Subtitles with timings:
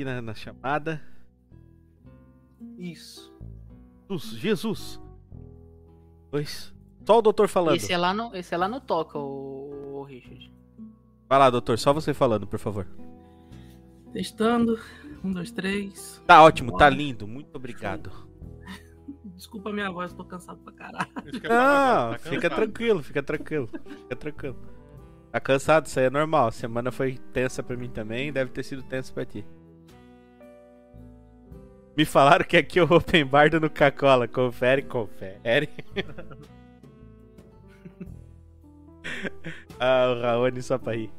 [0.00, 1.00] aqui na, na chamada.
[2.78, 3.32] Isso.
[4.08, 5.00] Jesus, Jesus.
[6.30, 6.74] Pois.
[7.04, 7.76] Só o doutor falando.
[7.76, 10.52] Esse é lá no, esse é lá no Toca, o, Richard.
[11.28, 12.86] Vai lá, doutor, só você falando, por favor.
[14.12, 14.78] Testando.
[15.22, 16.22] Um, dois, três.
[16.26, 17.26] Tá ótimo, tá lindo.
[17.26, 18.10] Muito obrigado.
[19.36, 21.10] Desculpa a minha voz, tô cansado pra caralho.
[21.42, 23.68] Não, tá fica tranquilo, fica tranquilo.
[23.68, 24.56] Fica tranquilo.
[25.30, 26.48] Tá cansado, isso aí é normal.
[26.48, 29.44] A semana foi tensa pra mim também, deve ter sido tensa pra ti.
[32.00, 34.26] Me falaram que aqui é o Open Bar do Nuca-Cola.
[34.26, 35.68] Confere, confere.
[39.78, 41.12] ah, o Raoni só pra rir.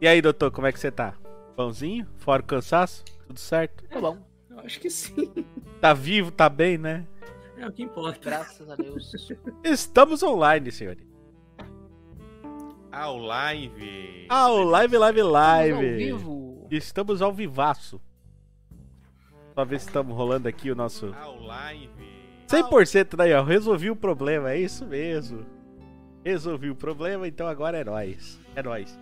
[0.00, 1.14] E aí, doutor, como é que você tá?
[1.56, 2.06] Pãozinho?
[2.18, 3.04] Fora o cansaço?
[3.26, 3.82] Tudo certo?
[3.88, 4.16] Tá bom.
[4.48, 5.32] Eu acho que sim.
[5.80, 7.04] Tá vivo, tá bem, né?
[7.58, 8.30] É o que importa.
[8.30, 9.12] Graças a Deus.
[9.64, 11.04] Estamos online, senhores.
[12.92, 14.26] Ao live.
[14.28, 15.74] Ao live, live, live.
[15.74, 16.68] Estamos ao vivo.
[16.70, 18.00] Estamos ao vivaço.
[19.54, 21.14] Só ver se estamos rolando aqui o nosso.
[21.20, 21.88] Ao live.
[22.48, 23.42] 100% daí, ó.
[23.42, 25.46] Resolvi o problema, é isso mesmo.
[26.24, 28.40] Resolvi o problema, então agora é nóis.
[28.56, 28.98] É nóis.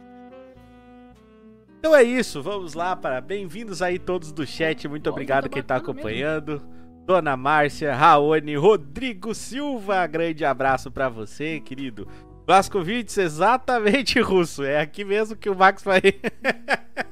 [1.79, 4.87] Então é isso, vamos lá para bem-vindos aí todos do chat.
[4.87, 6.63] Muito obrigado quem tá acompanhando.
[7.05, 12.07] Dona Márcia, Raoni, Rodrigo Silva, grande abraço para você, querido.
[12.47, 14.63] Blaskovitz, exatamente russo.
[14.63, 16.01] É aqui mesmo que o Max vai.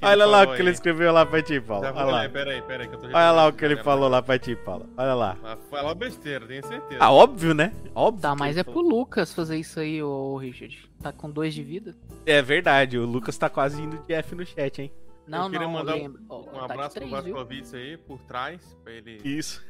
[0.00, 1.86] Olha lá o que ele escreveu lá pra ti, Paulo.
[1.86, 2.28] Olha lá.
[2.28, 4.86] Peraí, peraí, que eu tô Olha lá o que ele falou lá pra ti, Paulo.
[4.96, 5.36] Olha lá.
[5.70, 6.98] Falou besteira, tenho certeza.
[7.00, 7.72] Ah, óbvio, né?
[7.94, 8.22] Óbvio.
[8.22, 10.88] Tá, mas é pro Lucas fazer isso aí, ô Richard.
[11.02, 11.94] Tá com dois de vida.
[12.24, 14.92] É verdade, o Lucas tá quase indo de F no chat, hein?
[15.26, 18.92] Não, eu queria não, mandar um, um tá abraço pro Vascovitz aí, por trás, pra
[18.92, 19.20] ele...
[19.24, 19.64] Isso.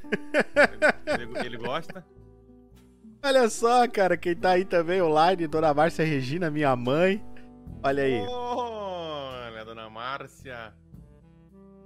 [1.06, 2.04] Ele, ele, gosta.
[3.24, 7.24] Olha só, cara, quem tá aí também online, Dona Márcia Regina, minha mãe.
[7.82, 8.24] Olha aí.
[8.24, 8.85] Dona
[9.96, 10.74] Márcia.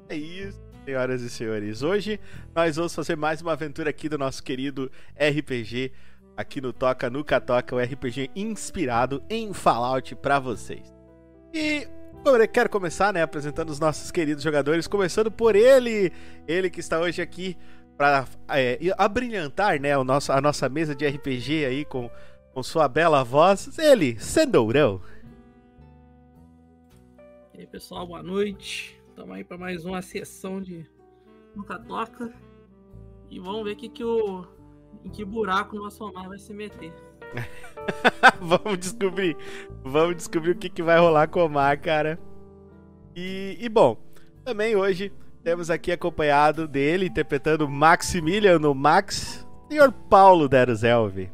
[0.08, 1.80] É isso, senhoras e senhores.
[1.80, 2.18] Hoje
[2.52, 5.92] nós vamos fazer mais uma aventura aqui do nosso querido RPG,
[6.36, 10.92] aqui no Toca Nuca Toca, o RPG inspirado em Fallout para vocês.
[11.54, 11.86] E
[12.24, 16.12] eu quero começar, né, apresentando os nossos queridos jogadores, começando por ele,
[16.48, 17.56] ele que está hoje aqui
[17.96, 22.10] para é, abrilhantar né, o nosso, a nossa mesa de RPG aí com,
[22.52, 25.00] com sua bela voz, ele, Sandourão.
[27.60, 28.98] E aí pessoal, boa noite.
[29.10, 30.88] Estamos aí para mais uma sessão de
[31.54, 32.32] Nunca Toca.
[33.30, 34.46] E vamos ver que que o,
[35.04, 36.90] em que buraco o nosso Omar vai se meter.
[38.40, 39.36] vamos descobrir.
[39.84, 42.18] Vamos descobrir o que, que vai rolar com o Omar, cara.
[43.14, 43.98] E, e bom,
[44.42, 45.12] também hoje
[45.44, 51.30] temos aqui acompanhado dele, interpretando Maximiliano Max, senhor Paulo Deruzelvi.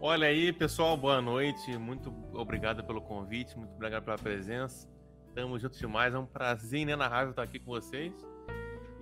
[0.00, 1.76] Olha aí, pessoal, boa noite.
[1.78, 4.91] Muito obrigado pelo convite, muito obrigado pela presença.
[5.32, 8.12] Estamos juntos demais, é um prazer inenarrável estar aqui com vocês.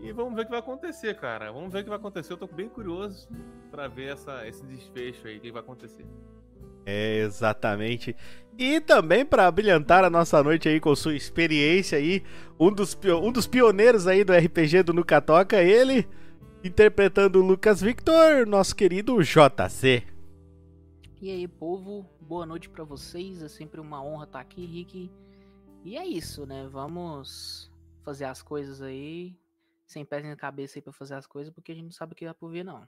[0.01, 1.51] E vamos ver o que vai acontecer, cara.
[1.51, 2.33] Vamos ver o que vai acontecer.
[2.33, 3.29] Eu tô bem curioso
[3.69, 6.07] para ver essa, esse desfecho aí, o que vai acontecer.
[6.87, 8.15] É, exatamente.
[8.57, 12.23] E também para brilhantar a nossa noite aí com sua experiência aí,
[12.61, 16.07] um dos, um dos pioneiros aí do RPG do Nuca Toca, ele
[16.63, 20.05] interpretando o Lucas Victor, nosso querido JC.
[21.21, 23.43] E aí, povo, boa noite para vocês.
[23.43, 25.11] É sempre uma honra estar aqui, Rick.
[25.85, 26.69] E é isso, né?
[26.69, 27.71] Vamos
[28.03, 29.35] fazer as coisas aí,
[29.87, 32.17] sem pés na cabeça aí pra fazer as coisas, porque a gente não sabe o
[32.17, 32.87] que vai por vir, não.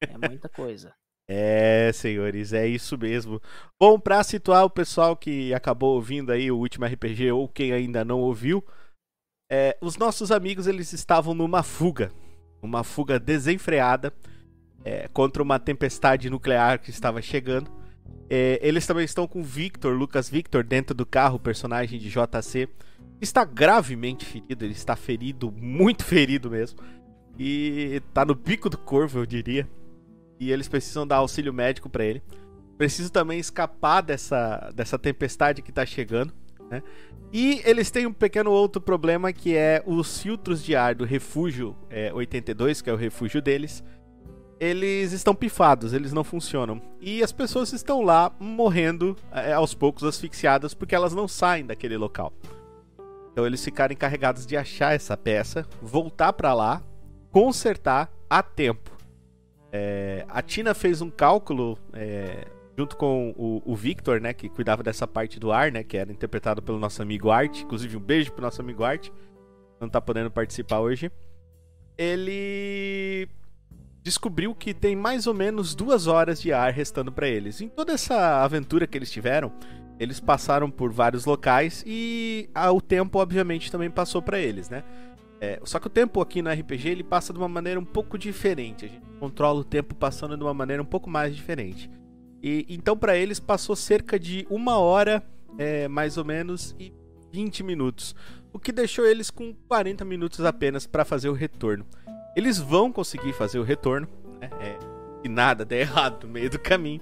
[0.00, 0.94] É muita coisa.
[1.28, 3.42] É, senhores, é isso mesmo.
[3.80, 8.04] Bom, para situar o pessoal que acabou ouvindo aí o último RPG ou quem ainda
[8.04, 8.64] não ouviu,
[9.50, 12.12] é, os nossos amigos eles estavam numa fuga,
[12.62, 14.14] uma fuga desenfreada
[14.84, 17.72] é, contra uma tempestade nuclear que estava chegando.
[18.28, 22.68] É, eles também estão com Victor, Lucas Victor, dentro do carro, personagem de JC.
[23.20, 26.80] Está gravemente ferido, ele está ferido, muito ferido mesmo.
[27.38, 29.68] E está no pico do corvo, eu diria
[30.38, 32.22] e eles precisam dar auxílio médico para ele.
[32.76, 36.32] Preciso também escapar dessa, dessa tempestade que tá chegando,
[36.70, 36.82] né?
[37.32, 41.76] E eles têm um pequeno outro problema que é os filtros de ar do refúgio
[41.90, 43.82] é, 82, que é o refúgio deles.
[44.58, 46.80] Eles estão pifados, eles não funcionam.
[47.00, 51.96] E as pessoas estão lá morrendo é, aos poucos, asfixiadas, porque elas não saem daquele
[51.96, 52.32] local.
[53.32, 56.82] Então eles ficaram encarregados de achar essa peça, voltar para lá,
[57.30, 58.90] consertar a tempo.
[59.70, 62.46] É, a Tina fez um cálculo é,
[62.78, 66.10] junto com o, o, Victor, né, que cuidava dessa parte do ar, né, que era
[66.10, 67.60] interpretado pelo nosso amigo Art.
[67.60, 69.10] Inclusive, um beijo pro nosso amigo Art.
[69.78, 71.10] Não tá podendo participar hoje.
[71.98, 73.28] Ele
[74.06, 77.60] descobriu que tem mais ou menos duas horas de ar restando para eles.
[77.60, 79.52] Em toda essa aventura que eles tiveram,
[79.98, 84.84] eles passaram por vários locais e ah, o tempo, obviamente, também passou para eles, né?
[85.40, 88.16] É, só que o tempo aqui no RPG ele passa de uma maneira um pouco
[88.16, 88.84] diferente.
[88.84, 91.90] A gente controla o tempo passando de uma maneira um pouco mais diferente.
[92.40, 95.20] E então para eles passou cerca de uma hora,
[95.58, 96.92] é, mais ou menos, e
[97.32, 98.14] 20 minutos,
[98.52, 101.84] o que deixou eles com 40 minutos apenas para fazer o retorno.
[102.36, 104.06] Eles vão conseguir fazer o retorno,
[104.38, 104.50] né?
[104.60, 104.78] É,
[105.22, 107.00] se nada der errado no meio do caminho,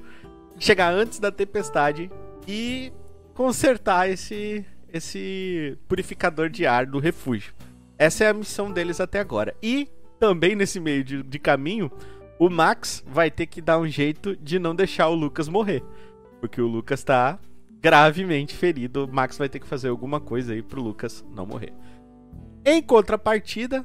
[0.58, 2.10] chegar antes da tempestade
[2.48, 2.92] e
[3.34, 4.64] consertar esse
[4.94, 7.52] esse purificador de ar do refúgio.
[7.98, 9.52] Essa é a missão deles até agora.
[9.60, 9.88] E
[10.20, 11.90] também nesse meio de, de caminho,
[12.38, 15.82] o Max vai ter que dar um jeito de não deixar o Lucas morrer.
[16.40, 17.40] Porque o Lucas tá
[17.80, 19.04] gravemente ferido.
[19.04, 21.72] O Max vai ter que fazer alguma coisa aí pro Lucas não morrer.
[22.64, 23.84] Em contrapartida,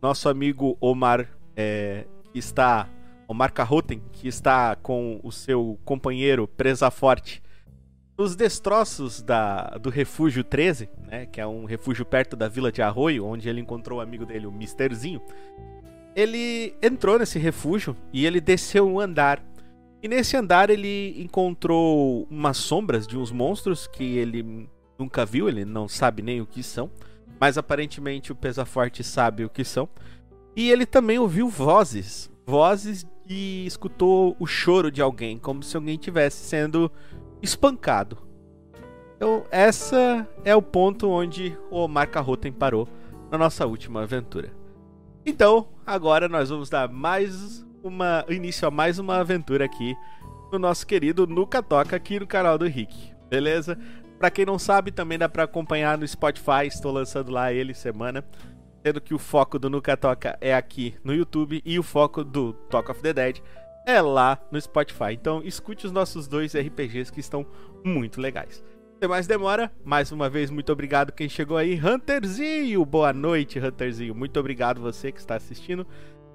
[0.00, 2.88] nosso amigo Omar é, está.
[3.28, 7.42] Omar Carroten, que está com o seu companheiro Presa Forte
[8.18, 12.80] nos destroços da, do Refúgio 13, né, que é um refúgio perto da vila de
[12.80, 15.20] Arroio, onde ele encontrou o amigo dele, o Misterzinho,
[16.14, 19.44] ele entrou nesse refúgio e ele desceu um andar.
[20.02, 24.66] E nesse andar ele encontrou umas sombras de uns monstros que ele
[24.98, 26.90] nunca viu, ele não sabe nem o que são,
[27.40, 29.88] mas aparentemente o Pesaforte sabe o que são.
[30.54, 35.96] E ele também ouviu vozes, vozes e escutou o choro de alguém, como se alguém
[35.96, 36.90] tivesse sendo
[37.42, 38.18] espancado.
[39.16, 42.88] Então, essa é o ponto onde o Omar Carroten parou
[43.30, 44.52] na nossa última aventura.
[45.24, 49.96] Então, agora nós vamos dar mais uma início a mais uma aventura aqui
[50.52, 53.12] no nosso querido Nuca Toca aqui no canal do Rick.
[53.28, 53.78] Beleza?
[54.18, 58.24] Para quem não sabe, também dá para acompanhar no Spotify, estou lançando lá ele semana,
[58.82, 62.54] sendo que o foco do Nuca Toca é aqui no YouTube e o foco do
[62.70, 63.40] Talk of the Dead
[63.86, 65.12] é lá no Spotify.
[65.12, 67.46] Então escute os nossos dois RPGs que estão
[67.84, 68.64] muito legais.
[68.98, 71.78] Sem mais demora, mais uma vez, muito obrigado quem chegou aí.
[71.78, 74.14] Hunterzinho, boa noite, Hunterzinho.
[74.14, 75.86] Muito obrigado você que está assistindo.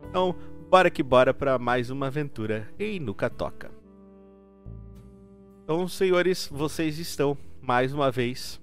[0.07, 0.35] Então,
[0.69, 3.71] bora que bora para mais uma aventura em Nuca Toca.
[5.63, 8.59] Então, senhores, vocês estão mais uma vez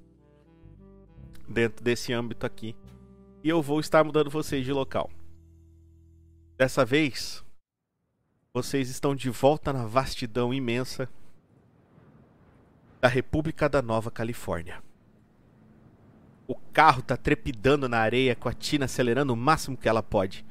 [1.48, 2.74] dentro desse âmbito aqui.
[3.42, 5.08] E eu vou estar mudando vocês de local.
[6.56, 7.44] Dessa vez,
[8.52, 11.08] vocês estão de volta na vastidão imensa
[13.00, 14.82] da República da Nova Califórnia.
[16.48, 20.44] O carro tá trepidando na areia com a Tina acelerando o máximo que ela pode.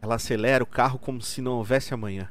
[0.00, 2.30] Ela acelera o carro como se não houvesse amanhã.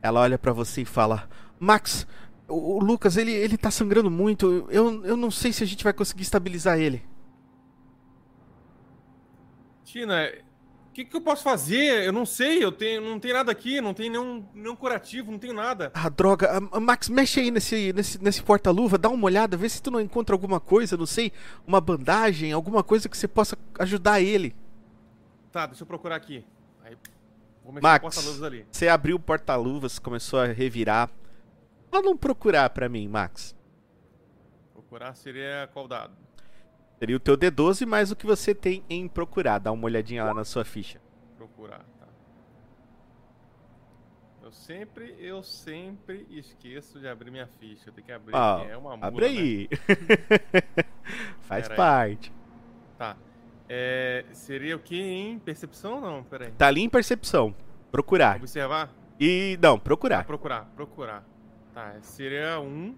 [0.00, 1.28] Ela olha para você e fala:
[1.58, 2.06] Max,
[2.48, 4.68] o, o, Lucas, ele, ele tá sangrando muito.
[4.70, 7.02] Eu, eu não sei se a gente vai conseguir estabilizar ele.
[9.84, 10.30] Tina,
[10.96, 12.06] que, que eu posso fazer?
[12.06, 15.38] Eu não sei, eu tenho, não tem nada aqui, não tem nenhum, nenhum curativo, não
[15.38, 15.90] tenho nada.
[15.92, 16.50] Ah, droga.
[16.72, 20.00] Ah, Max, mexe aí nesse, nesse, nesse porta-luva, dá uma olhada, vê se tu não
[20.00, 21.30] encontra alguma coisa, não sei,
[21.66, 24.56] uma bandagem, alguma coisa que você possa ajudar ele.
[25.52, 26.46] Tá, deixa eu procurar aqui.
[26.82, 26.96] Aí,
[27.62, 28.66] vou mexer Max, no porta-luvas ali.
[28.72, 31.10] Você abriu o porta-luvas, começou a revirar.
[31.96, 33.56] Fala um procurar pra mim, Max.
[34.74, 36.14] Procurar seria qual dado?
[36.98, 39.58] Seria o teu D12 mais o que você tem em procurar.
[39.58, 41.00] Dá uma olhadinha lá na sua ficha.
[41.38, 42.06] Procurar, tá.
[44.42, 47.88] Eu sempre, eu sempre esqueço de abrir minha ficha.
[47.88, 48.36] Eu tenho que abrir.
[48.36, 49.68] Ah, é uma mula, abre aí.
[49.70, 50.84] Né?
[51.48, 52.30] Faz Pera parte.
[52.30, 52.98] Aí.
[52.98, 53.16] Tá.
[53.70, 56.22] É, seria o que em percepção ou não?
[56.24, 56.52] Pera aí.
[56.52, 57.54] Tá ali em percepção.
[57.90, 58.36] Procurar.
[58.36, 58.90] Observar?
[59.18, 59.58] E.
[59.62, 60.20] Não, procurar.
[60.20, 61.35] Ah, procurar, procurar.
[61.76, 62.96] Tá, seria um.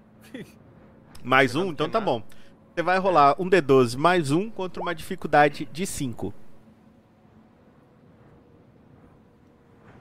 [1.25, 1.71] Mais um?
[1.71, 2.23] Então tá bom.
[2.73, 6.33] Você vai rolar um D12 mais um contra uma dificuldade de 5.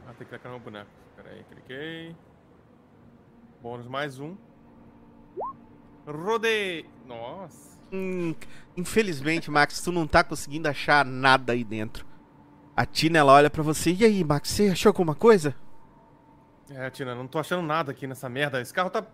[0.06, 0.92] Ah, tem que clicar no boneco.
[1.16, 2.16] Pera aí, cliquei.
[3.64, 4.38] Bônus mais um.
[6.06, 6.86] Rodei!
[7.08, 7.80] Nossa.
[7.92, 8.36] Hum,
[8.78, 12.06] infelizmente, Max, tu não tá conseguindo achar nada aí dentro.
[12.76, 13.92] A Tina, ela olha pra você.
[13.92, 15.56] E aí, Max, você achou alguma coisa?
[16.70, 18.62] É, Tina, não tô achando nada aqui nessa merda.
[18.62, 19.06] Esse carro tá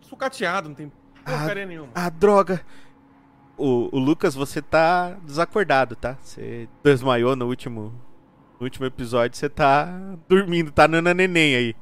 [0.00, 0.90] sucateado, não tem
[1.24, 1.90] porcaria ah, nenhuma.
[1.94, 2.64] Ah, droga.
[3.56, 6.16] O, o, Lucas, você tá desacordado, tá?
[6.20, 7.94] Você desmaiou no último,
[8.58, 9.86] no último episódio, você tá
[10.28, 11.76] dormindo, tá nana neném aí.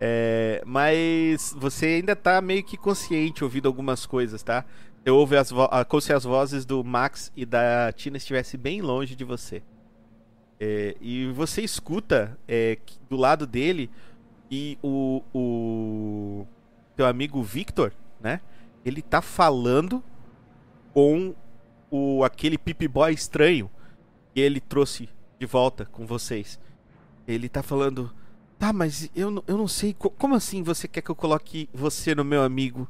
[0.00, 4.64] É, mas você ainda tá meio que consciente, ouvindo algumas coisas, tá?
[5.02, 5.52] Você ouve as
[5.88, 9.62] como se as vozes do Max e da Tina estivessem bem longe de você.
[10.58, 12.78] É, e você escuta é,
[13.08, 13.90] do lado dele
[14.50, 16.46] e o, o
[16.96, 18.40] teu amigo Victor, né?
[18.84, 20.02] Ele tá falando
[20.92, 21.34] com
[21.90, 23.70] o aquele Pip Boy estranho
[24.34, 26.58] que ele trouxe de volta com vocês.
[27.28, 28.12] Ele tá falando:
[28.58, 32.24] "Tá, mas eu, eu não sei como assim você quer que eu coloque você no
[32.24, 32.88] meu amigo?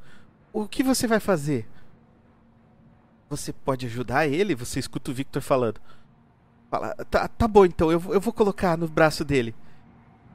[0.52, 1.68] o que você vai fazer?
[3.28, 4.54] Você pode ajudar ele?
[4.54, 5.80] Você escuta o Victor falando.
[6.70, 9.54] Fala, tá, tá bom então, eu, eu vou colocar no braço dele.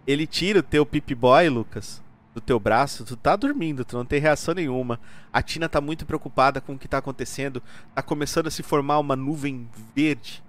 [0.08, 3.04] Ele tira o teu Pip Boy, Lucas, do teu braço.
[3.04, 5.00] Tu tá dormindo, tu não tem reação nenhuma.
[5.34, 7.62] A Tina tá muito preocupada com o que tá acontecendo.
[7.94, 10.44] Tá começando a se formar uma nuvem verde,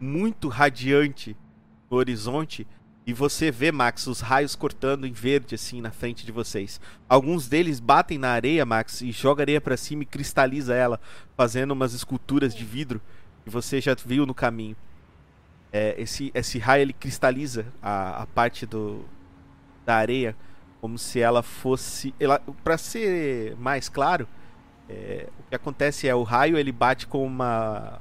[0.00, 1.36] muito radiante
[1.88, 2.66] no horizonte.
[3.06, 6.80] E você vê, Max, os raios cortando em verde assim na frente de vocês.
[7.08, 11.00] Alguns deles batem na areia, Max, e joga areia para cima e cristaliza ela,
[11.36, 13.00] fazendo umas esculturas de vidro
[13.44, 14.76] que você já viu no caminho.
[15.72, 19.04] É, esse, esse raio ele cristaliza a, a parte do,
[19.84, 20.36] da areia
[20.80, 22.14] como se ela fosse.
[22.18, 24.28] Ela, para ser mais claro,
[24.88, 28.00] é, o que acontece é o raio ele bate com uma,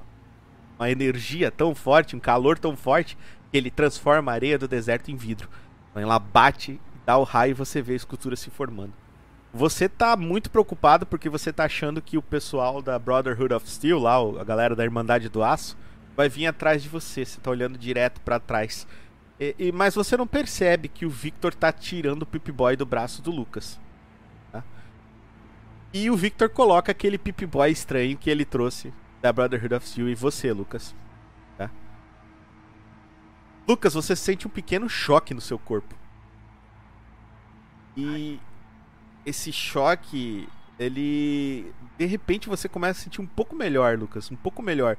[0.78, 3.18] uma energia tão forte, um calor tão forte
[3.58, 5.50] ele transforma a areia do deserto em vidro.
[5.90, 8.94] Então ela bate, dá o raio e você vê a escultura se formando.
[9.54, 14.00] Você tá muito preocupado porque você tá achando que o pessoal da Brotherhood of Steel,
[14.00, 15.78] lá, a galera da Irmandade do Aço,
[16.16, 17.26] vai vir atrás de você.
[17.26, 18.88] Você tá olhando direto para trás.
[19.40, 22.86] E, e, mas você não percebe que o Victor tá tirando o Pip Boy do
[22.86, 23.80] braço do Lucas.
[24.52, 24.64] Tá?
[25.94, 30.10] E o Victor coloca aquele Pip Boy estranho que ele trouxe da Brotherhood of Steel
[30.10, 30.96] e você, Lucas.
[33.68, 35.96] Lucas, você sente um pequeno choque no seu corpo.
[37.98, 38.40] E
[39.26, 40.48] esse choque,
[40.78, 41.74] ele.
[41.98, 44.30] De repente você começa a sentir um pouco melhor, Lucas.
[44.30, 44.98] Um pouco melhor.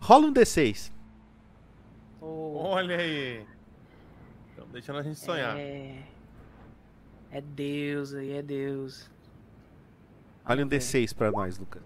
[0.00, 0.92] Rola um D6.
[2.20, 2.56] Oh.
[2.58, 3.46] Olha aí.
[4.50, 5.56] Estão deixando a gente sonhar.
[5.56, 6.02] É...
[7.30, 9.10] é Deus aí, é Deus.
[10.44, 11.82] Olha um D6 pra nós, Lucas.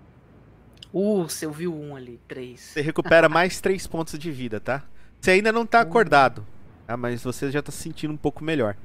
[0.92, 2.60] Uh, você ouviu um ali, três.
[2.60, 4.84] Você recupera mais três pontos de vida, tá?
[5.20, 6.46] Você ainda não tá acordado,
[6.86, 6.96] tá?
[6.96, 8.76] mas você já tá se sentindo um pouco melhor.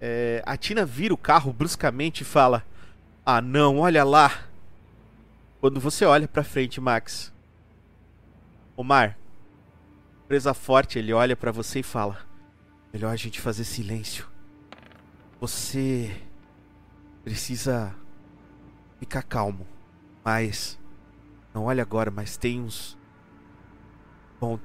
[0.00, 2.64] É, a Tina vira o carro bruscamente e fala:
[3.24, 4.46] Ah, não, olha lá.
[5.60, 7.33] Quando você olha pra frente, Max.
[8.76, 9.18] Omar,
[10.26, 12.18] presa forte, ele olha para você e fala:
[12.92, 14.28] Melhor a gente fazer silêncio.
[15.40, 16.20] Você
[17.22, 17.94] precisa
[18.98, 19.66] ficar calmo.
[20.24, 20.78] Mas
[21.52, 22.98] não olha agora, mas tem uns
[24.40, 24.58] Bom,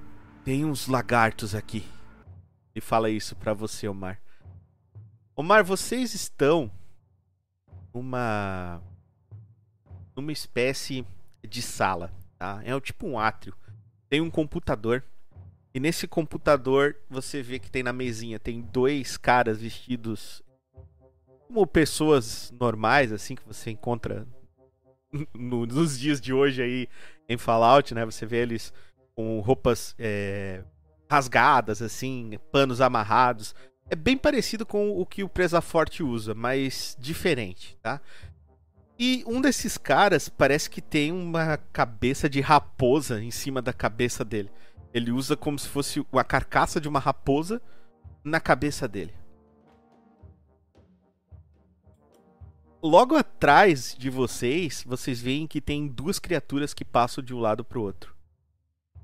[0.44, 1.88] tem uns lagartos aqui.
[2.76, 4.20] Ele fala isso para você, Omar.
[5.36, 6.72] Omar, vocês estão
[7.94, 8.82] numa
[10.16, 11.06] numa espécie
[11.48, 12.62] de sala, tá?
[12.64, 13.56] É tipo um átrio.
[14.10, 15.04] Tem um computador
[15.74, 20.42] e nesse computador você vê que tem na mesinha tem dois caras vestidos
[21.48, 24.28] como pessoas normais assim que você encontra
[25.34, 26.88] no, nos dias de hoje aí
[27.28, 28.04] em Fallout, né?
[28.06, 28.74] Você vê eles
[29.16, 30.64] com roupas é,
[31.10, 33.54] rasgadas, assim, panos amarrados.
[33.90, 38.02] É bem parecido com o que o Presa Forte usa, mas diferente, tá?
[39.00, 44.26] E um desses caras parece que tem uma cabeça de raposa em cima da cabeça
[44.26, 44.52] dele.
[44.94, 47.62] Ele usa como se fosse a carcaça de uma raposa
[48.22, 49.14] na cabeça dele.
[52.84, 57.64] Logo atrás de vocês, vocês veem que tem duas criaturas que passam de um lado
[57.64, 58.20] para o outro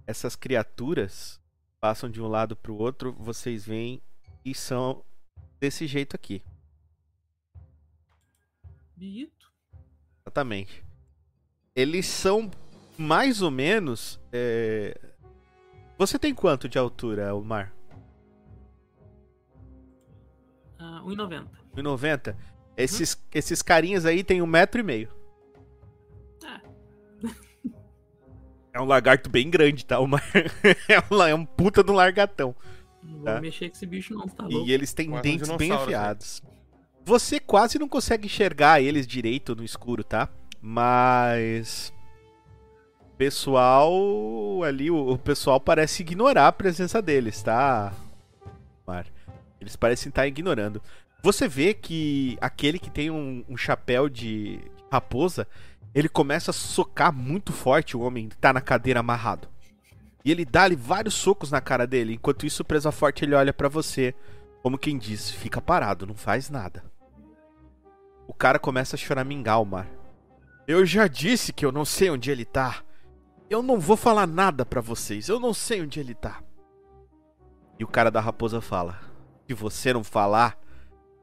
[0.07, 1.41] essas criaturas
[1.79, 4.01] passam de um lado para o outro, vocês veem
[4.43, 5.03] e são
[5.59, 6.43] desse jeito aqui.
[8.95, 9.34] Bito.
[10.35, 10.83] Exatamente.
[11.73, 12.51] Eles são
[12.97, 14.19] mais ou menos.
[14.33, 14.99] É...
[15.97, 17.73] Você tem quanto de altura, Omar?
[20.77, 21.47] Uh, 1,90.
[21.77, 22.35] 1,90?
[22.75, 23.19] Esses, uhum.
[23.33, 25.09] esses carinhas aí tem um metro e meio.
[28.73, 30.01] É um lagarto bem grande, tá?
[30.01, 30.19] Uma...
[30.89, 32.53] é, um, é um puta de um largatão.
[33.01, 33.33] Não tá?
[33.33, 34.67] vou mexer com esse bicho, não, tá louco.
[34.67, 36.41] E eles têm quase dentes um bem afiados.
[36.43, 36.54] Né?
[37.05, 40.27] Você quase não consegue enxergar eles direito no escuro, tá?
[40.59, 41.93] Mas.
[43.15, 43.93] Pessoal
[44.63, 47.93] ali, o, pessoal parece ignorar a presença deles, tá?
[49.61, 50.81] Eles parecem estar ignorando.
[51.21, 54.59] Você vê que aquele que tem um, um chapéu de
[54.91, 55.47] raposa,
[55.93, 59.47] ele começa a socar muito forte o homem que tá na cadeira amarrado.
[60.25, 62.15] E ele dá-lhe vários socos na cara dele.
[62.15, 64.13] Enquanto isso, o presa forte ele olha para você,
[64.63, 66.83] como quem diz: fica parado, não faz nada.
[68.27, 69.87] O cara começa a choramingar o mar.
[70.67, 72.83] Eu já disse que eu não sei onde ele tá.
[73.49, 75.29] Eu não vou falar nada para vocês.
[75.29, 76.43] Eu não sei onde ele tá.
[77.77, 78.99] E o cara da raposa fala:
[79.47, 80.59] Se você não falar,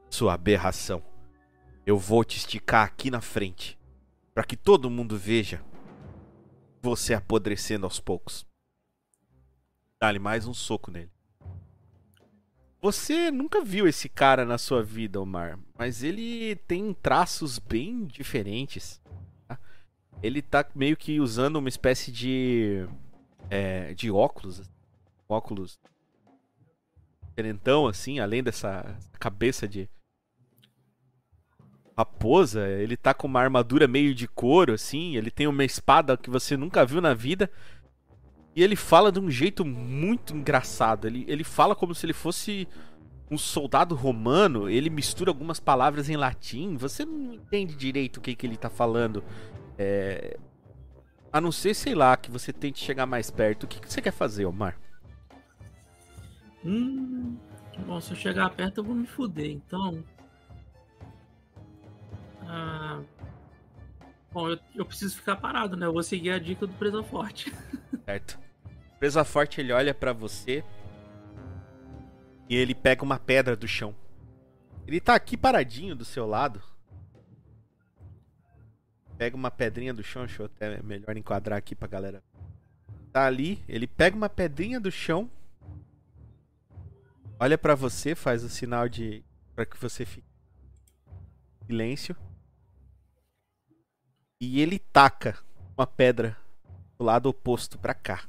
[0.09, 1.03] sua aberração,
[1.85, 3.77] eu vou te esticar aqui na frente
[4.33, 5.63] para que todo mundo veja
[6.81, 8.45] você apodrecendo aos poucos.
[10.01, 11.11] Dá-lhe mais um soco nele.
[12.83, 19.01] Você nunca viu esse cara na sua vida, Omar, mas ele tem traços bem diferentes.
[19.47, 19.57] tá?
[20.21, 22.85] Ele tá meio que usando uma espécie de.
[23.49, 24.69] é, de óculos.
[25.29, 25.79] Óculos.
[27.29, 29.89] Diferentão, assim, além dessa cabeça de.
[31.95, 35.15] Raposa, ele tá com uma armadura meio de couro, assim.
[35.15, 37.49] Ele tem uma espada que você nunca viu na vida.
[38.55, 41.07] E ele fala de um jeito muito engraçado.
[41.07, 42.67] Ele, ele fala como se ele fosse
[43.29, 44.69] um soldado romano.
[44.69, 46.75] Ele mistura algumas palavras em latim.
[46.77, 49.23] Você não entende direito o que, que ele tá falando.
[49.77, 50.37] É...
[51.31, 53.63] A não ser, sei lá, que você tente chegar mais perto.
[53.63, 54.77] O que, que você quer fazer, Omar?
[56.63, 57.35] Hum.
[57.87, 60.03] Bom, se eu chegar perto eu vou me fuder, então.
[62.45, 63.01] Ah,
[64.33, 65.85] Bom, eu, eu preciso ficar parado, né?
[65.85, 67.53] Eu vou seguir a dica do Presa Forte.
[68.03, 68.39] Certo.
[69.03, 70.63] Presa Forte, ele olha pra você.
[72.47, 73.93] E ele pega uma pedra do chão.
[74.87, 76.63] Ele tá aqui paradinho do seu lado.
[79.17, 82.23] Pega uma pedrinha do chão, deixa eu até melhor enquadrar aqui pra galera.
[83.11, 85.29] Tá ali, ele pega uma pedrinha do chão.
[87.37, 89.21] Olha pra você, faz o sinal de
[89.53, 90.29] para que você fique
[91.65, 92.15] silêncio.
[94.39, 95.37] E ele taca
[95.75, 96.37] uma pedra
[96.97, 98.25] do lado oposto pra cá.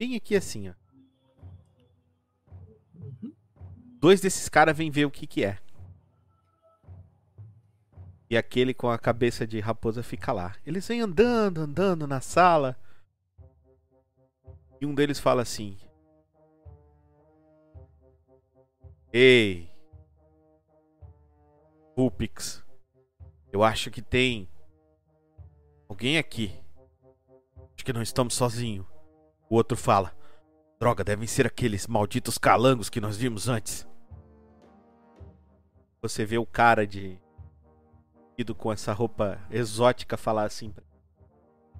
[0.00, 0.72] Bem aqui assim, ó.
[4.00, 5.58] Dois desses caras vêm ver o que que é.
[8.30, 10.56] E aquele com a cabeça de raposa fica lá.
[10.64, 12.80] Eles vêm andando, andando na sala.
[14.80, 15.76] E um deles fala assim:
[19.12, 19.70] Ei,
[21.94, 22.64] Rupix,
[23.52, 24.48] eu acho que tem
[25.86, 26.58] alguém aqui.
[27.74, 28.89] Acho que não estamos sozinhos.
[29.50, 30.16] O outro fala:
[30.78, 33.86] Droga, devem ser aqueles malditos calangos que nós vimos antes.
[36.00, 37.18] Você vê o cara de.
[38.38, 40.72] ido com essa roupa exótica falar assim: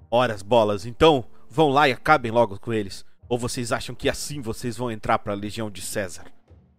[0.09, 3.05] Horas, bolas, então vão lá e acabem logo com eles.
[3.29, 6.25] Ou vocês acham que assim vocês vão entrar para a legião de César?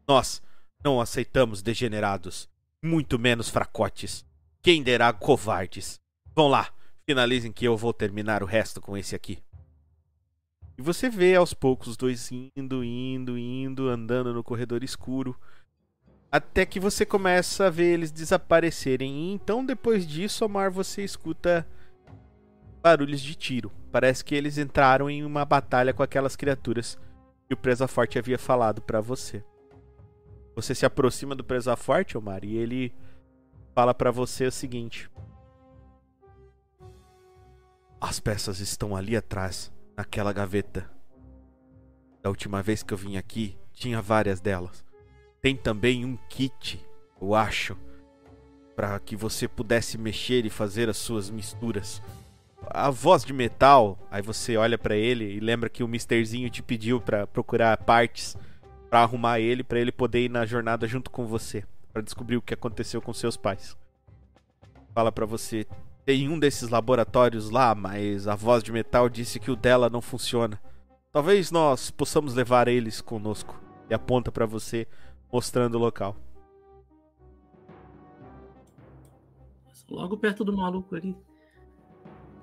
[0.06, 0.42] Nós
[0.84, 2.46] não aceitamos degenerados,
[2.84, 4.26] muito menos fracotes.
[4.60, 5.98] Quem derá covardes?
[6.34, 6.68] Vão lá,
[7.06, 9.42] finalizem que eu vou terminar o resto com esse aqui.
[10.76, 15.38] E você vê aos poucos os dois indo, indo, indo, andando no corredor escuro.
[16.30, 19.12] Até que você começa a ver eles desaparecerem.
[19.12, 21.66] E então, depois disso, Omar, você escuta
[22.82, 23.70] barulhos de tiro.
[23.90, 26.98] Parece que eles entraram em uma batalha com aquelas criaturas
[27.46, 29.44] que o Presa Forte havia falado pra você.
[30.54, 32.94] Você se aproxima do Presa Forte, Omar, e ele
[33.74, 35.10] fala pra você o seguinte:
[38.00, 40.90] As peças estão ali atrás, naquela gaveta.
[42.22, 44.84] Da última vez que eu vim aqui, tinha várias delas.
[45.40, 46.84] Tem também um kit,
[47.20, 47.76] eu acho,
[48.76, 52.02] para que você pudesse mexer e fazer as suas misturas.
[52.68, 56.62] A voz de metal, aí você olha pra ele e lembra que o Misterzinho te
[56.62, 58.36] pediu pra procurar partes
[58.92, 62.42] pra arrumar ele, pra ele poder ir na jornada junto com você, Pra descobrir o
[62.42, 63.76] que aconteceu com seus pais.
[64.94, 65.66] Fala pra você,
[66.04, 70.00] tem um desses laboratórios lá, mas a voz de metal disse que o dela não
[70.00, 70.60] funciona.
[71.12, 73.60] Talvez nós possamos levar eles conosco.
[73.88, 74.88] E aponta pra você,
[75.30, 76.16] mostrando o local.
[79.90, 81.14] Logo perto do maluco ali.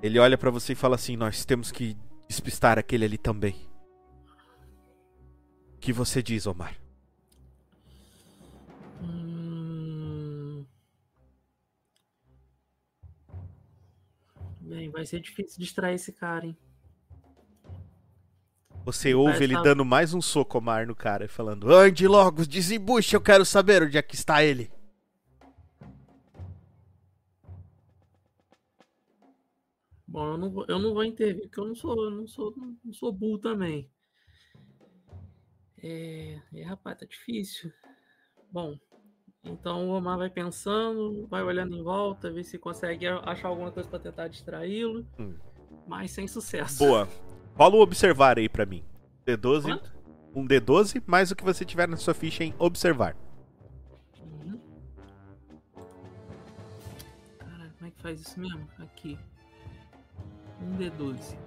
[0.03, 3.55] Ele olha pra você e fala assim: Nós temos que despistar aquele ali também.
[5.75, 6.75] O que você diz, Omar?
[9.01, 9.28] Hum...
[14.69, 16.55] Bem, vai ser difícil distrair esse cara, hein?
[18.85, 23.21] Você ouve ele dando mais um soco Omar no cara, falando: Ande logo, desembuche, eu
[23.21, 24.71] quero saber onde é que está ele.
[30.07, 32.53] Bom, eu não vou, eu não vou intervir, porque eu não sou, eu não sou,
[32.85, 33.89] não sou burro também.
[35.81, 37.73] É, é, rapaz, tá difícil.
[38.51, 38.79] Bom,
[39.43, 43.87] então o Omar vai pensando, vai olhando em volta, ver se consegue achar alguma coisa
[43.89, 45.33] pra tentar distraí-lo, Hum.
[45.87, 46.77] mas sem sucesso.
[46.79, 47.07] Boa.
[47.55, 48.83] Rola o observar aí pra mim.
[49.25, 49.63] D12.
[49.63, 49.99] Quanto?
[50.35, 53.15] Um D12, mais o que você tiver na sua ficha em observar.
[54.21, 54.59] Uhum.
[57.39, 58.67] Caralho, como é que faz isso mesmo?
[58.79, 59.17] Aqui.
[60.61, 61.37] Um D12.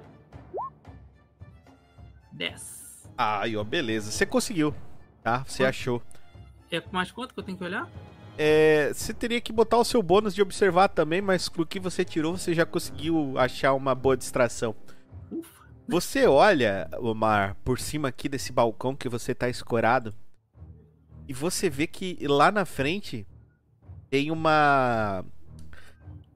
[2.32, 3.08] 10.
[3.16, 4.10] Aí, ó, beleza.
[4.10, 4.74] Você conseguiu,
[5.22, 5.44] tá?
[5.44, 6.02] Você achou.
[6.72, 7.86] É com mais quanto que eu tenho que olhar?
[8.38, 11.78] É, você teria que botar o seu bônus de observar também, mas com o que
[11.78, 14.74] você tirou, você já conseguiu achar uma boa distração.
[15.30, 15.66] Ufa.
[15.86, 20.14] Você olha, Omar, por cima aqui desse balcão que você tá escorado,
[21.28, 23.26] e você vê que lá na frente
[24.08, 25.24] tem uma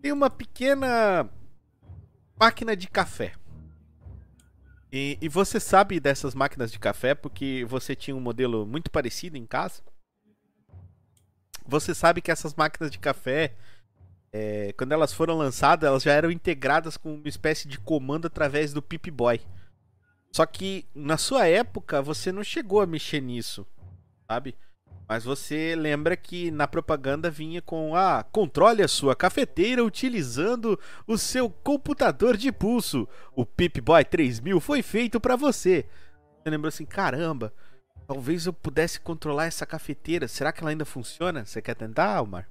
[0.02, 1.28] tem uma pequena
[2.38, 3.32] máquina de café.
[4.92, 9.36] E, e, você sabe dessas máquinas de café porque você tinha um modelo muito parecido
[9.36, 9.82] em casa.
[11.68, 13.54] Você sabe que essas máquinas de café,
[14.32, 18.72] é, quando elas foram lançadas, elas já eram integradas com uma espécie de comando através
[18.72, 19.40] do Pip Boy.
[20.32, 23.66] Só que na sua época você não chegou a mexer nisso,
[24.30, 24.54] sabe?
[25.08, 31.16] Mas você lembra que na propaganda vinha com ah, controle a sua cafeteira utilizando o
[31.16, 33.08] seu computador de pulso.
[33.34, 35.86] O Pip Boy 3000 foi feito para você.
[36.42, 37.52] Você lembrou assim, caramba,
[38.06, 40.28] talvez eu pudesse controlar essa cafeteira.
[40.28, 41.44] Será que ela ainda funciona?
[41.44, 42.48] Você quer tentar, Omar?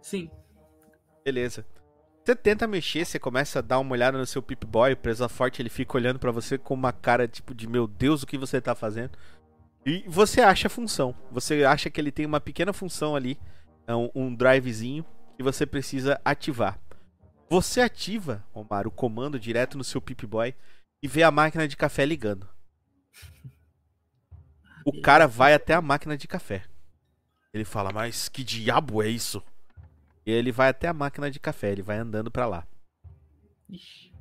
[0.00, 0.30] Sim.
[1.24, 1.66] Beleza.
[2.24, 5.62] Você tenta mexer, você começa a dar uma olhada no seu Pip Boy, Presa Forte
[5.62, 8.60] ele fica olhando para você com uma cara tipo de meu Deus, o que você
[8.60, 9.16] tá fazendo?
[9.84, 11.14] E você acha a função.
[11.30, 13.38] Você acha que ele tem uma pequena função ali,
[13.86, 15.06] é um, drivezinho
[15.36, 16.80] que você precisa ativar.
[17.48, 20.52] Você ativa, Omar, o comando direto no seu Pip-Boy
[21.00, 22.48] e vê a máquina de café ligando.
[24.86, 26.64] O cara vai até a máquina de café.
[27.52, 29.42] Ele fala, mas que diabo é isso?
[30.24, 32.66] E ele vai até a máquina de café, ele vai andando para lá.
[33.68, 34.12] Ixi.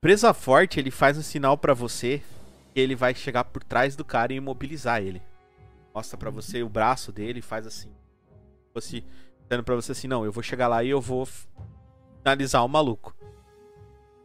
[0.00, 2.22] Presa forte, ele faz um sinal para você
[2.80, 5.22] ele vai chegar por trás do cara e imobilizar ele.
[5.94, 7.90] Mostra para você o braço dele, faz assim.
[8.72, 9.04] Fosse
[9.48, 11.26] dando para você assim, não, eu vou chegar lá e eu vou
[12.18, 13.16] finalizar o maluco.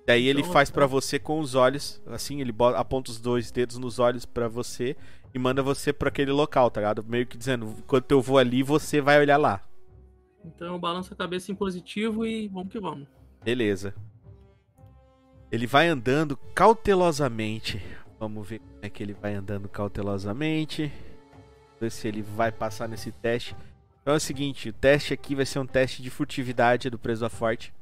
[0.06, 3.78] Daí ele então, faz para você com os olhos, assim, ele aponta os dois dedos
[3.78, 4.98] nos olhos para você
[5.34, 7.04] e manda você para aquele local, tá ligado?
[7.04, 9.62] Meio que dizendo, enquanto eu vou ali, você vai olhar lá.
[10.44, 13.08] Então balança a cabeça em positivo e vamos que vamos.
[13.44, 13.94] Beleza.
[15.52, 17.82] Ele vai andando cautelosamente
[18.22, 20.94] Vamos ver como é que ele vai andando cautelosamente.
[21.80, 23.56] Ver se ele vai passar nesse teste.
[24.00, 27.26] Então é o seguinte, o teste aqui vai ser um teste de furtividade do preso
[27.26, 27.74] a forte.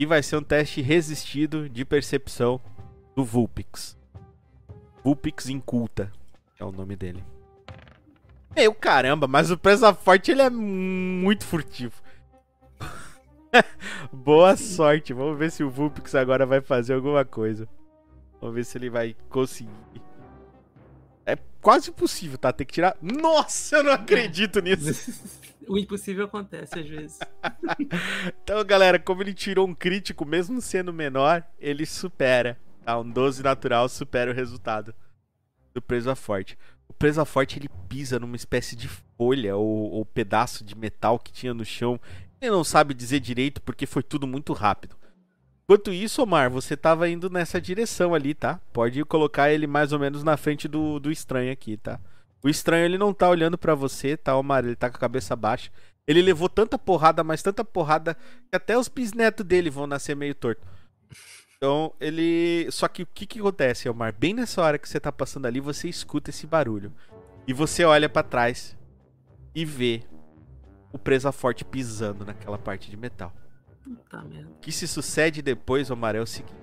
[0.00, 2.60] E vai ser um teste resistido de percepção
[3.14, 3.96] do Vulpix.
[5.04, 6.10] Vulpix Inculta
[6.60, 7.24] é o nome dele.
[8.54, 11.94] Meu caramba, mas o preso a forte ele é muito furtivo.
[14.12, 15.12] Boa sorte.
[15.12, 17.66] Vamos ver se o Vulpix agora vai fazer alguma coisa.
[18.40, 19.70] Vamos ver se ele vai conseguir.
[21.24, 22.52] É quase impossível, tá?
[22.52, 22.96] Tem que tirar.
[23.00, 25.12] Nossa, eu não acredito nisso.
[25.68, 27.18] o impossível acontece às vezes.
[28.42, 32.58] então, galera, como ele tirou um crítico, mesmo sendo menor, ele supera.
[32.84, 32.98] Tá?
[32.98, 34.94] Um 12 natural supera o resultado
[35.74, 36.58] do Presa Forte.
[36.88, 41.32] O Presa Forte ele pisa numa espécie de folha ou, ou pedaço de metal que
[41.32, 42.00] tinha no chão.
[42.40, 44.96] Ele não sabe dizer direito porque foi tudo muito rápido.
[45.64, 48.60] Enquanto isso, Omar, você tava indo nessa direção ali, tá?
[48.72, 52.00] Pode colocar ele mais ou menos na frente do, do estranho aqui, tá?
[52.42, 54.64] O estranho ele não tá olhando para você, tá, Omar?
[54.64, 55.70] Ele tá com a cabeça baixa.
[56.08, 58.16] Ele levou tanta porrada, mas tanta porrada
[58.48, 60.66] que até os bisnetos dele vão nascer meio torto.
[61.62, 62.66] Então, ele.
[62.70, 64.14] Só que o que, que acontece, Omar?
[64.18, 66.90] Bem nessa hora que você tá passando ali, você escuta esse barulho.
[67.46, 68.74] E você olha para trás
[69.54, 70.02] e vê
[70.90, 73.30] o presa forte pisando naquela parte de metal.
[74.56, 76.56] O que se sucede depois, Omar, é o seguinte.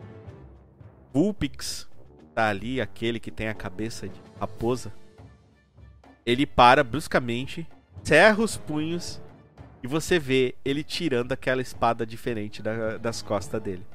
[1.13, 1.87] Vulpix
[2.33, 4.91] tá ali, aquele que tem a cabeça de raposa.
[6.25, 7.67] Ele para bruscamente,
[8.01, 9.21] cerra os punhos
[9.83, 13.85] e você vê ele tirando aquela espada diferente da, das costas dele.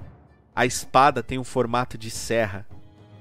[0.55, 2.67] A espada tem um formato de serra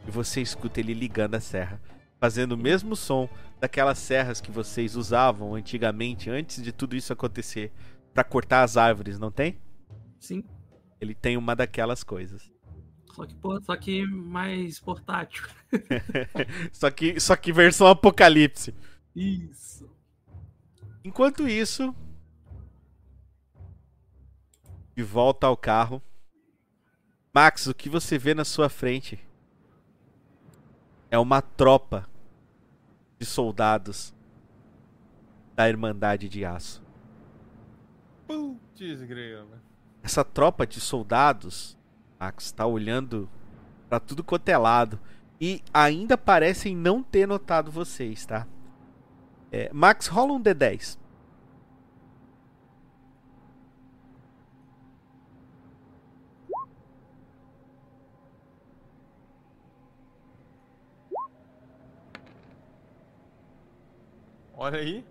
[0.08, 1.82] e você escuta ele ligando a serra,
[2.20, 7.72] fazendo o mesmo som daquelas serras que vocês usavam antigamente, antes de tudo isso acontecer,
[8.14, 9.58] para cortar as árvores, não tem?
[10.20, 10.44] Sim.
[11.00, 12.52] Ele tem uma daquelas coisas.
[13.14, 15.48] Só que, só que mais portátil.
[16.72, 18.74] só, que, só que versão apocalipse.
[19.16, 19.90] Isso.
[21.04, 21.96] Enquanto isso,
[24.96, 26.02] de volta ao carro.
[27.34, 29.20] Max, o que você vê na sua frente
[31.10, 32.08] é uma tropa
[33.20, 34.14] de soldados
[35.56, 36.84] da Irmandade de Aço.
[38.28, 39.62] Putz, grila
[40.04, 41.78] essa tropa de soldados,
[42.20, 43.30] Max, está olhando
[43.90, 45.00] para tudo quanto é lado
[45.40, 48.48] e ainda parecem não ter notado vocês, tá?
[49.52, 50.98] É, Max, rola um D10.
[64.62, 65.04] Olha aí.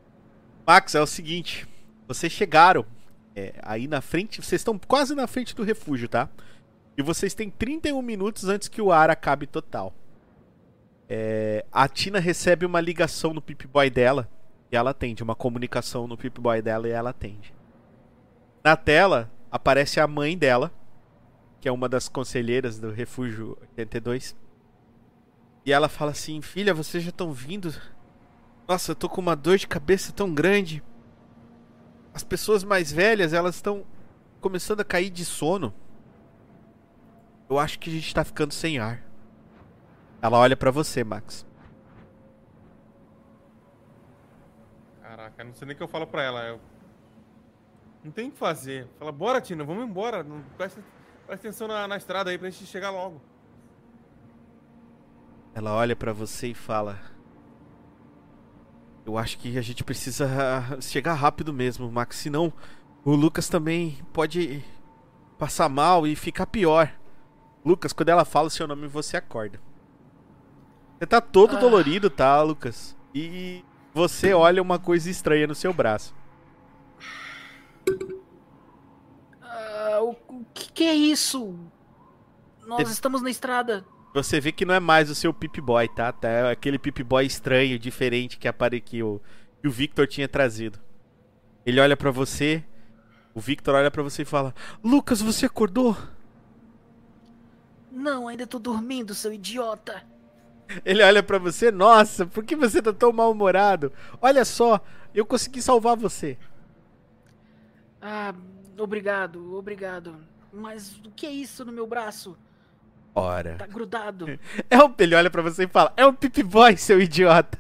[0.65, 1.67] Max, é o seguinte.
[2.07, 2.87] Vocês chegaram
[3.35, 6.29] é, aí na frente, vocês estão quase na frente do refúgio, tá?
[6.97, 9.93] E vocês têm 31 minutos antes que o ar acabe total.
[11.09, 14.31] É, a Tina recebe uma ligação no Pip Boy dela
[14.71, 17.53] E ela atende, uma comunicação no Pip-Boy dela e ela atende.
[18.63, 20.71] Na tela aparece a mãe dela,
[21.61, 24.37] que é uma das conselheiras do Refúgio 82.
[25.67, 27.75] E ela fala assim: Filha, vocês já estão vindo?
[28.71, 30.81] Nossa, eu tô com uma dor de cabeça tão grande.
[32.15, 33.85] As pessoas mais velhas, elas estão
[34.41, 35.75] começando a cair de sono.
[37.49, 39.03] Eu acho que a gente tá ficando sem ar.
[40.23, 41.45] Ela olha para você, Max.
[45.03, 46.47] Caraca, não sei nem o que eu falo pra ela.
[46.47, 46.61] Eu...
[48.05, 48.87] Não tem o que fazer.
[49.01, 50.23] Fala, bora, Tina, vamos embora.
[50.23, 50.45] Não...
[50.57, 50.81] Presta,
[51.27, 53.21] presta atenção na, na estrada aí pra gente chegar logo.
[55.57, 57.01] Ela olha para você e fala:
[59.11, 60.29] Eu acho que a gente precisa
[60.81, 62.15] chegar rápido mesmo, Max.
[62.15, 62.53] Senão
[63.05, 64.63] o Lucas também pode
[65.37, 66.93] passar mal e ficar pior.
[67.65, 69.61] Lucas, quando ela fala o seu nome, você acorda.
[70.97, 71.59] Você tá todo ah.
[71.59, 72.97] dolorido, tá, Lucas?
[73.13, 76.15] E você olha uma coisa estranha no seu braço.
[79.43, 81.59] Uh, o, o que, que, é isso?
[82.65, 83.85] Nós estamos na estrada.
[84.13, 86.13] Você vê que não é mais o seu Pip Boy, tá?
[86.13, 86.51] tá?
[86.51, 88.81] Aquele Pip Boy estranho, diferente que, apare...
[88.81, 89.21] que, o...
[89.61, 90.79] que o Victor tinha trazido.
[91.65, 92.65] Ele olha para você.
[93.35, 95.97] O Victor olha para você e fala: Lucas, você acordou?
[97.91, 100.03] Não, ainda tô dormindo, seu idiota.
[100.85, 103.93] Ele olha para você, nossa, por que você tá tão mal-humorado?
[104.21, 104.81] Olha só,
[105.13, 106.39] eu consegui salvar você.
[108.01, 108.33] Ah,
[108.79, 110.17] obrigado, obrigado.
[110.53, 112.37] Mas o que é isso no meu braço?
[113.15, 113.57] Ora.
[113.57, 114.39] Tá grudado.
[114.69, 117.59] É o, ele olha para você e fala: É o Pip Boy, seu idiota.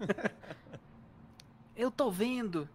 [1.76, 2.68] Eu tô vendo.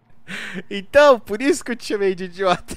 [0.69, 2.75] Então, por isso que eu te chamei de idiota.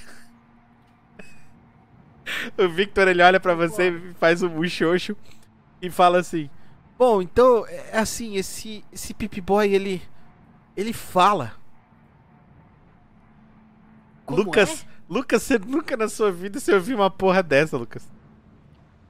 [2.56, 5.16] O Victor ele olha para você e faz um muxoxo
[5.82, 6.48] e fala assim:
[6.96, 10.02] Bom, então, é assim, esse, esse Pip Boy, ele.
[10.76, 11.54] Ele fala.
[14.24, 14.90] Como Lucas, é?
[15.08, 18.08] Lucas, você nunca na sua vida você ouviu uma porra dessa, Lucas.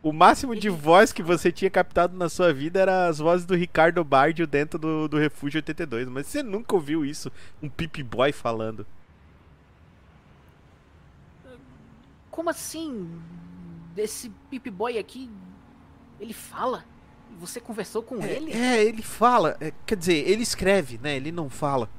[0.03, 3.55] O máximo de voz que você tinha captado na sua vida era as vozes do
[3.55, 6.09] Ricardo Bardio dentro do, do Refúgio 82.
[6.09, 7.31] Mas você nunca ouviu isso,
[7.63, 8.87] um Pip Boy falando.
[12.31, 13.11] Como assim?
[13.95, 15.31] Esse Pip Boy aqui,
[16.19, 16.85] ele fala?
[17.39, 18.53] Você conversou com é, ele?
[18.53, 19.59] É, ele fala.
[19.61, 21.17] É, quer dizer, ele escreve, né?
[21.17, 21.91] Ele não fala.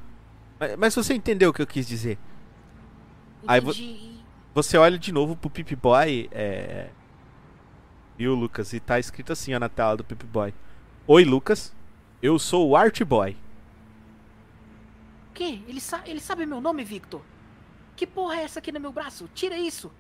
[0.60, 2.18] Mas, mas você entendeu o que eu quis dizer.
[3.48, 3.72] Aí vo
[4.54, 6.90] você olha de novo pro Pip Boy, é...
[8.22, 8.72] Viu, Lucas?
[8.72, 10.54] E tá escrito assim ó, na tela do Pip Boy.
[11.08, 11.76] Oi, Lucas.
[12.22, 13.36] Eu sou o Art Boy.
[15.32, 15.60] O quê?
[15.68, 17.24] Ele, sa ele sabe meu nome, Victor?
[17.96, 19.28] Que porra é essa aqui no meu braço?
[19.34, 19.92] Tira isso!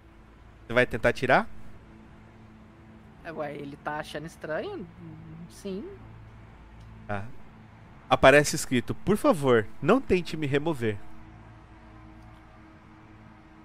[0.67, 1.49] Você vai tentar tirar?
[3.25, 4.87] Ué, ele tá achando estranho?
[5.49, 5.83] Sim.
[7.09, 7.25] Ah.
[8.07, 10.95] Aparece escrito: Por favor, não tente me remover.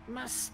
[0.09, 0.51] Mas.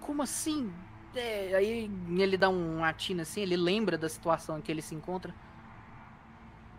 [0.00, 0.72] Como assim?
[1.14, 4.94] É, aí ele dá um atino assim, ele lembra da situação em que ele se
[4.94, 5.34] encontra.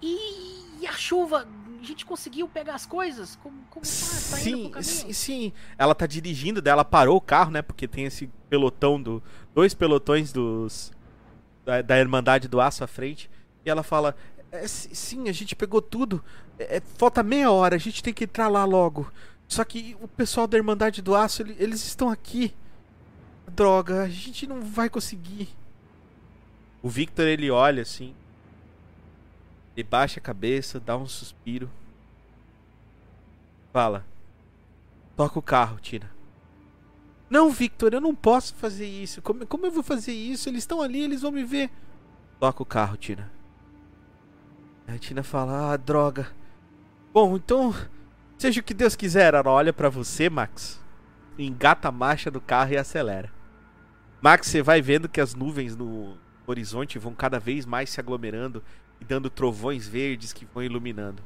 [0.02, 1.48] E, e a chuva?
[1.80, 3.36] A gente conseguiu pegar as coisas?
[3.38, 3.92] Como, como tá?
[3.92, 5.54] tá sim, sim, sim.
[5.78, 7.62] Ela tá dirigindo, dela parou o carro, né?
[7.62, 9.22] Porque tem esse pelotão do.
[9.54, 10.92] Dois pelotões dos
[11.66, 13.30] da, da Irmandade do Aço à frente.
[13.66, 14.16] E ela fala:
[14.52, 16.24] é, Sim, a gente pegou tudo.
[16.58, 19.12] É, falta meia hora, a gente tem que entrar lá logo.
[19.48, 22.54] Só que o pessoal da Irmandade do Aço, ele, eles estão aqui.
[23.56, 25.48] Droga, a gente não vai conseguir.
[26.84, 28.14] O Victor ele olha assim.
[29.76, 31.70] Ele baixa a cabeça, dá um suspiro.
[33.72, 34.06] Fala:
[35.16, 36.12] Toca o carro, Tina.
[37.30, 39.22] Não, Victor, eu não posso fazer isso.
[39.22, 40.50] Como, como eu vou fazer isso?
[40.50, 41.72] Eles estão ali, eles vão me ver.
[42.40, 43.32] Toca o carro, Tina.
[44.86, 46.28] A Tina fala: Ah, droga.
[47.14, 47.74] Bom, então,
[48.38, 49.34] seja o que Deus quiser.
[49.34, 50.84] Ela olha para você, Max.
[51.40, 53.35] Engata a marcha do carro e acelera.
[54.26, 56.18] Max, você vai vendo que as nuvens no
[56.48, 58.64] horizonte vão cada vez mais se aglomerando
[59.00, 61.22] e dando trovões verdes que vão iluminando.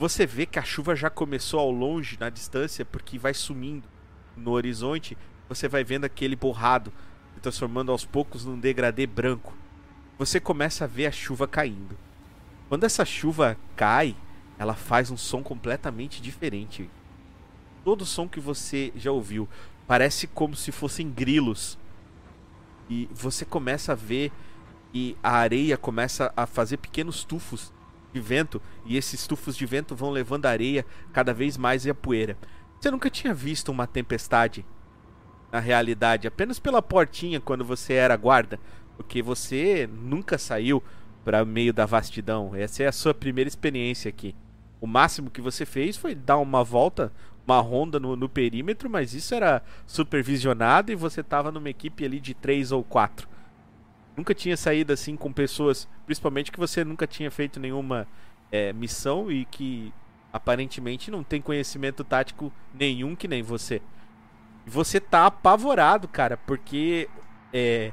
[0.00, 3.86] Você vê que a chuva já começou ao longe, na distância, porque vai sumindo
[4.36, 5.16] no horizonte,
[5.48, 6.92] você vai vendo aquele borrado
[7.34, 9.56] se transformando aos poucos num degradê branco.
[10.18, 11.96] Você começa a ver a chuva caindo.
[12.68, 14.16] Quando essa chuva cai,
[14.58, 16.90] ela faz um som completamente diferente.
[17.84, 19.48] Todo som que você já ouviu
[19.86, 21.78] parece como se fossem grilos.
[22.88, 24.32] E você começa a ver
[24.92, 27.72] e a areia começa a fazer pequenos tufos
[28.12, 31.90] de vento e esses tufos de vento vão levando a areia cada vez mais e
[31.90, 32.36] a poeira.
[32.80, 34.64] Você nunca tinha visto uma tempestade
[35.50, 38.60] na realidade, apenas pela portinha quando você era guarda,
[38.96, 40.82] porque você nunca saiu
[41.24, 42.54] para meio da vastidão.
[42.54, 44.34] Essa é a sua primeira experiência aqui.
[44.80, 47.12] O máximo que você fez foi dar uma volta,
[47.48, 52.20] uma ronda no, no perímetro, mas isso era supervisionado e você tava numa equipe ali
[52.20, 53.28] de três ou quatro.
[54.16, 58.06] Nunca tinha saído assim com pessoas, principalmente que você nunca tinha feito nenhuma
[58.50, 59.92] é, missão e que
[60.32, 63.80] aparentemente não tem conhecimento tático nenhum que nem você.
[64.66, 67.08] E você tá apavorado, cara, porque
[67.52, 67.92] é,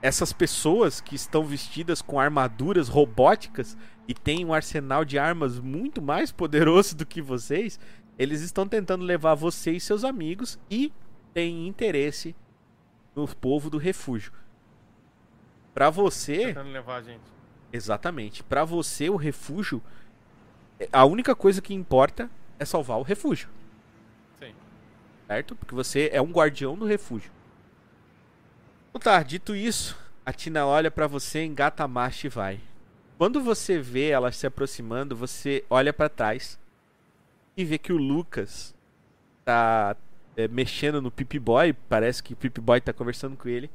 [0.00, 3.76] essas pessoas que estão vestidas com armaduras robóticas
[4.06, 7.78] e têm um arsenal de armas muito mais poderoso do que vocês,
[8.22, 10.92] eles estão tentando levar você e seus amigos e
[11.34, 12.34] têm interesse
[13.14, 14.32] no povo do refúgio.
[15.74, 17.22] Para você, Tentando levar a gente.
[17.72, 19.82] exatamente, para você o refúgio,
[20.92, 23.48] a única coisa que importa é salvar o refúgio
[24.38, 24.52] Sim.
[25.26, 25.54] certo?
[25.56, 27.30] Porque você é um guardião do refúgio.
[28.90, 32.60] Então tá, dito isso, a Tina olha pra você, engata a marcha e vai.
[33.16, 36.58] Quando você vê ela se aproximando, você olha pra trás
[37.56, 38.74] e vê que o Lucas
[39.44, 39.96] tá
[40.36, 43.70] é, mexendo no Pip Boy, parece que o Pip Boy tá conversando com ele.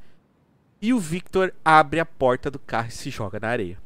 [0.82, 3.80] E o Victor abre a porta do carro e se joga na areia.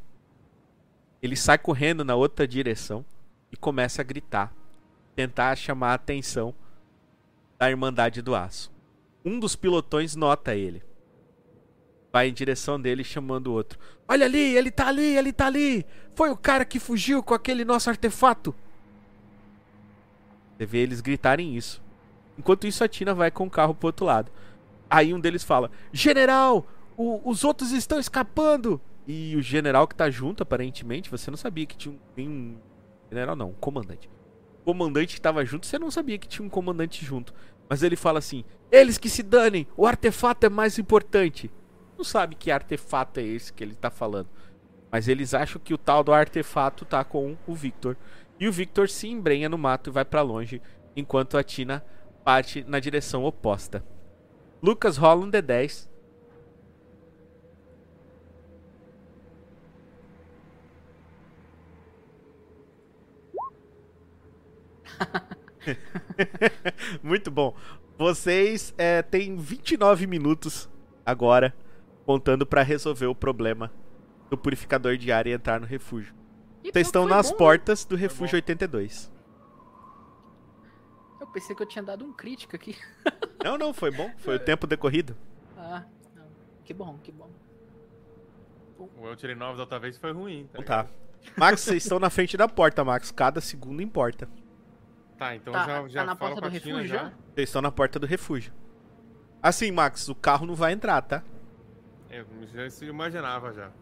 [1.22, 3.04] Ele sai correndo na outra direção
[3.50, 4.52] e começa a gritar,
[5.14, 6.54] tentar chamar a atenção
[7.58, 8.72] da Irmandade do Aço.
[9.24, 10.82] Um dos pilotões nota ele.
[12.12, 13.78] Vai em direção dele chamando o outro.
[14.06, 15.86] Olha ali, ele tá ali, ele tá ali.
[16.14, 18.54] Foi o cara que fugiu com aquele nosso artefato.
[20.62, 21.82] Você vê eles gritarem isso.
[22.38, 24.30] Enquanto isso, a Tina vai com o carro pro outro lado.
[24.88, 26.64] Aí um deles fala: General,
[26.96, 28.80] o- os outros estão escapando.
[29.04, 32.22] E o general que tá junto, aparentemente, você não sabia que tinha um.
[32.22, 32.56] um
[33.10, 34.08] general não, um comandante.
[34.60, 37.34] O comandante que tava junto, você não sabia que tinha um comandante junto.
[37.68, 41.50] Mas ele fala assim: Eles que se danem, o artefato é mais importante.
[41.98, 44.28] Não sabe que artefato é esse que ele tá falando.
[44.92, 47.96] Mas eles acham que o tal do artefato tá com o Victor.
[48.42, 50.60] E o Victor se embrenha no mato e vai pra longe,
[50.96, 51.84] enquanto a Tina
[52.24, 53.84] parte na direção oposta.
[54.60, 55.88] Lucas rola um D10.
[67.00, 67.54] Muito bom.
[67.96, 70.68] Vocês é, têm 29 minutos
[71.06, 71.54] agora,
[72.04, 73.70] contando pra resolver o problema
[74.28, 76.21] do purificador de ar e entrar no refúgio.
[76.62, 77.38] Vocês estão nas bom, né?
[77.38, 79.10] portas do refúgio 82.
[81.20, 82.76] Eu pensei que eu tinha dado um crítico aqui.
[83.42, 84.08] Não, não, foi bom.
[84.18, 85.16] Foi o tempo decorrido.
[85.56, 85.82] Ah,
[86.14, 86.24] não.
[86.64, 87.28] Que bom, que bom.
[88.78, 90.48] O eu tirei 9 da outra vez foi ruim.
[90.52, 90.86] Tá tá.
[91.36, 93.10] Max, vocês estão na frente da porta, Max.
[93.10, 94.28] Cada segundo importa.
[95.18, 96.96] Tá, então Tá- já, tá já na fala porta com a do refúgio já.
[96.96, 97.12] já?
[97.34, 98.52] Vocês estão na porta do refúgio.
[99.42, 101.24] Assim, Max, o carro não vai entrar, tá?
[102.08, 103.72] Eu já imaginava já.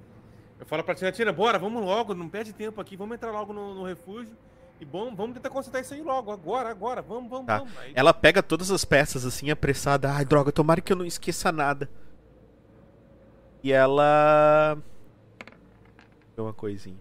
[0.60, 3.52] Eu falo pra Tina, Tina, bora, vamos logo, não perde tempo aqui, vamos entrar logo
[3.52, 4.36] no, no refúgio.
[4.78, 7.58] E bom, vamos tentar consertar isso aí logo, agora, agora, vamos, vamos, Tá.
[7.58, 7.76] vamos.
[7.78, 10.12] Aí, Ela pega todas as peças assim, apressada.
[10.12, 11.88] Ai, droga, tomara que eu não esqueça nada.
[13.62, 14.78] E ela.
[16.34, 16.96] Tem uma coisinha.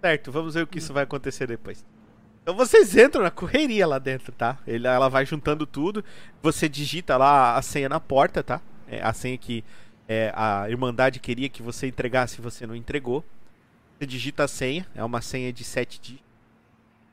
[0.00, 1.84] Certo, vamos ver o que isso vai acontecer depois.
[2.42, 4.58] Então vocês entram na correria lá dentro, tá?
[4.66, 6.04] Ele- Ela vai juntando tudo.
[6.42, 8.60] Você digita lá a senha na porta, tá?
[8.88, 9.64] É a senha que
[10.08, 13.24] é, a Irmandade queria que você entregasse e você não entregou.
[13.98, 16.26] Você digita a senha, é uma senha de 7 dígitos.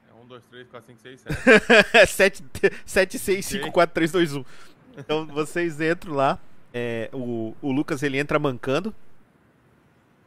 [0.09, 2.07] É 1, 2, 3, 4, 5, 6, 7.
[2.07, 2.43] 7,
[2.85, 4.45] 7, 6, 5, 4, 3, 2, 1.
[4.97, 6.39] Então vocês entram lá.
[6.73, 8.93] é, o, o Lucas ele entra mancando.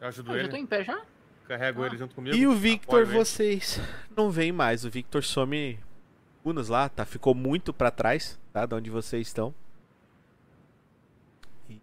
[0.01, 1.01] Eu ajudo Eu já ele, tô em pé já?
[1.47, 1.87] carrego Ah.
[1.87, 2.35] ele junto comigo.
[2.37, 3.25] E o Victor, apoio ele.
[3.25, 3.81] vocês
[4.17, 4.85] não veem mais.
[4.85, 5.79] O Victor some
[6.45, 7.05] unas lá, tá?
[7.05, 8.67] Ficou muito pra trás, tá?
[8.67, 9.55] De onde vocês estão.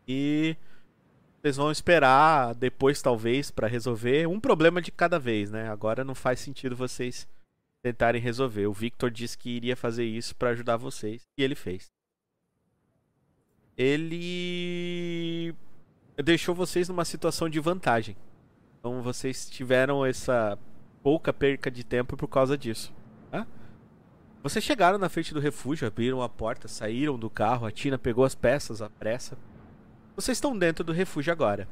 [0.08, 0.56] E
[1.42, 5.70] vocês vão esperar depois, talvez, pra resolver um problema de cada vez, né?
[5.70, 7.28] Agora não faz sentido vocês
[7.84, 8.66] tentarem resolver.
[8.66, 11.92] O Victor disse que iria fazer isso pra ajudar vocês e ele fez.
[13.78, 15.54] Ele
[16.24, 18.16] deixou vocês numa situação de vantagem.
[18.80, 20.58] Então vocês tiveram essa
[21.02, 22.94] pouca perca de tempo por causa disso.
[23.30, 23.46] tá?
[24.42, 28.24] Vocês chegaram na frente do refúgio, abriram a porta, saíram do carro, a Tina pegou
[28.24, 29.38] as peças à pressa.
[30.16, 31.68] Vocês estão dentro do refúgio agora.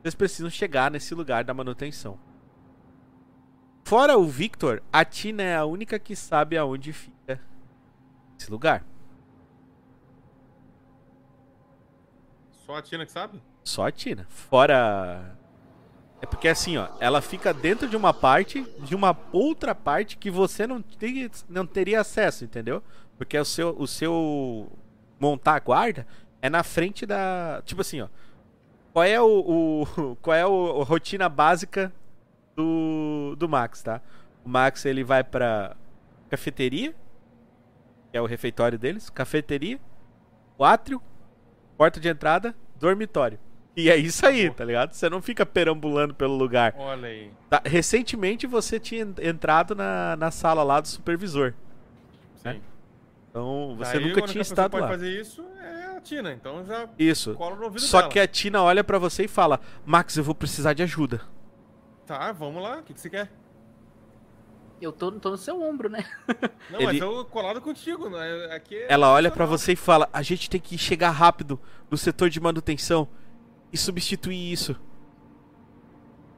[0.00, 2.18] Vocês precisam chegar nesse lugar da manutenção.
[3.84, 7.40] Fora o Victor, a Tina é a única que sabe aonde fica
[8.38, 8.84] esse lugar.
[12.50, 13.42] Só a Tina que sabe?
[13.64, 14.26] Só a Tina.
[14.28, 15.36] Fora.
[16.20, 20.30] É porque assim, ó, ela fica dentro de uma parte, de uma outra parte que
[20.30, 22.82] você não, tem, não teria acesso, entendeu?
[23.16, 24.70] Porque o seu, o seu
[25.18, 26.06] montar a guarda
[26.42, 27.62] é na frente da.
[27.64, 28.08] Tipo assim, ó.
[28.92, 31.92] Qual é o, o- qual é o, a rotina básica
[32.56, 34.00] do, do Max, tá?
[34.44, 35.76] O Max ele vai pra
[36.28, 36.92] cafeteria,
[38.10, 39.78] que é o refeitório deles, cafeteria,
[40.56, 41.00] o átrio,
[41.76, 43.38] porta de entrada, dormitório.
[43.76, 44.92] E é isso aí, tá ligado?
[44.92, 46.74] Você não fica perambulando pelo lugar.
[46.76, 47.30] Olha aí.
[47.48, 51.54] Tá, recentemente você tinha en- entrado na, na sala lá do supervisor.
[52.34, 52.60] Sim.
[53.30, 54.88] Então você Daí, nunca tinha estado pode lá.
[54.88, 56.32] fazer isso é a Tina.
[56.32, 57.34] Então já Isso.
[57.34, 58.10] cola no ouvido Só dela.
[58.12, 61.20] que a Tina olha pra você e fala: Max, eu vou precisar de ajuda.
[62.06, 62.78] Tá, vamos lá.
[62.78, 63.30] O que, que você quer?
[64.80, 66.04] Eu tô, tô no seu ombro, né?
[66.70, 68.08] Não, Ele- mas eu colado contigo.
[68.08, 68.48] Né?
[68.54, 69.58] Aqui é Ela olha pra profissional.
[69.58, 73.08] você e fala: A gente tem que chegar rápido no setor de manutenção
[73.72, 74.74] e substituir isso.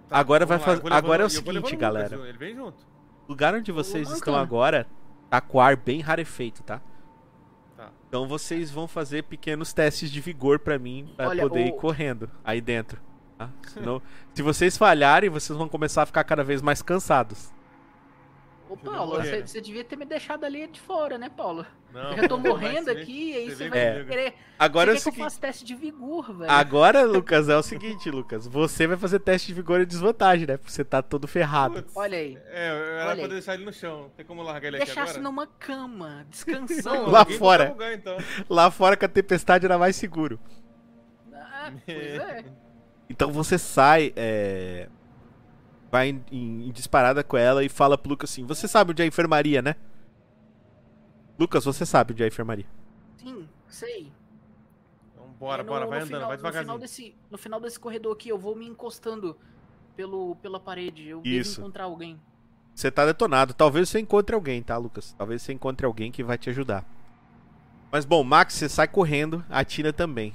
[0.08, 2.16] Tá, Agora vai lá, eu faz- vou agora é o seguinte, galera.
[2.16, 2.82] Lucas, Ele vem junto.
[3.26, 4.40] O lugar onde vocês estão bacana.
[4.42, 4.86] agora
[5.28, 6.80] tá com o ar bem rarefeito, tá?
[8.11, 11.72] Então vocês vão fazer pequenos testes de vigor pra mim, pra Olha, poder o- ir
[11.76, 13.00] correndo aí dentro.
[13.38, 13.48] tá?
[13.68, 14.02] Senão,
[14.34, 17.52] se vocês falharem, vocês vão começar a ficar cada vez mais cansados.
[18.70, 21.66] Ô, Paulo, você, você devia ter me deixado ali de fora, né, Paulo?
[21.92, 24.08] Não, Eu já tô morrendo você aqui, aí você você vai comigo.
[24.08, 24.34] querer.
[24.56, 25.24] Agora é o você que eu seguinte.
[25.24, 26.48] faça teste de vigor, velho.
[26.48, 28.46] Agora, Lucas, é o seguinte, Lucas.
[28.46, 30.56] Você vai fazer teste de vigor e desvantagem, né?
[30.56, 31.82] Porque você tá todo ferrado.
[31.82, 32.38] Putz, Olha aí.
[32.46, 34.08] É, eu era pra deixar ele no chão.
[34.16, 35.22] Tem como largar ele aqui Deixasse agora?
[35.24, 37.10] numa cama, Não, descansando.
[37.10, 37.70] Lá fora.
[37.70, 38.16] Lugar, então.
[38.48, 40.38] Lá fora com a tempestade era mais seguro.
[41.34, 42.44] Ah, pois é.
[43.12, 44.88] Então você sai, é...
[45.91, 49.03] vai em, em- em disparada com ela e fala pro Lucas assim: Você sabe onde
[49.03, 49.76] é a enfermaria, né?
[51.38, 52.66] Lucas, você sabe onde é a enfermaria.
[53.16, 54.12] Sim, sei.
[55.14, 56.78] Então bora, E bora, no- vai no andando, final- vai No final, devagarzinho.
[56.78, 59.36] desse, no final desse corredor aqui, eu vou me encostando
[59.97, 61.07] pelo, pela parede.
[61.09, 61.53] Eu Isso.
[61.57, 62.20] devo encontrar alguém.
[62.74, 63.53] Você tá detonado.
[63.55, 65.14] Talvez você encontre alguém, tá, Lucas?
[65.18, 66.84] Talvez você encontre alguém que vai te ajudar.
[67.91, 70.32] Mas bom, Max, você sai correndo, a Tina também.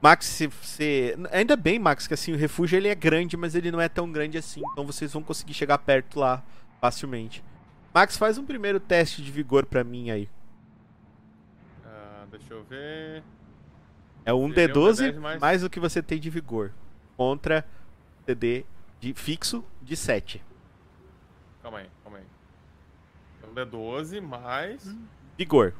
[0.00, 3.70] Max, você, você- Ainda bem, Max, que assim, o refúgio ele é grande, mas ele
[3.70, 4.62] não é tão grande assim.
[4.72, 6.42] Então vocês vão conseguir chegar perto lá
[6.80, 7.42] facilmente.
[7.94, 10.28] Max, faz um primeiro teste de vigor pra mim aí.
[11.84, 13.22] Ah, deixa eu ver.
[14.24, 16.72] É um Seria um D12 D10 mais- mais o que você tem de vigor.
[17.16, 17.64] Contra
[18.26, 18.64] CD
[19.00, 20.42] de fixo de 7.
[21.62, 22.24] Calma aí, calma aí.
[23.42, 24.94] É um D12 mais
[25.38, 25.72] Vigor.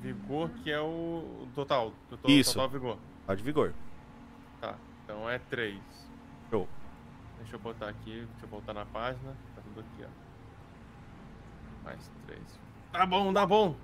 [0.00, 1.92] Vigor, que é o, total.
[2.10, 2.54] O to- Isso.
[2.54, 2.98] Total vigor.
[3.36, 3.72] De vigor.
[4.60, 4.74] Tá,
[5.04, 5.78] então é 3.
[6.50, 6.68] Show.
[7.38, 9.36] Deixa eu botar aqui, deixa eu voltar na página.
[9.54, 11.84] Tá tudo aqui, ó.
[11.84, 12.40] Mais 3.
[12.92, 13.76] Tá bom, tá bom.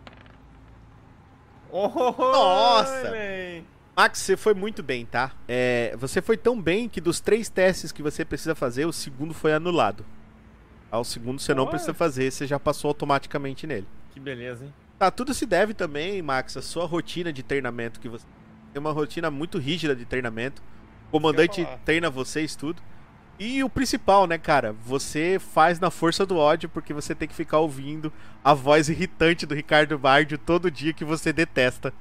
[1.70, 3.08] Oh, Nossa!
[3.08, 3.64] olha aí.
[3.96, 5.32] Max, você foi muito bem, tá?
[5.48, 9.32] É, você foi tão bem que dos três testes que você precisa fazer, o segundo
[9.32, 10.04] foi anulado.
[10.90, 10.98] Tá?
[10.98, 13.86] O segundo você não precisa fazer, você já passou automaticamente nele.
[14.12, 14.74] Que beleza, hein?
[14.98, 18.24] Tá, tudo se deve também, Max, à sua rotina de treinamento, que você
[18.72, 20.62] tem uma rotina muito rígida de treinamento.
[21.08, 22.82] O comandante treina vocês tudo.
[23.38, 24.74] E o principal, né, cara?
[24.84, 28.10] Você faz na força do ódio, porque você tem que ficar ouvindo
[28.42, 31.92] a voz irritante do Ricardo Bardio todo dia que você detesta.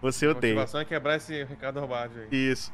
[0.00, 0.54] Você A odeia.
[0.54, 2.28] motivação é quebrar esse Ricardo Robardi aí.
[2.30, 2.72] Isso.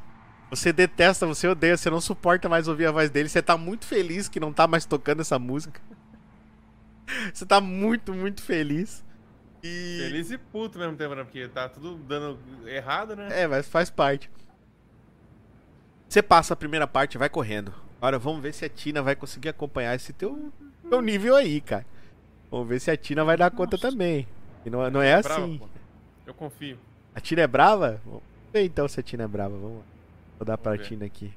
[0.51, 3.27] Você detesta, você odeia, você não suporta mais ouvir a voz dele.
[3.27, 5.81] Você tá muito feliz que não tá mais tocando essa música.
[7.31, 9.04] Você tá muito, muito feliz.
[9.65, 9.97] E.
[9.99, 11.23] Feliz e puto ao mesmo tempo, né?
[11.23, 12.37] Porque tá tudo dando
[12.67, 13.27] errado, né?
[13.31, 14.29] É, mas faz parte.
[16.07, 17.73] Você passa a primeira parte, vai correndo.
[17.97, 20.51] Agora vamos ver se a Tina vai conseguir acompanhar esse teu,
[20.87, 21.85] teu nível aí, cara.
[22.51, 24.27] Vamos ver se a Tina vai dar conta também.
[24.63, 25.57] E não, não é Bravo, assim.
[25.57, 25.67] pô.
[26.27, 26.77] Eu confio.
[27.13, 27.99] A Tina é brava?
[28.05, 28.21] Vamos
[28.53, 29.57] ver então se a Tina é brava.
[29.57, 29.83] Vamos lá.
[30.37, 30.95] Vou dar pra Vamos ver.
[30.95, 31.33] Tina aqui.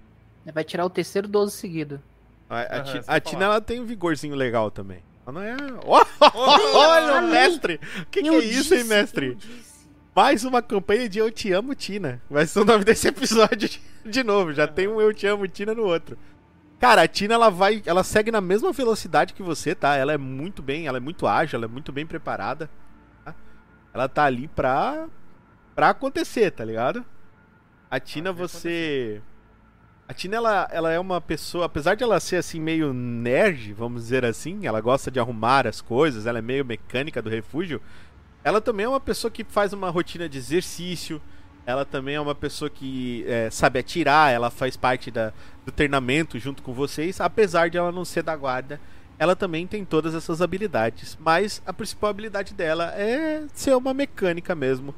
[0.53, 2.03] Vai tirar o terceiro 12 seguido.
[2.49, 5.03] A, a isso a Tina ela tem um vigorzinho legal também.
[5.33, 5.57] Não é.
[5.85, 6.05] Ó,
[6.75, 7.81] Olha o mestre!
[8.03, 9.37] O que, que é isso, hein, mestre?
[10.15, 12.21] Mais uma campanha de Eu Te Amo, Tina.
[12.29, 13.69] Vai ser o nome desse episódio
[14.05, 14.53] de, novo.
[14.53, 16.19] Já tem um Eu Te Amo, Tina no outro.
[16.81, 17.83] Cara, a Tina ela vai.
[17.87, 19.97] Ela segue na mesma velocidade que você, tá?
[19.97, 22.71] Ela é muito bem, ela é muito ágil, ela é muito bem preparada.
[23.25, 23.35] tá?
[23.93, 25.07] Ela tá ali pra.
[25.75, 27.05] pra acontecer, tá ligado?
[27.91, 29.23] A Tina, Fazer você.
[30.09, 34.05] A Tina, ela, ela é uma pessoa, apesar de ela ser assim, meio nerd, vamos
[34.05, 37.79] dizer assim, ela gosta de arrumar as coisas, ela é meio mecânica do refúgio.
[38.43, 41.21] Ela também é uma pessoa que faz uma rotina de exercício.
[41.67, 44.33] Ela também é uma pessoa que é, sabe atirar.
[44.33, 45.31] Ela faz parte da,
[45.67, 47.21] do treinamento junto com vocês.
[47.21, 48.81] Apesar de ela não ser da guarda,
[49.19, 51.19] ela também tem todas essas habilidades.
[51.21, 54.95] Mas a principal habilidade dela é ser uma mecânica mesmo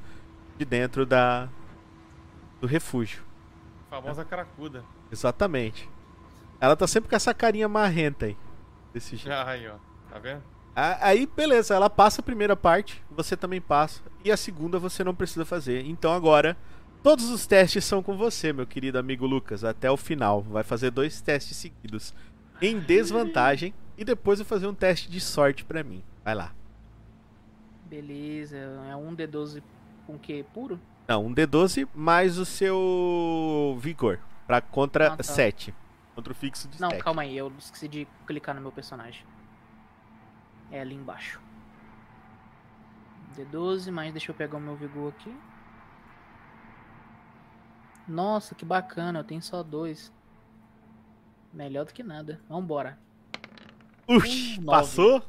[0.56, 1.48] de dentro da
[2.60, 3.24] do refúgio.
[3.88, 4.84] Famosa cracuda.
[5.10, 5.88] Exatamente.
[6.60, 8.36] Ela tá sempre com essa carinha marrenta aí.
[8.92, 9.28] Desse jeito.
[9.28, 9.76] Já aí, ó.
[10.10, 10.42] Tá vendo?
[10.74, 14.00] Aí, beleza, ela passa a primeira parte, você também passa.
[14.24, 15.84] E a segunda você não precisa fazer.
[15.84, 16.56] Então agora
[17.02, 20.42] Todos os testes são com você, meu querido amigo Lucas, até o final.
[20.42, 22.12] Vai fazer dois testes seguidos
[22.60, 26.02] em desvantagem e depois vai fazer um teste de sorte pra mim.
[26.22, 26.52] Vai lá.
[27.86, 29.62] Beleza, é um D12
[30.06, 30.42] com que?
[30.52, 30.78] Puro?
[31.08, 34.20] Não, um D12 mais o seu vigor.
[34.50, 35.22] Pra contra Ah, tá.
[35.22, 35.72] 7.
[36.12, 37.04] Contra o fixo de Não, 7.
[37.04, 39.24] calma aí, eu esqueci de clicar no meu personagem.
[40.72, 41.40] É ali embaixo.
[43.36, 45.32] D12, mas deixa eu pegar o meu vigor aqui.
[48.08, 50.12] Nossa, que bacana, eu tenho só dois.
[51.52, 52.40] Melhor do que nada.
[52.48, 52.98] Vambora.
[54.08, 55.22] Ux, Um passou?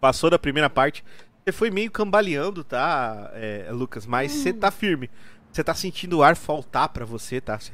[0.00, 1.04] Passou da primeira parte.
[1.44, 4.06] Você foi meio cambaleando, tá, é, Lucas?
[4.06, 4.58] Mas você Hum.
[4.58, 5.10] tá firme.
[5.56, 7.58] Você tá sentindo o ar faltar pra você, tá?
[7.58, 7.72] Você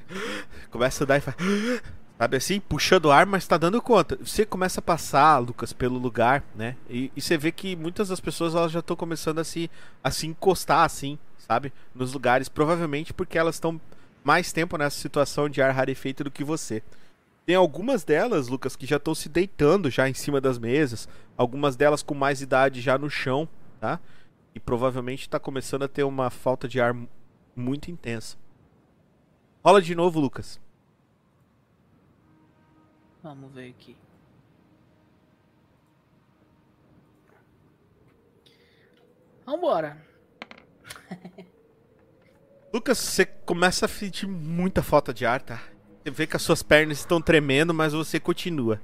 [0.70, 1.37] começa a dar e faz.
[2.16, 2.61] Sabe assim?
[2.61, 4.16] Puxando o ar, mas tá dando conta.
[4.24, 6.76] Você começa a passar, Lucas, pelo lugar, né?
[6.89, 9.68] E, e você vê que muitas das pessoas elas já estão começando a se,
[10.05, 11.72] a se encostar, assim, sabe?
[11.93, 12.49] Nos lugares.
[12.49, 13.80] Provavelmente porque elas estão
[14.22, 16.85] mais tempo nessa situação de ar rarefeito do que você.
[17.45, 21.09] Tem algumas delas, Lucas, que já estão se deitando já em cima das mesas.
[21.37, 23.49] Algumas delas com mais idade já no chão,
[23.80, 23.99] tá?
[24.55, 26.95] E provavelmente tá começando a ter uma falta de ar
[27.55, 28.37] muito intensa.
[29.65, 30.61] Rola de novo, Lucas.
[33.23, 33.97] Vamos ver aqui.
[39.47, 40.05] Vambora.
[42.73, 45.63] Lucas, você começa a sentir muita falta de ar, tá?
[46.03, 48.81] Você vê que as suas pernas estão tremendo, mas você continua.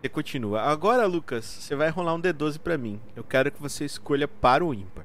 [0.00, 0.62] Você continua.
[0.62, 3.00] Agora, Lucas, você vai rolar um D12 pra mim.
[3.14, 5.04] Eu quero que você escolha para o ímpar.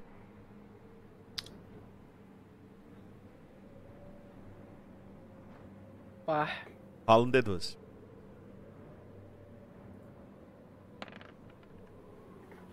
[6.31, 6.65] Par.
[7.05, 7.75] Rola um D12.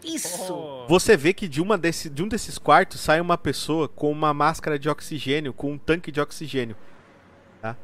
[0.04, 0.54] Isso!
[0.54, 4.12] Oh, Você vê que de, uma desse, de um desses quartos sai uma pessoa com
[4.12, 6.76] uma máscara de oxigênio, com um tanque de oxigênio.
[7.61, 7.76] Tá?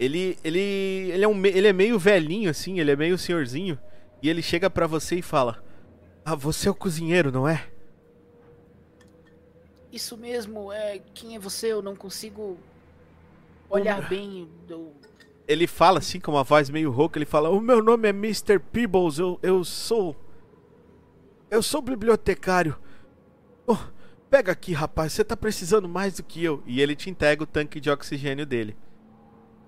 [0.00, 3.78] Ele, ele, ele, é um, ele é meio velhinho, assim, ele é meio senhorzinho.
[4.20, 5.62] E ele chega pra você e fala:
[6.24, 7.68] Ah, você é o cozinheiro, não é?
[9.92, 11.00] Isso mesmo, é.
[11.14, 11.68] Quem é você?
[11.68, 12.58] Eu não consigo
[13.74, 14.48] olhar bem.
[14.68, 14.92] Eu...
[15.46, 18.58] Ele fala assim, com uma voz meio rouca: Ele fala: O meu nome é Mr.
[18.58, 20.16] Peebles, eu, eu sou.
[21.50, 22.76] Eu sou bibliotecário.
[23.66, 23.76] Oh,
[24.30, 26.62] pega aqui, rapaz, você tá precisando mais do que eu.
[26.66, 28.76] E ele te entrega o tanque de oxigênio dele.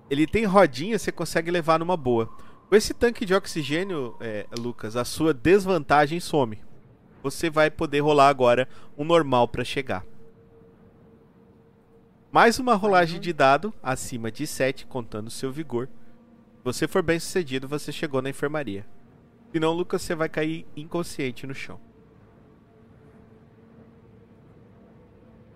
[0.09, 2.29] Ele tem rodinha, você consegue levar numa boa.
[2.67, 6.59] Com esse tanque de oxigênio, é, Lucas, a sua desvantagem some.
[7.23, 8.67] Você vai poder rolar agora
[8.97, 10.05] um normal pra chegar.
[12.37, 15.87] Mais uma rolagem de dado acima de 7, contando seu vigor.
[15.87, 18.85] Se você for bem sucedido, você chegou na enfermaria.
[19.51, 21.79] Se não, Lucas, você vai cair inconsciente no chão.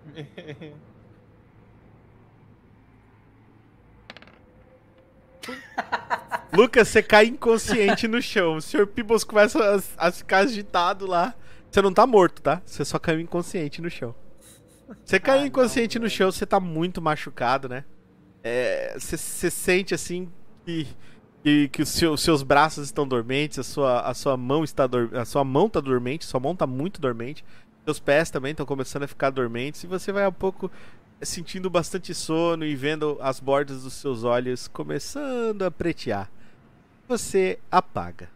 [6.52, 8.56] Lucas, você cai inconsciente no chão.
[8.56, 8.88] O Sr.
[8.88, 11.32] Peebles começa a, a ficar agitado lá.
[11.70, 12.60] Você não tá morto, tá?
[12.66, 14.12] Você só caiu inconsciente no chão.
[15.04, 17.84] Você caiu Ah, inconsciente não, no chão, você tá muito machucado, né?
[18.42, 20.30] É, Você você sente assim
[20.64, 20.88] que,
[21.42, 25.14] que, que os seus, seus braços estão dormentes, a sua, a sua mão está dor,
[25.16, 27.44] a sua mão tá dormente, sua mão tá muito dormente.
[27.84, 30.70] Seus pés também estão começando a ficar dormentes e você vai um pouco
[31.22, 36.30] sentindo bastante sono e vendo as bordas dos seus olhos começando a pretear.
[37.08, 38.30] Você apaga.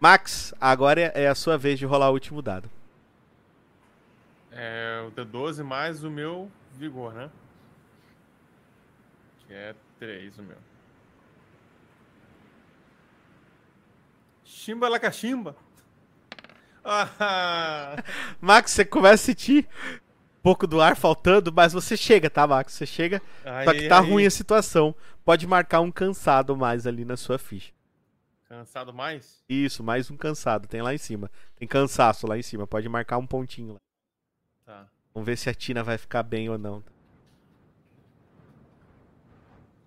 [0.00, 2.70] Max, agora é é a sua vez de rolar o último dado.
[4.54, 7.30] É o D12 mais o meu vigor, né?
[9.46, 10.58] Que é 3 o meu.
[14.44, 15.56] Chimba la cachimba.
[16.84, 17.96] Ah,
[18.40, 22.74] Max, você começa a sentir um pouco do ar faltando, mas você chega, tá, Max?
[22.74, 24.10] Você chega, só que aí, tá aí.
[24.10, 24.94] ruim a situação.
[25.24, 27.72] Pode marcar um cansado mais ali na sua ficha.
[28.48, 29.42] Cansado mais?
[29.48, 31.30] Isso, mais um cansado, tem lá em cima.
[31.56, 33.80] Tem cansaço lá em cima, pode marcar um pontinho lá.
[34.64, 34.86] Tá.
[35.14, 36.82] Vamos ver se a Tina vai ficar bem ou não.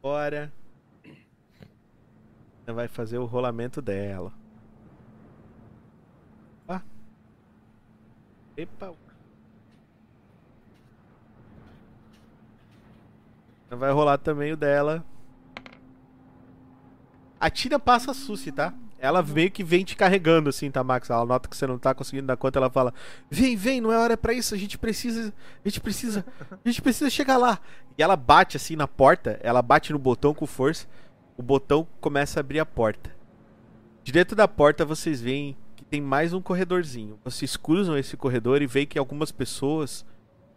[0.01, 0.51] Bora.
[2.67, 4.33] Ela vai fazer o rolamento dela.
[6.67, 6.81] Ah.
[8.57, 8.93] Epa.
[13.69, 15.03] Vai rolar também o dela.
[17.39, 18.13] A Tina passa a
[18.51, 18.73] tá?
[19.05, 21.09] Ela meio que vem te carregando assim, tá, Max?
[21.09, 22.93] Ela nota que você não tá conseguindo dar conta, ela fala:
[23.29, 25.33] Vem, vem, não é hora pra isso, a gente precisa.
[25.63, 26.25] A gente precisa.
[26.51, 27.59] A gente precisa chegar lá.
[27.97, 30.87] E ela bate assim na porta, ela bate no botão com força.
[31.37, 33.15] O botão começa a abrir a porta.
[34.03, 37.19] De dentro da porta vocês veem que tem mais um corredorzinho.
[37.23, 40.05] Vocês cruzam esse corredor e veem que algumas pessoas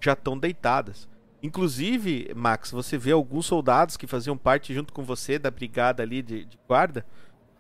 [0.01, 1.09] já estão deitadas.
[1.43, 6.21] Inclusive, Max, você vê alguns soldados que faziam parte junto com você da brigada ali
[6.23, 7.05] de, de guarda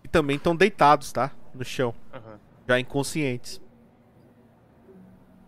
[0.04, 1.30] e também estão deitados, tá?
[1.54, 2.38] No chão, Aham.
[2.68, 3.60] já inconscientes.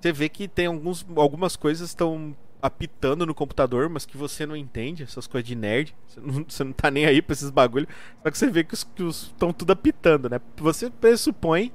[0.01, 4.57] Você vê que tem alguns, algumas coisas estão apitando no computador, mas que você não
[4.57, 5.95] entende, essas coisas de nerd.
[6.07, 7.89] Você não, você não tá nem aí pra esses bagulho.
[8.23, 8.87] Só que você vê que os
[9.23, 10.41] estão tudo apitando, né?
[10.57, 11.73] Você pressupõe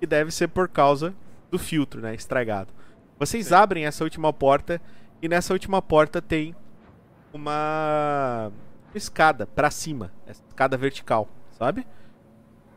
[0.00, 1.14] que deve ser por causa
[1.50, 2.14] do filtro, né?
[2.14, 2.72] Estragado.
[3.18, 3.54] Vocês Sim.
[3.54, 4.80] abrem essa última porta
[5.20, 6.54] e nessa última porta tem
[7.32, 8.50] uma
[8.94, 11.86] escada pra cima, essa escada vertical, sabe?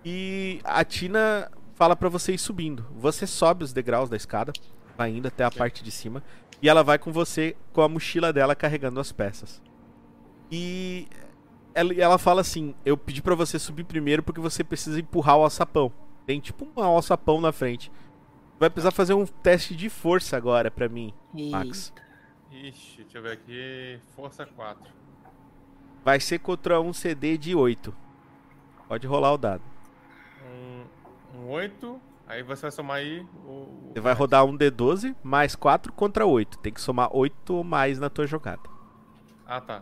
[0.03, 2.85] E a Tina fala pra você ir subindo.
[2.95, 4.51] Você sobe os degraus da escada,
[4.97, 6.23] vai indo até a parte de cima
[6.61, 9.61] e ela vai com você com a mochila dela carregando as peças.
[10.51, 11.07] E
[11.73, 15.43] ela, ela fala assim: "Eu pedi pra você subir primeiro porque você precisa empurrar o
[15.43, 15.91] alçapão.
[16.25, 17.91] Tem tipo um alçapão na frente.
[18.59, 21.91] Vai precisar fazer um teste de força agora pra mim, Max.
[22.51, 23.99] Ixi, deixa eu ver aqui.
[24.15, 24.83] Força 4.
[26.05, 27.91] Vai ser contra um CD de 8.
[28.87, 29.70] Pode rolar o dado.
[31.35, 32.01] Um, um 8.
[32.27, 33.91] Aí você vai somar aí o.
[33.93, 36.59] Você vai rodar um D12 mais 4 contra 8.
[36.59, 38.61] Tem que somar 8 ou mais na tua jogada.
[39.45, 39.81] Ah, tá.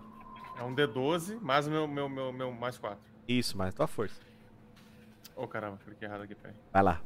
[0.58, 2.97] É um D12 mais o meu, meu, meu, meu mais 4.
[3.28, 4.20] Isso, mais tua força.
[5.36, 6.56] Ô caramba, cliquei errado aqui, peraí.
[6.74, 7.02] Vai lá.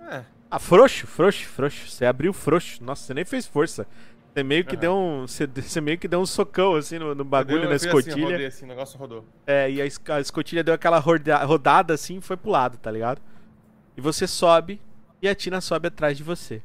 [0.00, 1.88] É, Ah, frouxo, frouxo, frouxo.
[1.90, 2.82] Você abriu frouxo.
[2.82, 3.86] Nossa, você nem fez força.
[4.38, 4.80] Você meio que Aham.
[4.80, 5.26] deu um.
[5.26, 8.30] Você, você meio que deu um socão assim no, no bagulho, eu na Assim, escotilha.
[8.30, 9.24] rodei assim, o negócio rodou.
[9.46, 9.84] É, e a,
[10.14, 13.20] a escotilha deu aquela roda- rodada assim e foi pro lado, tá ligado?
[13.96, 14.80] E você sobe
[15.20, 16.62] e a Tina sobe atrás de você.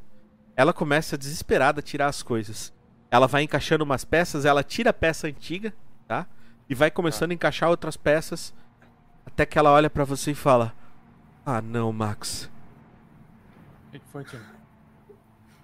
[0.55, 2.71] Ela começa desesperada a tirar as coisas.
[3.09, 5.73] Ela vai encaixando umas peças, ela tira a peça antiga,
[6.07, 6.27] tá?
[6.69, 8.53] E vai começando a encaixar outras peças.
[9.25, 10.73] Até que ela olha pra você e fala:
[11.43, 12.51] Ah, não, Max.
[13.87, 14.52] O que foi, Tina?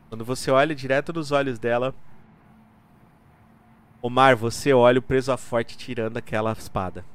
[0.09, 1.93] Quando você olha direto nos olhos dela,
[4.01, 7.05] Omar, você olha o preso a forte tirando aquela espada.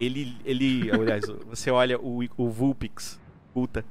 [0.00, 3.20] Ele, ele, aliás, você olha o, o Vulpix,
[3.54, 3.84] puta,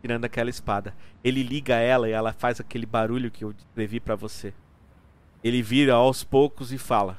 [0.00, 0.94] tirando aquela espada.
[1.22, 4.54] Ele liga ela e ela faz aquele barulho que eu descrevi pra você.
[5.44, 7.18] Ele vira aos poucos e fala: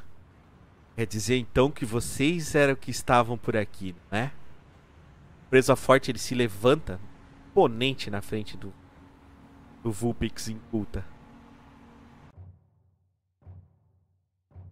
[0.95, 4.31] Quer dizer então que vocês eram que estavam por aqui, é?
[5.45, 6.99] O preso a forte ele se levanta,
[7.49, 8.73] imponente na frente do
[9.83, 11.05] do Vulpix inculta.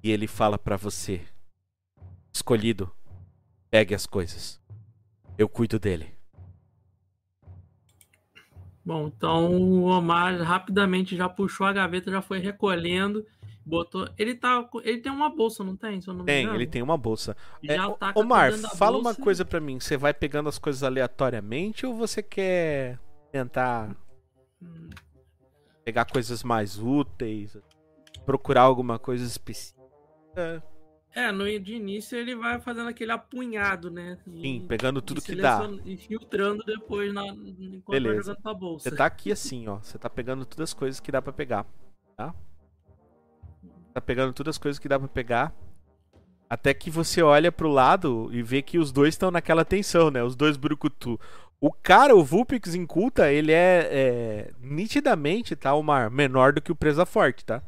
[0.02, 1.22] E ele fala pra você:
[2.34, 2.92] Escolhido,
[3.70, 4.60] pegue as coisas.
[5.38, 6.16] Eu cuido dele.
[8.84, 13.24] Bom, então o Omar rapidamente já puxou a gaveta, já foi recolhendo,
[13.64, 14.10] botou.
[14.18, 14.68] Ele tá.
[14.84, 16.00] Ele tem uma bolsa, não tem?
[16.08, 17.38] Não Tem, ele tem uma bolsa.
[17.64, 19.22] É, tá Omar, fala uma bolsa.
[19.22, 19.80] coisa pra mim.
[19.80, 22.98] Você vai pegando as coisas aleatoriamente ou você quer
[23.32, 23.96] tentar
[25.84, 27.58] pegar coisas mais úteis?
[28.26, 29.82] Procurar alguma coisa específica?
[31.14, 34.18] É, no de início ele vai fazendo aquele apunhado, né?
[34.28, 35.60] E- Sim, pegando tudo que dá.
[35.84, 38.22] E filtrando depois na, enquanto vai Beleza.
[38.32, 38.90] jogando pra bolsa.
[38.90, 39.78] Você tá aqui assim, ó.
[39.80, 41.66] Você tá pegando todas as coisas que dá pra pegar,
[42.16, 42.34] tá?
[43.94, 45.54] Tá pegando todas as coisas que dá pra pegar.
[46.50, 50.24] Até que você olha pro lado e vê que os dois estão naquela tensão, né?
[50.24, 51.20] Os dois brucutu.
[51.64, 56.76] O cara, o Vulpix Inculta, ele é, é, nitidamente, tá, Omar, menor do que o
[56.76, 57.62] Presa Forte, tá?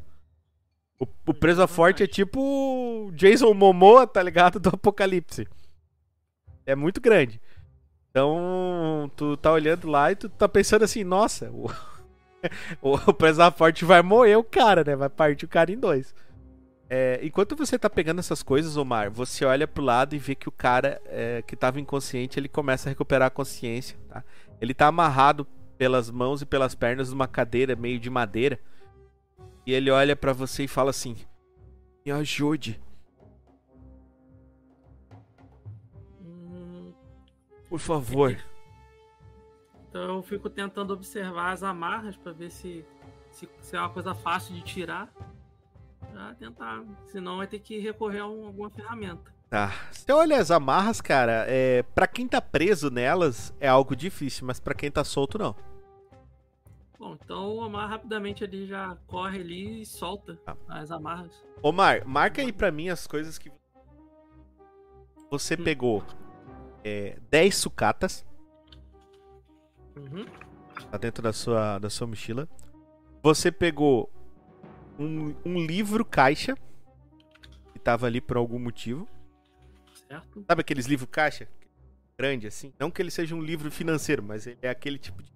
[0.99, 4.59] O, o Presa Forte é tipo Jason Momoa, tá ligado?
[4.59, 5.47] Do Apocalipse.
[6.65, 7.39] É muito grande.
[8.09, 11.69] Então, tu tá olhando lá e tu tá pensando assim, nossa, o,
[12.81, 14.95] o, o Presa Forte vai moer o cara, né?
[14.95, 16.15] Vai partir o cara em dois.
[16.95, 20.47] É, enquanto você tá pegando essas coisas, Omar, você olha pro lado e vê que
[20.47, 24.23] o cara é, que tava inconsciente, ele começa a recuperar a consciência, tá?
[24.61, 25.43] Ele tá amarrado
[25.75, 28.59] pelas mãos e pelas pernas numa cadeira meio de madeira.
[29.65, 31.17] E ele olha pra você e fala assim:
[32.05, 32.79] Me ajude,
[36.21, 36.93] Hum,
[37.69, 38.37] por favor.
[39.89, 42.85] Então eu fico tentando observar as amarras pra ver se,
[43.31, 45.11] se, se é uma coisa fácil de tirar.
[46.13, 46.83] Pra tentar.
[47.07, 49.33] Senão vai ter que recorrer a um- alguma ferramenta.
[49.49, 49.71] Tá.
[49.91, 54.59] Você olha as amarras, cara, é, para quem tá preso nelas é algo difícil, mas
[54.59, 55.55] pra quem tá solto não.
[56.97, 60.55] Bom, então o Omar rapidamente ali já corre ali e solta Tá.
[60.69, 61.31] as amarras.
[61.61, 63.51] Omar, marca aí pra mim as coisas que
[65.29, 65.63] você Hum.
[65.63, 66.03] pegou.
[66.83, 68.25] É, 10 sucatas,
[69.95, 70.25] Uhum.
[70.91, 72.47] tá dentro da sua, da sua mochila.
[73.21, 74.09] Você pegou
[74.97, 76.55] um, um livro caixa,
[77.71, 79.07] que tava ali por algum motivo.
[80.07, 80.43] Certo?
[80.47, 81.47] Sabe aqueles livros caixa?
[82.17, 82.73] Grande assim?
[82.79, 85.33] Não que ele seja um livro financeiro, mas ele é aquele tipo de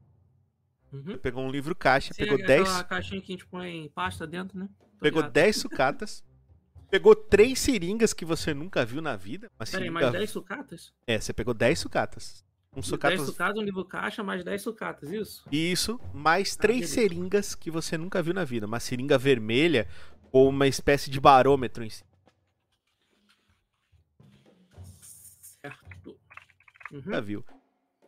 [0.91, 1.17] Uhum.
[1.17, 4.57] Pegou um livro caixa, Sim, pegou aquela 10, caixinha que a gente põe pasta dentro,
[4.57, 4.69] né?
[4.79, 5.33] Tô pegou ligado.
[5.33, 6.23] 10 sucatas,
[6.89, 9.51] pegou três seringas que você nunca viu na vida.
[9.69, 10.93] Peraí, mais 10 sucatas?
[11.05, 12.45] É, você pegou 10 sucatas.
[12.77, 15.43] Um 10 sucatas sucatas, um livro caixa, mais 10 sucatas, isso?
[15.51, 16.93] Isso, mais três beleza.
[16.93, 18.67] seringas que você nunca viu na vida.
[18.67, 19.87] Uma seringa vermelha
[20.31, 22.05] ou uma espécie de barômetro em si.
[25.41, 26.19] Certo.
[26.91, 27.01] Uhum.
[27.03, 27.43] Nunca viu.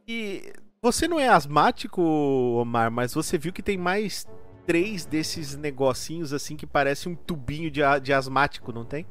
[0.07, 4.27] E você não é asmático, Omar, mas você viu que tem mais
[4.67, 9.07] três desses negocinhos assim que parece um tubinho de, de asmático, não tem?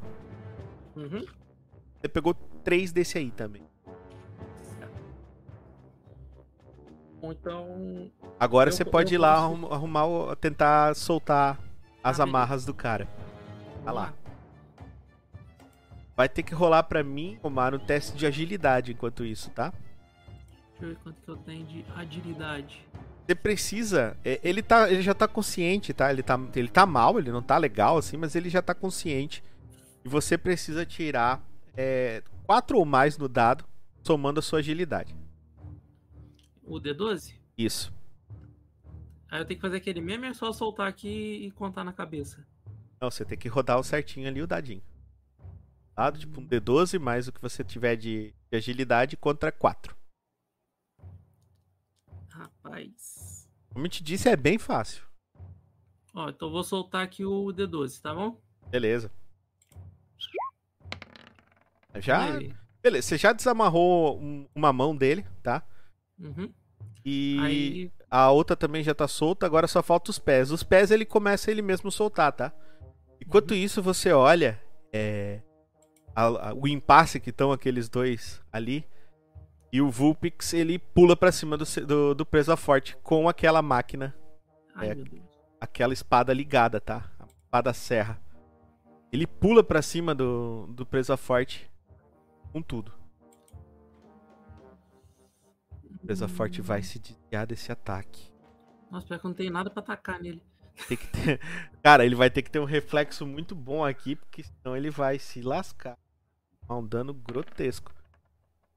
[0.95, 1.27] Uhum.
[2.01, 2.33] Você pegou
[2.63, 3.68] três desse aí também.
[7.23, 8.11] Então.
[8.39, 11.59] Agora Eu- você pode ir lá arrum- arrumar, tentar soltar
[12.03, 13.09] as Ah, amarras do cara.
[13.85, 14.15] Tá lá.
[16.17, 19.73] Vai ter que rolar pra mim, Omar, um teste de agilidade enquanto isso, tá?
[20.71, 22.85] Deixa eu ver quanto que eu tenho de agilidade.
[23.27, 24.17] Você precisa.
[24.25, 26.11] é, Ele, tá, ele já tá consciente, tá?
[26.11, 29.45] Ele tá, ele tá mal, ele não tá legal assim, mas ele já tá consciente.
[30.05, 31.41] E você precisa tirar
[31.77, 33.65] é, quatro ou mais no dado,
[34.03, 35.15] somando a sua agilidade.
[36.69, 37.35] O D12?
[37.57, 37.93] Isso.
[39.31, 41.93] Aí eu tenho que fazer aquele meme ou é só soltar aqui e contar na
[41.93, 42.47] cabeça?
[43.01, 44.83] Não, você tem que rodar o certinho ali o dadinho.
[45.97, 49.97] Dado, tipo um D12 mais o que você tiver de, de agilidade contra 4.
[52.31, 53.49] Rapaz.
[53.73, 55.03] Como eu te disse, é bem fácil.
[56.15, 58.41] Ó, então eu vou soltar aqui o D12, tá bom?
[58.71, 59.11] Beleza.
[61.97, 62.39] Já.
[62.83, 65.67] Beleza, você já desamarrou um- uma mão dele, tá?
[66.19, 66.51] Uhum.
[67.05, 67.93] E Aí.
[68.11, 70.51] a outra também já tá solta, agora só falta os pés.
[70.51, 72.53] Os pés ele começa ele mesmo soltar, tá?
[73.21, 74.61] Enquanto isso, você olha
[74.93, 75.41] é,
[76.15, 78.85] a- a- o impasse que estão aqueles dois ali.
[79.73, 84.15] E o Vulpix ele pula pra cima do, do, do presa forte com aquela máquina,
[84.75, 84.95] Ai, É.
[84.95, 85.23] meu Deus.
[85.61, 87.11] aquela espada ligada, tá?
[87.21, 88.19] A espada serra.
[89.13, 91.71] Ele pula pra cima do, do presa forte
[92.53, 92.93] com tudo.
[96.09, 98.33] Presa forte vai se desviar desse ataque.
[98.91, 100.43] Nossa, pior que eu não tenho nada pra atacar nele.
[100.89, 101.39] Tem que ter-
[101.85, 105.19] Cara, ele vai ter que ter um reflexo muito bom aqui, porque senão ele vai
[105.19, 105.99] se lascar.
[106.67, 107.93] Tomar um dano grotesco.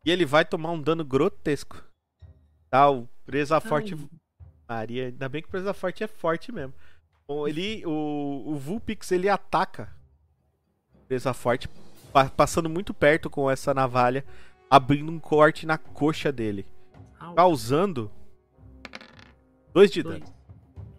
[0.06, 1.82] E ele vai tomar um dano grotesco.
[2.70, 3.94] Tá, o presa forte.
[3.94, 4.10] Ai.
[4.68, 6.74] Maria, ainda bem que o presa forte é forte mesmo.
[7.26, 9.96] Bom, ele, o, o Vulpix ele ataca
[11.08, 11.70] presa forte,
[12.12, 14.26] pa- passando muito perto com essa navalha,
[14.70, 16.66] abrindo um corte na coxa dele,
[17.36, 18.12] causando
[19.74, 20.26] dois de dano.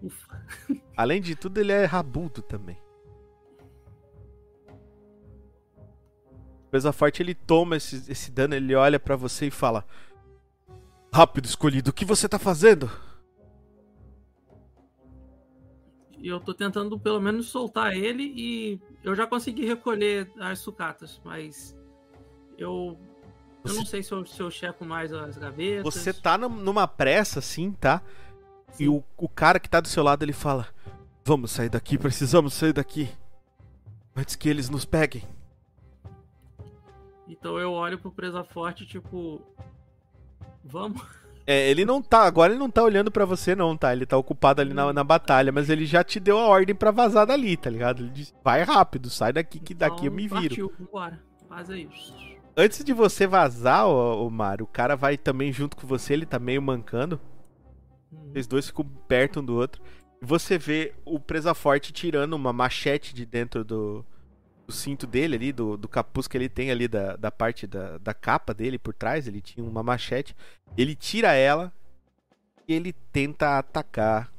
[0.02, 0.46] Ufa.
[0.96, 2.78] Além de tudo, ele é rabudo também.
[6.70, 9.84] Presa Forte ele toma esse, esse dano, ele olha pra você e fala:
[11.12, 12.90] Rápido, escolhido, o que você tá fazendo?
[16.18, 21.20] E eu tô tentando pelo menos soltar ele e eu já consegui recolher as sucatas,
[21.22, 21.76] mas
[22.56, 22.98] eu.
[23.64, 25.84] Eu Você- não sei se eu, se eu checo mais as gavetas.
[25.84, 28.02] Você tá num- numa pressa assim, tá?
[28.74, 28.88] E Sim.
[28.88, 30.66] o, o cara que tá do seu lado ele fala:
[31.24, 33.08] Vamos sair daqui, precisamos sair daqui.
[34.16, 35.22] Antes que eles nos peguem.
[37.28, 39.40] Então eu olho pro presa forte, tipo.
[40.64, 41.02] Vamos.
[41.46, 43.92] É, ele não tá, agora ele não tá olhando pra você não, tá?
[43.92, 46.92] Ele tá ocupado ali na, na batalha, mas ele já te deu a ordem pra
[46.92, 48.02] vazar dali, tá ligado?
[48.02, 50.40] Ele disse, vai rápido, sai daqui que daqui eu Então, me viro.
[50.68, 51.20] Partiu, vambora.
[51.48, 51.88] Faz aí.
[52.54, 56.38] Antes de você vazar, ô Mário, o cara vai também junto com você, ele tá
[56.38, 57.18] meio mancando.
[58.12, 58.30] Hum.
[58.30, 59.82] Vocês dois ficam perto um do outro.
[60.20, 64.04] E você vê o Presa Forte tirando uma machete de dentro do,
[64.66, 67.96] do cinto dele ali, do, do capuz que ele tem ali da, da parte da,
[67.96, 69.26] da capa dele por trás.
[69.26, 70.36] Ele tinha uma machete.
[70.76, 71.72] Ele tira ela
[72.68, 74.30] e ele tenta atacar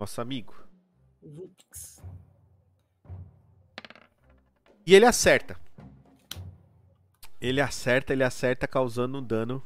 [0.00, 0.54] nosso amigo.
[4.84, 5.67] E ele acerta.
[7.40, 9.62] Ele acerta, ele acerta, causando um dano.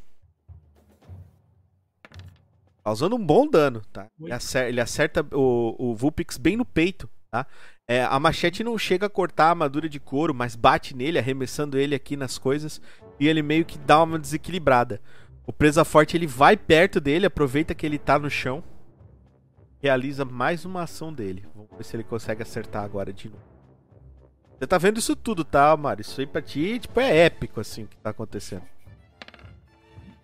[2.84, 4.06] Causando um bom dano, tá?
[4.20, 7.46] Ele acerta, ele acerta o, o Vulpix bem no peito, tá?
[7.88, 11.78] É, a machete não chega a cortar a armadura de couro, mas bate nele, arremessando
[11.78, 12.80] ele aqui nas coisas.
[13.18, 15.00] E ele meio que dá uma desequilibrada.
[15.46, 18.62] O Presa Forte ele vai perto dele, aproveita que ele tá no chão.
[19.80, 21.44] Realiza mais uma ação dele.
[21.54, 23.51] Vamos ver se ele consegue acertar agora de novo.
[24.62, 26.02] Você tá vendo isso tudo, tá, Mário?
[26.02, 28.62] Isso aí pra ti, tipo, é épico, assim, o que tá acontecendo.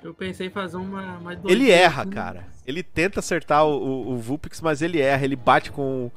[0.00, 1.18] Eu pensei em fazer uma.
[1.18, 2.46] uma Ele erra, aqui, cara.
[2.64, 5.24] Ele tenta acertar o, o, o Vulpix, mas ele erra.
[5.24, 6.08] Ele bate com,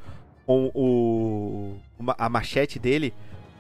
[0.46, 3.12] com o, uma- a machete dele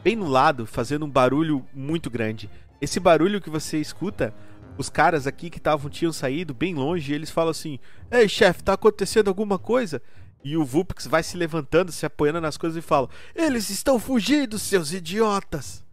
[0.03, 2.47] bem no lado, fazendo um barulho muito grande.
[2.79, 4.31] Esse barulho que você escuta
[4.77, 7.79] os caras aqui que estavam tinham saído bem longe, eles falam assim:
[8.11, 9.99] "Ei, chefe, tá acontecendo alguma coisa?"
[10.43, 14.57] E o Vulpix vai se levantando, se apoiando nas coisas e fala: "Eles estão fugindo,
[14.57, 15.85] seus idiotas!"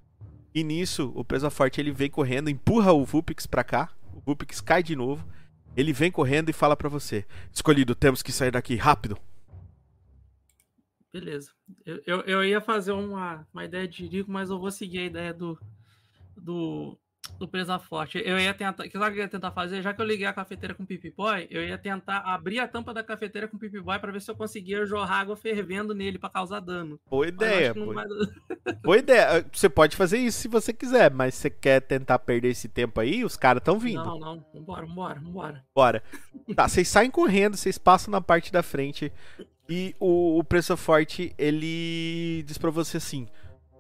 [0.55, 3.91] E nisso, o Presa Forte ele vem correndo, empurra o Vulpix pra cá.
[4.13, 5.27] O Vulpix cai de novo.
[5.77, 9.19] Ele vem correndo e fala pra você: "Escolhido, temos que sair daqui rápido."
[11.13, 11.51] Beleza.
[11.85, 15.05] Eu, eu, eu ia fazer uma, uma ideia de Rico, mas eu vou seguir a
[15.05, 15.59] ideia do,
[16.37, 16.99] do,
[17.39, 18.23] do Presa Forte.
[18.25, 18.85] Eu ia tentar.
[18.85, 19.83] O que eu ia tentar fazer?
[19.83, 22.95] Já que eu liguei a cafeteira com o Pipiboy, eu ia tentar abrir a tampa
[22.95, 26.31] da cafeteira com o Pipiboy para ver se eu conseguia jorrar água fervendo nele para
[26.31, 26.99] causar dano.
[27.09, 27.75] Boa ideia.
[27.75, 27.95] Boa...
[27.95, 28.07] Vai...
[28.83, 29.47] Boa ideia.
[29.53, 33.25] Você pode fazer isso se você quiser, mas você quer tentar perder esse tempo aí?
[33.25, 34.05] Os caras estão vindo.
[34.05, 34.45] Não, não.
[34.53, 35.65] Vambora, vambora, vambora.
[35.75, 36.03] Bora.
[36.55, 39.13] Tá, vocês saem correndo, vocês passam na parte da frente.
[39.69, 43.29] E o, o Preço Forte, ele diz pra você assim: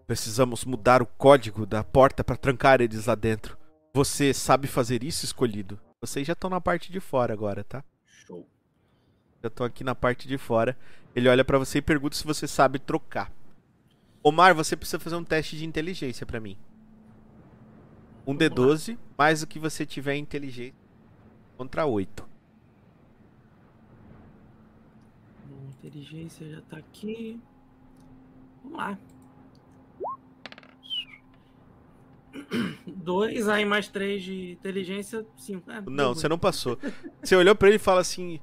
[0.08, 3.58] Precisamos mudar o código da porta para trancar eles lá dentro.
[3.92, 5.78] Você sabe fazer isso, escolhido?
[6.00, 7.84] Vocês já estão na parte de fora agora, tá?
[8.06, 8.48] Show.
[9.42, 10.78] Já estão aqui na parte de fora.
[11.14, 13.30] Ele olha para você e pergunta se você sabe trocar.
[14.22, 16.56] Omar, você precisa fazer um teste de inteligência para mim.
[18.26, 20.74] Um Vamos D12, mais o que você tiver em inteligência.
[21.58, 22.26] Contra 8.
[25.44, 27.38] Bom, inteligência já tá aqui.
[28.62, 28.98] Vamos lá.
[32.86, 35.70] Dois, aí mais três de inteligência, cinco.
[35.70, 36.78] É, Não, você não passou.
[37.22, 38.40] Você olhou pra ele e fala assim.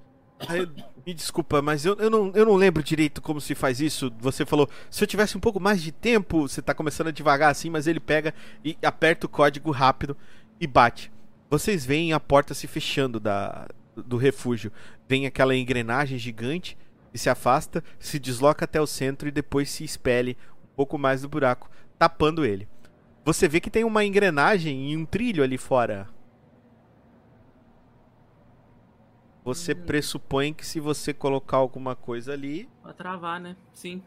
[0.48, 0.68] "Ai,
[1.06, 4.12] me desculpa, mas eu, eu, não, eu não lembro direito como se faz isso.
[4.20, 7.52] Você falou, se eu tivesse um pouco mais de tempo, você tá começando a devagar
[7.52, 8.34] assim, mas ele pega
[8.64, 10.18] e aperta o código rápido
[10.60, 11.12] e bate.
[11.50, 14.72] Vocês veem a porta se fechando da, do refúgio.
[15.08, 16.78] Vem aquela engrenagem gigante
[17.14, 21.22] e se afasta, se desloca até o centro e depois se espelhe um pouco mais
[21.22, 22.68] do buraco, tapando ele.
[23.26, 26.08] Você vê que tem uma engrenagem e um trilho ali fora.
[29.44, 29.84] Você Hum.
[29.86, 32.70] pressupõe que se você colocar alguma coisa ali.
[32.82, 33.56] Pra travar, né?
[33.74, 34.02] Sim.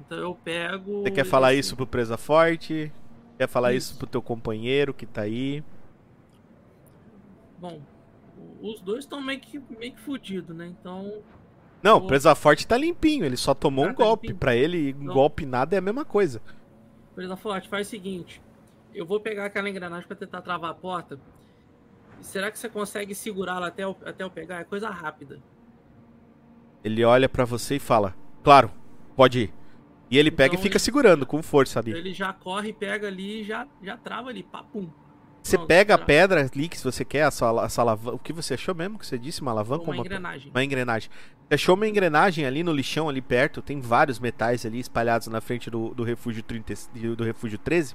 [0.00, 1.02] Então eu pego.
[1.02, 2.92] Você quer falar assim, isso pro Presa Forte?
[3.38, 3.90] Quer falar isso.
[3.90, 3.98] Isso.
[3.98, 5.62] pro teu companheiro que tá aí?
[7.58, 7.80] Bom,
[8.60, 10.66] os dois estão meio que, meio que fudidos, né?
[10.66, 11.22] Então.
[11.82, 12.06] Não, o.
[12.06, 14.34] Presa Forte tá limpinho, ele só tomou Ah, um tá golpe.
[14.34, 15.14] Pra ele, um Não.
[15.14, 16.40] golpe nada é a mesma coisa.
[17.14, 18.40] Presa Forte, faz o seguinte.
[18.94, 21.18] Eu vou pegar aquela engrenagem pra tentar travar a porta.
[22.20, 24.60] Será que você consegue segurá-la até eu, até eu pegar?
[24.60, 25.40] É coisa rápida.
[26.82, 28.70] Ele olha pra você e fala: Claro,
[29.16, 29.54] pode ir.
[30.10, 31.92] E ele pega e Então fica ele- segurando com força ali.
[31.92, 34.42] Ele já corre, pega ali e já, já trava ali.
[34.42, 34.88] Papum.
[35.44, 38.16] Você pega a pedra ali que se você quer, essa, essa alavanca.
[38.16, 39.42] O que você achou mesmo que você disse?
[39.42, 40.50] Uma alavanca ou Uma uma, engrenagem.
[40.50, 41.10] uma engrenagem.
[41.46, 43.60] Você achou uma engrenagem ali no lixão, ali perto.
[43.60, 47.94] Tem vários metais ali espalhados na frente do, do, refúgio, 30, e- do refúgio 13.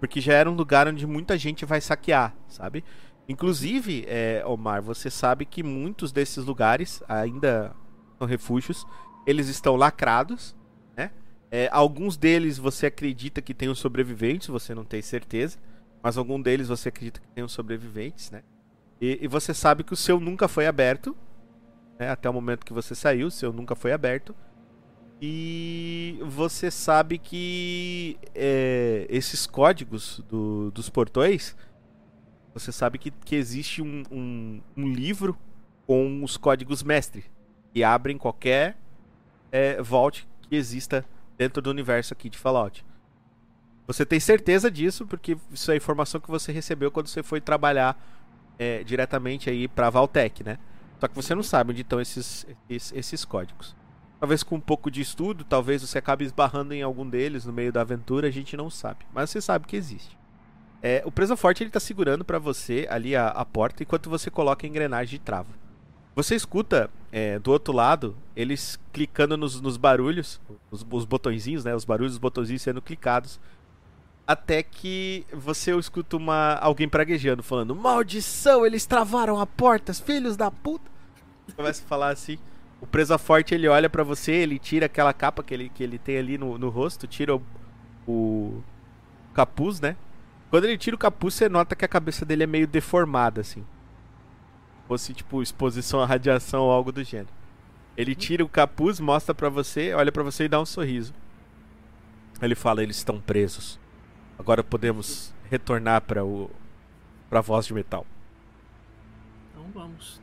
[0.00, 2.82] Porque já era um lugar onde muita gente vai saquear, sabe?
[3.28, 7.76] Inclusive, é, Omar, você sabe que muitos desses lugares ainda
[8.16, 8.86] são refúgios.
[9.26, 10.56] Eles estão lacrados,
[10.96, 11.10] né?
[11.50, 15.58] É, alguns deles você acredita que tenham sobreviventes, você não tem certeza.
[16.02, 18.42] Mas algum deles você acredita que tenham sobreviventes, né?
[19.00, 21.16] E, e você sabe que o seu nunca foi aberto.
[21.98, 22.10] Né?
[22.10, 24.34] Até o momento que você saiu, o seu nunca foi aberto.
[25.20, 31.56] E você sabe que é, esses códigos do- dos portões.
[32.54, 35.36] Você sabe que, que existe um, um- um livro
[35.86, 37.24] com os códigos mestre.
[37.74, 38.76] Que abrem qualquer
[39.50, 41.04] é, vault que exista
[41.36, 42.84] dentro do universo aqui de Fallout.
[43.88, 47.98] Você tem certeza disso, porque isso é informação que você recebeu quando você foi trabalhar
[48.58, 50.58] é, diretamente aí pra Valtech, né?
[51.00, 53.74] Só que você não sabe onde estão esses, esses, esses códigos.
[54.20, 57.72] Talvez com um pouco de estudo, talvez você acabe esbarrando em algum deles no meio
[57.72, 59.06] da aventura, a gente não sabe.
[59.12, 60.18] Mas você sabe que existe.
[60.82, 64.30] É, o Presa Forte ele tá segurando pra você ali a, a porta enquanto você
[64.30, 65.48] coloca a engrenagem de trava.
[66.14, 71.74] Você escuta é, do outro lado eles clicando nos, nos barulhos, os, os botõezinhos, né?
[71.74, 73.40] Os barulhos dos botõezinhos sendo clicados.
[74.28, 80.50] Até que você escuta uma, alguém praguejando, falando: Maldição, eles travaram a porta, filhos da
[80.50, 80.84] puta.
[81.56, 82.36] Começa a falar assim.
[82.78, 85.98] O presa forte ele olha pra você, ele tira aquela capa que ele, que ele
[85.98, 87.42] tem ali no, no rosto, tira o,
[88.06, 88.62] o
[89.32, 89.96] capuz, né?
[90.50, 93.64] Quando ele tira o capuz, você nota que a cabeça dele é meio deformada, assim.
[94.86, 97.30] Fosse tipo exposição à radiação ou algo do gênero.
[97.96, 101.14] Ele tira o capuz, mostra pra você, olha pra você e dá um sorriso.
[102.42, 103.80] Ele fala: eles estão presos.
[104.38, 106.50] Agora podemos retornar para o
[107.28, 108.06] para a voz de metal.
[109.50, 110.20] Então vamos.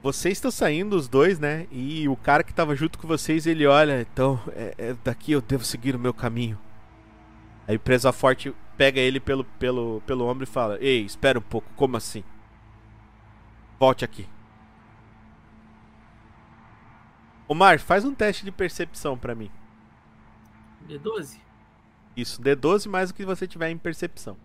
[0.00, 1.66] Vocês estão saindo os dois, né?
[1.72, 5.40] E o cara que tava junto com vocês, ele olha, então, é, é daqui eu
[5.40, 6.56] devo seguir o meu caminho.
[7.66, 11.68] Aí presa forte pega ele pelo, pelo, pelo ombro e fala: Ei, espera um pouco,
[11.74, 12.22] como assim?
[13.78, 14.26] Volte aqui.
[17.48, 19.50] Omar, faz um teste de percepção pra mim.
[20.86, 21.38] D12?
[22.18, 24.36] Isso, D12 mais o que você tiver em percepção.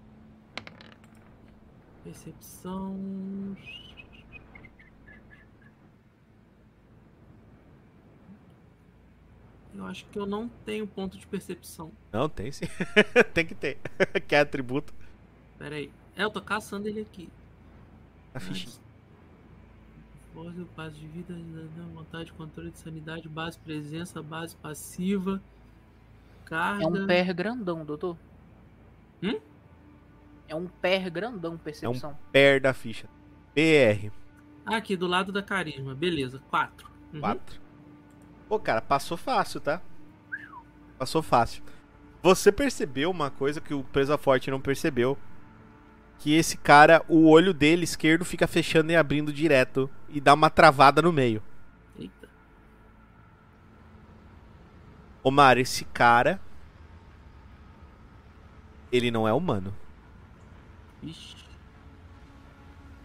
[2.03, 3.57] Percepção.
[9.73, 11.91] Eu acho que eu não tenho ponto de percepção.
[12.11, 12.65] Não, tem sim.
[13.33, 13.79] tem que ter.
[14.27, 14.93] que é atributo.
[15.57, 15.91] Pera aí.
[16.15, 17.27] É, eu tô caçando ele aqui.
[18.35, 18.75] A fichinha.
[20.31, 21.35] Força, base de vida,
[21.91, 25.41] vontade, controle de sanidade, base presença, base passiva,
[26.53, 26.83] carga.
[26.83, 28.17] É um pé grandão, doutor.
[29.21, 29.39] Hum?
[30.47, 32.17] É um pé grandão, percepção.
[32.31, 33.07] Per da ficha.
[33.55, 34.11] BR.
[34.65, 35.93] Ah, aqui do lado da carisma.
[35.95, 36.89] Beleza, 4.
[37.13, 37.19] Uhum.
[37.21, 37.61] 4.
[38.47, 39.81] Pô, cara, passou fácil, tá?
[40.97, 41.63] Passou fácil.
[42.21, 45.17] Você percebeu uma coisa que o Presa Forte não percebeu.
[46.19, 49.89] Que esse cara, o olho dele esquerdo fica fechando e abrindo direto.
[50.07, 51.43] E dá uma travada no meio.
[51.99, 52.29] Eita.
[55.23, 56.39] Omar, esse cara.
[58.91, 59.73] Ele não é humano.
[61.01, 61.35] Ixi.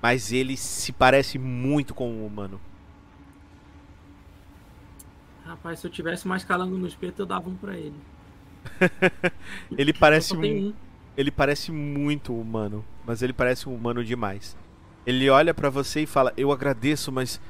[0.03, 2.61] Mas ele se parece muito com um humano.
[5.45, 7.97] Rapaz, se eu tivesse mais calango no espeto, eu dava um pra ele.
[9.79, 10.75] Ele parece um.
[11.17, 14.57] Ele parece muito humano, mas ele parece um humano demais.
[15.07, 17.41] Ele olha pra você e fala: "Eu agradeço, mas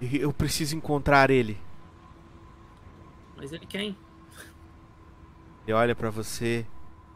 [0.00, 1.56] eu preciso encontrar ele".
[3.40, 3.96] Mas ele quem?
[5.66, 6.66] Ele olha pra você: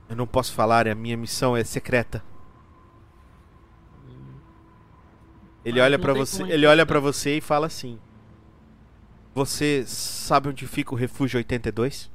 [0.08, 2.22] "Eu não posso falar, a minha missão é secreta".
[5.64, 7.98] Ele Mas olha tem você, ele olha para você e fala assim:
[9.34, 12.10] "Você sabe onde fica o refúgio 82?"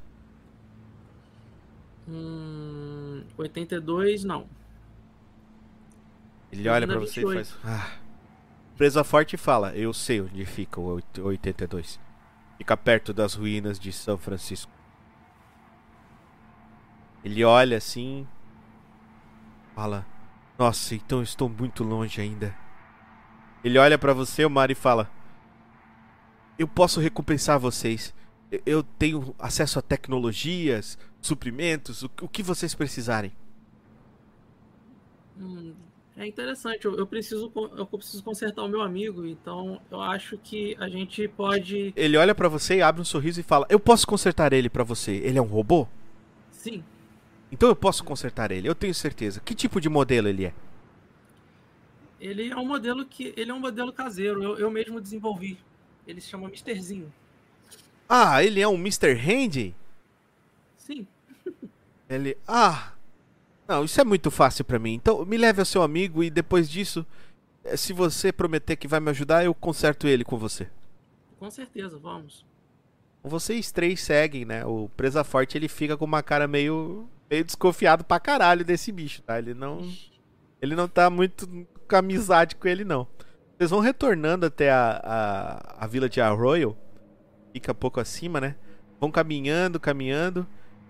[2.08, 4.48] Hum, 82, não.
[6.50, 7.48] Ele olha pra você e 28.
[7.54, 7.58] faz.
[7.64, 7.90] Ah.
[8.76, 12.00] Presa forte e fala: Eu sei onde fica o oit- 82.
[12.60, 14.70] Fica perto das ruínas de São Francisco.
[17.24, 18.26] Ele olha assim.
[19.74, 20.06] Fala:
[20.58, 22.54] Nossa, então estou muito longe ainda.
[23.64, 25.10] Ele olha pra você, o Mari, e fala:
[26.58, 28.12] Eu posso recompensar vocês.
[28.66, 33.32] Eu- tenho acesso a tecnologias, suprimentos, o que vocês precisarem.
[35.38, 35.74] Hum,
[36.20, 36.84] é interessante.
[36.84, 41.26] Eu, eu preciso, eu preciso consertar o meu amigo, então eu acho que a gente
[41.26, 41.94] pode.
[41.96, 44.84] Ele olha pra você e abre um sorriso e fala: Eu posso consertar ele pra
[44.84, 45.12] você.
[45.12, 45.88] Ele é um robô?
[46.50, 46.84] Sim,
[47.50, 49.40] Então eu posso consertar ele, eu tenho certeza.
[49.40, 50.54] Que tipo de modelo ele é?
[52.20, 53.32] ele é um modelo que.
[53.34, 54.42] Ele é um modelo caseiro.
[54.42, 55.58] Eu, eu mesmo desenvolvi.
[56.06, 57.10] Ele se chama Misterzinho.
[58.06, 59.14] Ah, ele é um Mr.
[59.14, 59.74] Handy?
[60.76, 61.06] Sim.
[62.10, 62.36] Ele.
[62.46, 62.92] Ah!
[63.70, 64.94] Não, isso é muito fácil pra mim.
[64.94, 67.06] Então me leve ao seu amigo e depois disso,
[67.62, 70.68] eh, se você prometer que vai me ajudar, eu conserto ele com você.
[71.38, 72.44] Com certeza, vamos.
[73.22, 74.66] Vocês três seguem, né?
[74.66, 79.22] O Presa Forte ele fica com uma cara meio, meio desconfiado pra caralho desse bicho,
[79.22, 79.38] tá?
[79.38, 79.88] Ele não.
[80.60, 81.48] Ele não tá muito
[81.88, 83.06] com amizade com ele, não.
[83.56, 86.76] Vocês vão retornando até a, a, a vila de Arroyo.
[87.52, 88.56] Fica pouco acima, né?
[88.98, 90.44] Vão caminhando, caminhando.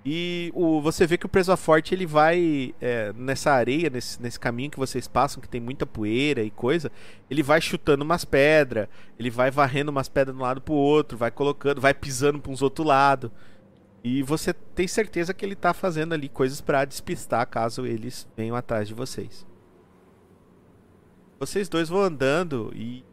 [0.05, 4.41] E o, você vê que o Presa Forte ele vai é, nessa areia, nesse, nesse
[4.41, 6.91] caminho que vocês passam, que tem muita poeira e coisa.
[7.29, 11.19] Ele vai chutando umas pedras, ele vai varrendo umas pedras de um lado pro outro,
[11.19, 13.31] vai colocando, vai pisando pra uns outro lado.
[14.03, 18.57] E você tem certeza que ele tá fazendo ali coisas pra despistar caso eles venham
[18.57, 19.47] atrás de vocês.
[21.39, 23.05] Vocês dois vão andando e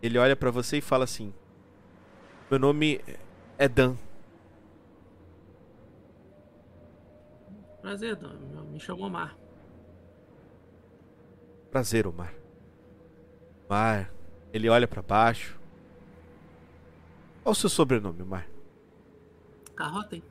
[0.00, 1.32] ele olha pra você e fala assim:
[2.48, 3.00] Meu nome
[3.58, 3.96] é Dan.
[7.80, 8.18] Prazer.
[8.22, 9.36] Eu- Me chamo Omar.
[11.70, 12.34] Prazer, Omar.
[13.68, 14.12] Omar.
[14.52, 15.58] Ele olha pra baixo.
[17.42, 18.46] Qual o seu sobrenome, Omar?
[19.74, 20.22] Carrotem.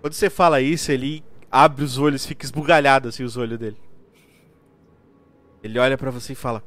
[0.00, 3.76] Quando você fala isso, ele abre os olhos, fica esbugalhado assim os olhos dele.
[5.62, 6.62] Ele olha pra você e fala: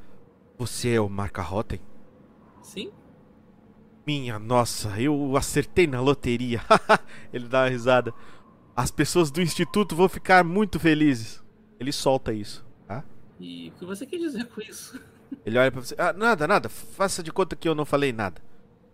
[0.58, 1.80] Você é o Marca Rotten?
[2.62, 2.92] Sim?
[4.06, 6.62] Minha nossa, eu acertei na loteria.
[7.32, 8.14] ele dá uma risada.
[8.76, 11.44] As pessoas do instituto vão ficar muito felizes.
[11.80, 13.04] Ele solta isso, tá?
[13.40, 15.00] E o que você quer dizer com isso?
[15.46, 15.96] Ele olha pra você.
[15.98, 16.70] Ah, nada, nada.
[16.70, 18.42] Faça de conta que eu não falei nada.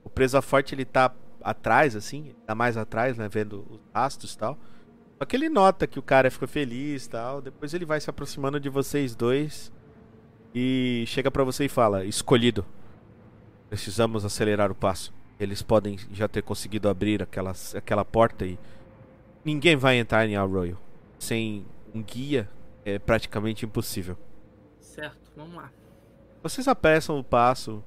[0.03, 3.27] O presa forte ele tá atrás, assim, tá mais atrás, né?
[3.27, 4.57] Vendo os rastros e tal.
[5.18, 7.41] Só que ele nota que o cara ficou feliz e tal.
[7.41, 9.72] Depois ele vai se aproximando de vocês dois.
[10.56, 12.65] E chega pra você e fala: Escolhido.
[13.69, 15.14] Precisamos acelerar o passo.
[15.39, 18.57] Eles podem já ter conseguido abrir aquela, aquela porta e.
[19.43, 20.77] Ninguém vai entrar em Arroyo.
[21.17, 22.49] sem um guia
[22.85, 24.17] é praticamente impossível.
[24.79, 25.71] Certo, vamos lá.
[26.41, 27.83] Vocês apressam o passo.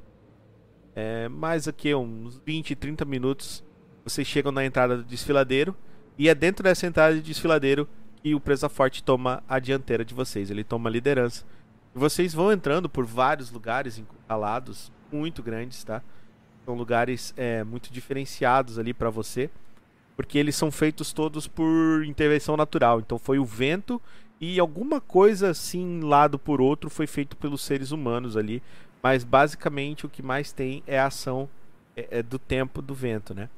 [0.94, 3.64] É, mais aqui uns 20, 30 minutos.
[4.04, 5.74] Vocês chegam na entrada do desfiladeiro.
[6.18, 10.14] E é dentro dessa entrada de desfiladeiro que o Presa Forte toma a dianteira de
[10.14, 10.50] vocês.
[10.50, 11.44] Ele toma a liderança.
[11.94, 16.02] E vocês vão entrando por vários lugares encalados, muito grandes, tá?
[16.64, 19.50] São lugares é, muito diferenciados ali para você.
[20.16, 23.00] Porque eles são feitos todos por intervenção natural.
[23.00, 24.00] Então foi o vento
[24.40, 28.62] e alguma coisa assim, lado por outro, foi feito pelos seres humanos ali.
[29.02, 31.48] Mas basicamente o que mais tem é a ação
[31.96, 33.48] é, é do tempo do vento, né?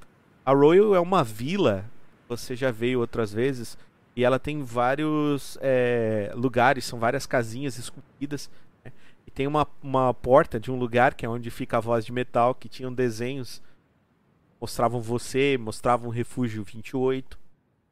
[0.45, 1.91] A Royal é uma vila,
[2.29, 3.79] você já veio outras vezes,
[4.17, 8.51] e ela tem vários é, lugares, são várias casinhas esculpidas.
[8.85, 8.93] Né?
[9.27, 12.13] E tem uma, uma porta de um lugar que é onde fica a voz de
[12.13, 13.63] metal, que tinham desenhos,
[14.65, 17.39] mostravam você, mostravam o refúgio 28,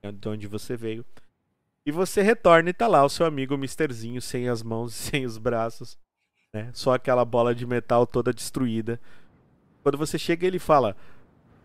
[0.03, 1.05] é de onde você veio.
[1.85, 5.27] E você retorna e tá lá o seu amigo Misterzinho, sem as mãos e sem
[5.27, 5.99] os braços.
[6.51, 6.71] Né?
[6.73, 8.99] Só aquela bola de metal toda destruída.
[9.83, 10.97] Quando você chega, ele fala: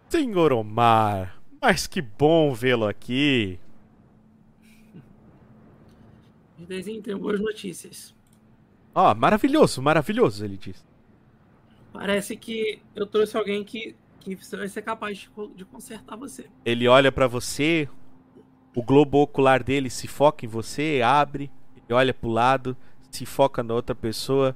[0.10, 3.58] Senhor Omar, mas que bom vê-lo aqui.
[6.58, 8.14] Desenho tem boas notícias.
[8.94, 10.86] Ó, oh, maravilhoso, maravilhoso, ele diz.
[11.94, 13.96] Parece que eu trouxe alguém que,
[14.36, 16.49] que vai ser capaz de, de consertar você.
[16.66, 17.88] Ele olha para você,
[18.76, 22.76] o globo ocular dele se foca em você, abre, ele olha pro lado,
[23.10, 24.56] se foca na outra pessoa.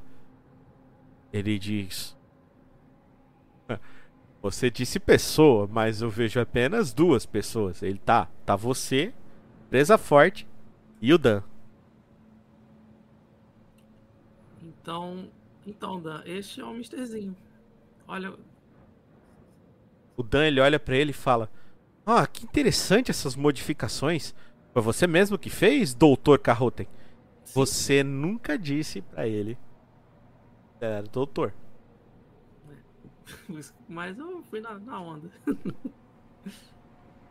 [1.31, 2.17] Ele diz:
[4.41, 7.81] Você disse pessoa, mas eu vejo apenas duas pessoas.
[7.81, 9.13] Ele tá, tá você,
[9.69, 10.47] presa forte
[11.01, 11.41] e o Dan.
[14.61, 15.29] Então,
[15.65, 17.35] então, Dan, este é o Misterzinho.
[18.07, 18.33] Olha.
[20.15, 21.49] O Dan ele olha para ele e fala:
[22.05, 24.33] Ah, que interessante essas modificações.
[24.73, 26.87] Foi você mesmo que fez, Doutor Carroten?
[27.53, 29.57] Você nunca disse para ele.
[30.79, 31.53] Era doutor.
[33.87, 35.29] Mas eu fui na, na onda.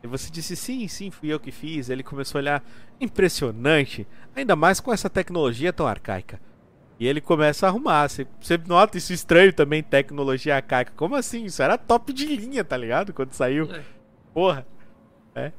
[0.03, 1.89] E você disse sim, sim, fui eu que fiz.
[1.89, 2.63] Ele começou a olhar
[2.99, 6.39] impressionante, ainda mais com essa tecnologia tão arcaica.
[7.01, 8.07] E ele começa a arrumar.
[8.07, 10.93] Você, você nota isso estranho também, tecnologia arcaica.
[10.95, 11.45] Como assim?
[11.45, 13.11] Isso era top de linha, tá ligado?
[13.11, 13.67] Quando saiu.
[13.73, 13.81] É.
[14.31, 14.67] Porra.
[15.33, 15.51] É.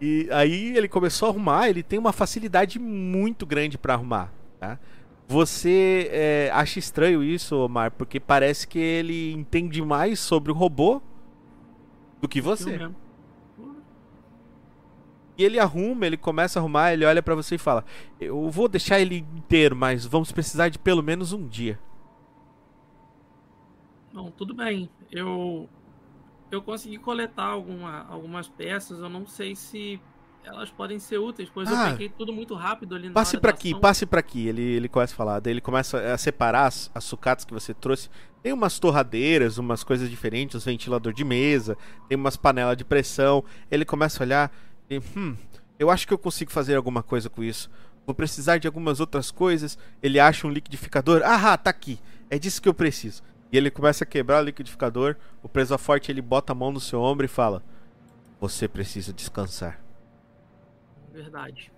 [0.00, 1.68] E aí ele começou a arrumar.
[1.68, 4.78] Ele tem uma facilidade muito grande para arrumar, tá?
[5.26, 7.90] Você é, acha estranho isso, Omar?
[7.90, 11.02] Porque parece que ele entende mais sobre o robô
[12.18, 12.90] do que você.
[15.38, 17.84] E ele arruma, ele começa a arrumar, ele olha para você e fala:
[18.20, 21.78] Eu vou deixar ele inteiro, mas vamos precisar de pelo menos um dia.
[24.12, 24.90] Não, tudo bem.
[25.12, 25.68] Eu
[26.50, 28.98] eu consegui coletar alguma, algumas peças.
[28.98, 30.00] Eu não sei se
[30.44, 33.50] elas podem ser úteis, pois ah, eu peguei tudo muito rápido ali na Passe para
[33.50, 34.48] aqui, passe para aqui.
[34.48, 35.40] Ele, ele começa a falar.
[35.40, 38.08] Daí ele começa a separar as, as sucatas que você trouxe.
[38.42, 41.76] Tem umas torradeiras, umas coisas diferentes, uns ventilador de mesa,
[42.08, 43.44] tem umas panelas de pressão.
[43.70, 44.52] Ele começa a olhar.
[44.90, 45.36] E, hum,
[45.78, 47.70] eu acho que eu consigo fazer alguma coisa com isso.
[48.04, 49.78] Vou precisar de algumas outras coisas.
[50.02, 51.22] Ele acha um liquidificador.
[51.24, 52.00] Ah, tá aqui.
[52.30, 53.22] É disso que eu preciso.
[53.52, 55.16] E ele começa a quebrar o liquidificador.
[55.42, 57.62] O preso forte ele bota a mão no seu ombro e fala:
[58.40, 59.80] Você precisa descansar.
[61.12, 61.70] Verdade.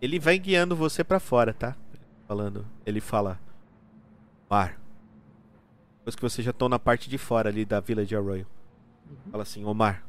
[0.00, 1.76] Ele vai guiando você para fora, tá?
[2.26, 2.66] Falando.
[2.84, 3.38] Ele fala:
[4.48, 4.80] Mar.
[5.98, 8.46] Depois que vocês já estão na parte de fora ali da vila de Arroyo.
[9.08, 9.30] Uhum.
[9.30, 10.04] Fala assim: Omar.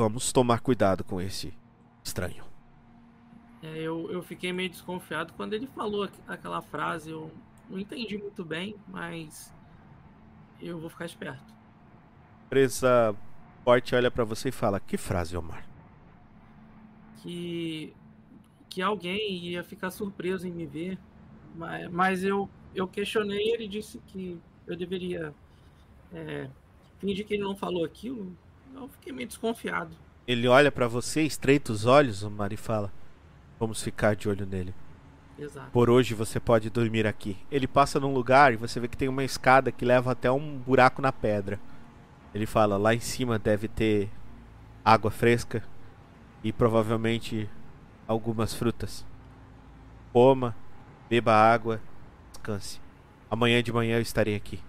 [0.00, 1.52] Vamos tomar cuidado com esse
[2.02, 2.42] estranho.
[3.62, 7.10] É, eu, eu fiquei meio desconfiado quando ele falou aquela frase.
[7.10, 7.30] Eu
[7.68, 9.52] não entendi muito bem, mas
[10.58, 11.54] eu vou ficar esperto.
[12.48, 13.14] Presa
[13.62, 15.68] Forte olha para você e fala: Que frase, Omar?
[17.22, 17.94] Que
[18.70, 20.98] que alguém ia ficar surpreso em me ver,
[21.54, 23.52] mas, mas eu eu questionei.
[23.52, 25.34] Ele disse que eu deveria
[26.10, 26.48] é,
[26.98, 28.34] fingir que ele não falou aquilo.
[28.74, 29.96] Eu fiquei meio desconfiado.
[30.26, 32.92] Ele olha para você, estreita os olhos, Omar, e fala:
[33.58, 34.74] Vamos ficar de olho nele.
[35.38, 35.70] Exato.
[35.70, 37.36] Por hoje você pode dormir aqui.
[37.50, 40.58] Ele passa num lugar e você vê que tem uma escada que leva até um
[40.58, 41.58] buraco na pedra.
[42.34, 44.10] Ele fala: lá em cima deve ter
[44.84, 45.62] água fresca
[46.44, 47.48] e provavelmente
[48.06, 49.04] algumas frutas.
[50.12, 50.56] Coma,
[51.08, 51.80] beba água,
[52.32, 52.80] descanse.
[53.30, 54.60] Amanhã de manhã eu estarei aqui.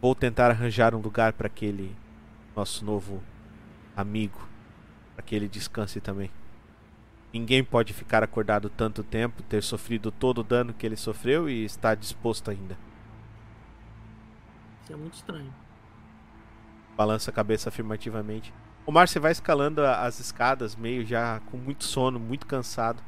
[0.00, 1.94] Vou tentar arranjar um lugar para aquele
[2.56, 3.22] nosso novo
[3.96, 4.48] amigo,
[5.14, 6.30] para que ele descanse também.
[7.32, 11.64] Ninguém pode ficar acordado tanto tempo, ter sofrido todo o dano que ele sofreu e
[11.64, 12.76] estar disposto ainda
[14.92, 15.52] é muito estranho.
[16.96, 18.52] balança a cabeça afirmativamente.
[18.84, 23.02] Omar, você vai escalando as escadas, meio já com muito sono, muito cansado.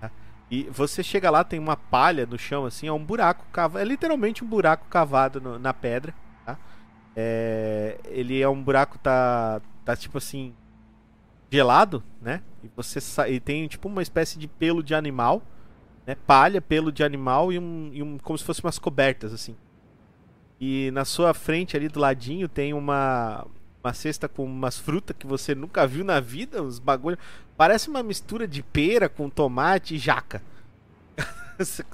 [0.00, 0.10] tá?
[0.50, 3.78] E você chega lá, tem uma palha no chão, assim, é um buraco cavado.
[3.82, 6.14] É literalmente um buraco cavado no- na pedra.
[7.14, 10.54] É, ele é um buraco, tá, tá tipo assim,
[11.50, 12.42] gelado, né?
[12.64, 12.98] E você
[13.28, 15.42] e tem tipo uma espécie de pelo de animal,
[16.06, 16.16] né?
[16.26, 19.54] Palha, pelo de animal e um, e um como se fossem umas cobertas assim.
[20.60, 23.46] E na sua frente ali do ladinho tem uma
[23.84, 27.18] uma cesta com umas frutas que você nunca viu na vida, uns bagulho.
[27.56, 30.40] Parece uma mistura de pera com tomate e jaca.
[31.58, 31.84] você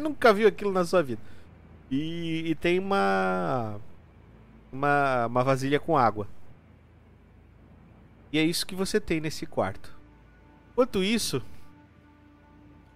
[0.00, 1.20] nunca viu aquilo na sua vida.
[1.90, 3.80] E, e tem uma,
[4.72, 6.26] uma uma vasilha com água.
[8.32, 9.94] E é isso que você tem nesse quarto.
[10.72, 11.42] Enquanto isso,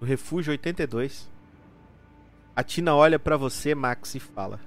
[0.00, 1.30] no refúgio 82,
[2.54, 4.58] a Tina olha pra você, Max, e fala: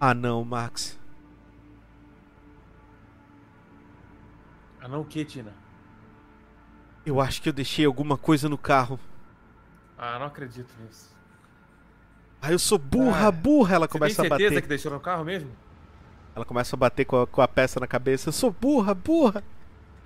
[0.00, 0.98] Ah, não, Max.
[4.80, 5.52] Ah, não o que, Tina?
[7.04, 8.98] Eu acho que eu deixei alguma coisa no carro.
[9.98, 11.14] Ah, não acredito nisso.
[12.40, 13.74] Ah, eu sou burra, Ah, burra.
[13.76, 14.62] Ela Você começa tem a certeza bater.
[14.62, 15.50] que deixou no carro mesmo?
[16.36, 18.28] Ela começa a bater com a, com a peça na cabeça.
[18.28, 19.42] Eu sou burra, burra.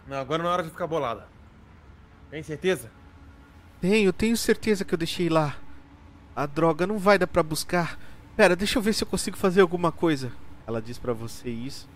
[0.07, 1.27] Não, agora não é hora de ficar bolada.
[2.31, 2.89] Tem certeza?
[3.81, 5.57] Tenho, tenho certeza que eu deixei lá.
[6.37, 7.99] A droga não vai dar pra buscar.
[8.37, 10.33] Pera, deixa eu ver se eu consigo fazer alguma coisa.
[10.69, 11.89] Ela diz pra você isso.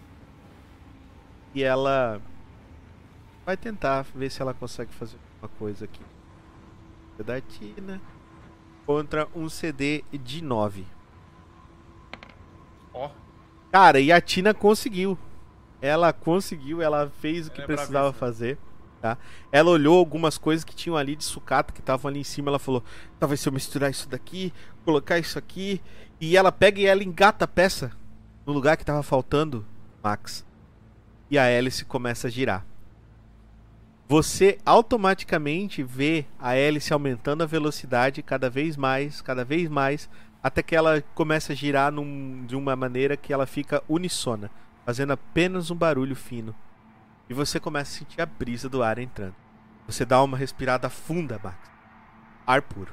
[1.54, 2.20] E ela
[3.46, 6.02] vai tentar ver se ela consegue fazer alguma coisa aqui.
[7.24, 8.00] Da Tina
[8.84, 10.84] contra um CD de 9.
[12.92, 13.10] Ó,
[13.74, 15.18] Cara, e a Tina conseguiu.
[15.82, 18.56] Ela conseguiu, ela fez o que Ela é precisava fazer.
[19.02, 19.18] Tá?
[19.50, 22.52] Ela olhou algumas coisas que tinham ali de sucata que estavam ali em cima.
[22.52, 22.84] Ela falou:
[23.18, 24.52] talvez se eu misturar isso daqui,
[24.84, 25.82] colocar isso aqui.
[26.20, 27.90] E ela pega e ela engata a peça
[28.46, 29.66] no lugar que tava faltando,
[30.00, 30.46] Max.
[31.28, 32.64] E a hélice começa a girar.
[34.06, 40.08] Você automaticamente vê a hélice aumentando a velocidade cada vez mais, cada vez mais,
[40.44, 44.50] até que ela começa a girar num- de uma maneira que ela fica unissona,
[44.84, 46.54] fazendo apenas um barulho fino.
[47.30, 49.34] E você começa a sentir a brisa do ar entrando.
[49.86, 51.56] Você dá uma respirada funda, Max.
[52.46, 52.92] Ar puro.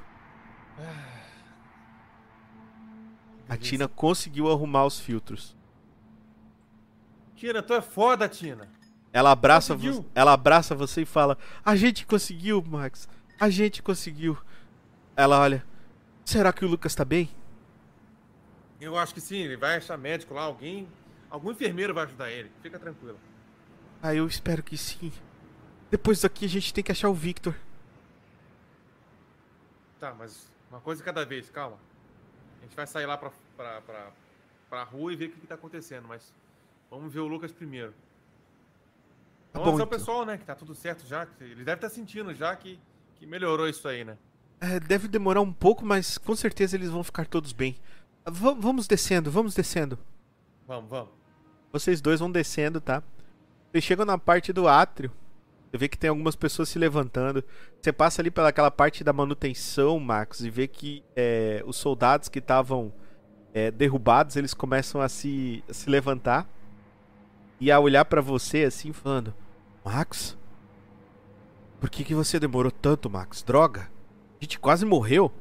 [3.49, 3.57] A.
[3.57, 5.56] Tina conseguiu arrumar os filtros.
[7.36, 8.69] Tina, tu é foda, Tina.
[9.11, 13.10] Ela abraça, vo- ela abraça você e fala: A gente conseguiu, Max.
[13.38, 14.38] A gente conseguiu.
[15.18, 15.65] Ela olha:
[16.23, 17.30] Será que o Lucas tá bem?
[18.82, 20.88] Eu acho que sim, ele vai achar médico lá, alguém.
[21.30, 22.52] Algum enfermeiro vai ajudar ele.
[22.64, 23.18] Fica tranquilo.
[24.02, 25.14] Ah, eu espero que sim.
[25.91, 27.56] Depois daqui a gente tem que achar o Victor.
[29.99, 31.78] Tá, mas uma coisa cada vez, calma.
[32.60, 34.12] A gente vai sair lá pra, pra, pra,
[34.68, 36.34] pra rua e ver o que, que tá acontecendo, mas
[36.90, 37.94] vamos ver o Lucas primeiro.
[39.53, 39.88] Tá Vamos bom, o então.
[39.88, 40.38] pessoal, né?
[40.38, 41.28] Que tá tudo certo já.
[41.40, 42.80] Ele deve estar sentindo já que,
[43.16, 44.18] que melhorou isso aí, né?
[44.60, 47.78] É, deve demorar um pouco, mas com certeza eles vão ficar todos bem.
[48.26, 49.98] Va- vamos descendo, vamos descendo.
[50.68, 51.10] Vamos, vamos.
[51.72, 53.02] Vocês dois vão descendo, tá?
[53.72, 55.11] Vocês chegam na parte do átrio.
[55.72, 57.43] Você vê que tem algumas pessoas se levantando.
[57.81, 62.39] Você passa ali pelaquela parte da manutenção, Max, e vê que é, os soldados que
[62.39, 62.91] estavam
[63.53, 66.48] é, derrubados, eles começam a se, a se levantar
[67.60, 69.34] e a olhar pra você assim, falando:
[69.84, 70.38] Max?
[71.80, 73.41] Por que, que você demorou tanto, Max?
[73.41, 73.89] Droga!
[74.39, 75.31] A gente quase morreu.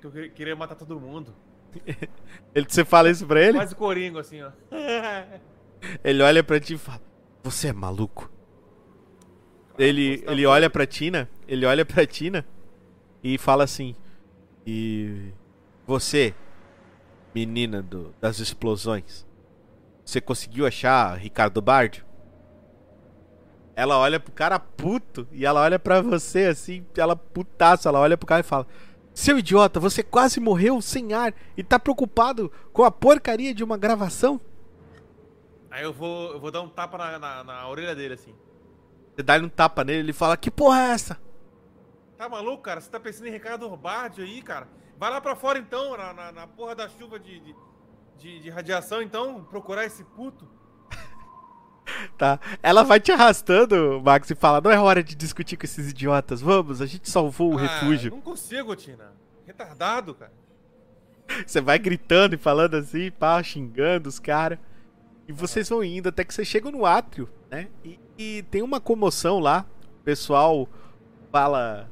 [0.00, 1.34] Que eu que- queria matar todo mundo.
[2.54, 3.58] Ele, você fala isso pra ele?
[3.58, 4.50] Quase coringo, assim, ó.
[6.02, 7.00] Ele olha pra ti e fala:
[7.44, 8.30] Você é maluco?
[9.78, 10.48] Ele, tá ele doido.
[10.54, 12.44] olha pra Tina, ele olha pra Tina
[13.22, 13.94] e fala assim:
[14.66, 15.32] E
[15.86, 16.34] você,
[17.34, 19.26] menina do- das explosões,
[20.04, 22.04] você conseguiu achar Ricardo Bardio?
[23.74, 28.18] Ela olha pro cara puto e ela olha pra você assim, ela putaça, ela olha
[28.18, 28.66] pro cara e fala:
[29.12, 33.76] Seu idiota, você quase morreu sem ar e tá preocupado com a porcaria de uma
[33.76, 34.40] gravação?
[35.70, 38.34] Aí eu vou, eu vou dar um tapa na, na, na orelha dele, assim.
[39.14, 41.20] Você dá um tapa nele, ele fala: Que porra é essa?
[42.16, 42.80] Tá maluco, cara?
[42.80, 44.68] Você tá pensando em Ricardo Orbardio aí, cara?
[44.98, 47.56] Vai lá pra fora então, na, na, na porra da chuva de, de,
[48.18, 50.46] de- de radiação, então, procurar esse puto.
[52.18, 52.38] Tá?
[52.62, 56.40] Ela vai te arrastando, Max, e fala: Não é hora de discutir com esses idiotas.
[56.40, 58.10] Vamos, a gente salvou o Ah, refúgio.
[58.10, 59.12] Não consigo, Tina.
[59.46, 60.32] Retardado, cara.
[61.46, 64.58] Você vai gritando e falando assim, pá, xingando os caras.
[65.28, 67.68] E vocês vão indo até que vocês chegam no átrio, né?
[67.84, 69.64] E, e tem uma comoção lá.
[70.00, 70.68] O pessoal
[71.30, 71.88] fala.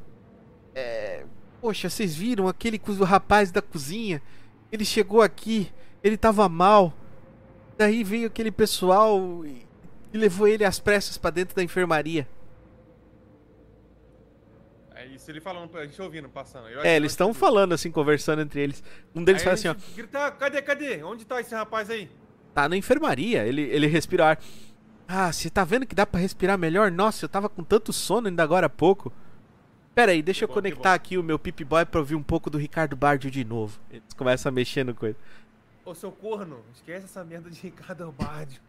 [0.74, 1.24] É,
[1.60, 4.20] Poxa, vocês viram aquele co- rapaz da cozinha?
[4.72, 5.72] Ele chegou aqui,
[6.02, 6.92] ele tava mal.
[7.76, 9.67] Daí veio aquele pessoal e
[10.12, 12.26] e levou ele às pressas pra dentro da enfermaria.
[14.94, 16.68] É isso, ele falando, pra gente ouvindo, passando.
[16.68, 18.82] Eu É, eles estão falando assim, conversando entre eles.
[19.14, 21.02] Um deles Aí fala a assim, ó, Grita, cadê, cadê?
[21.04, 22.10] Onde tá esse rapaz aí?
[22.58, 24.40] tá na enfermaria, ele, ele respira ar.
[25.06, 26.90] Ah, você tá vendo que dá pra respirar melhor?
[26.90, 29.12] Nossa, eu tava com tanto sono ainda agora há pouco.
[29.94, 32.16] Pera aí, deixa Que eu bom, que conectar aqui o meu Pip Boy pra ouvir
[32.16, 33.78] um pouco do Ricardo Bardio de novo.
[33.90, 35.16] Eles começam a mexer no coisa.
[35.84, 38.60] Ô, seu corno, esquece essa merda de Ricardo Bardio.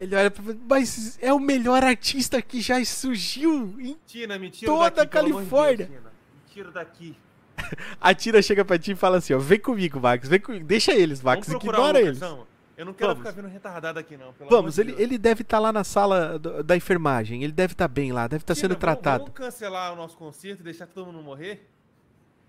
[0.00, 4.72] Ele olha pra mas é o melhor artista que já surgiu em Tina, me tira
[4.72, 5.76] Toda daqui, a de Califórnia.
[5.86, 6.10] Deus, Tina.
[6.10, 7.16] Me tira daqui.
[8.00, 10.64] A Tira chega pra ti e fala assim, ó, vem comigo, Max, vem comigo.
[10.64, 12.18] Deixa eles, Max, Vamos ignora eles.
[12.18, 12.46] Não.
[12.74, 13.28] Eu não quero Vamos.
[13.28, 14.32] ficar vendo retardado aqui, não.
[14.48, 15.00] Vamos, ele, Deus.
[15.02, 18.42] ele deve estar lá na sala do- da enfermagem, ele deve estar bem lá, deve
[18.42, 19.24] estar Tina, sendo vamos- tratado.
[19.24, 21.68] Vamos cancelar o nosso concerto e deixar todo mundo morrer?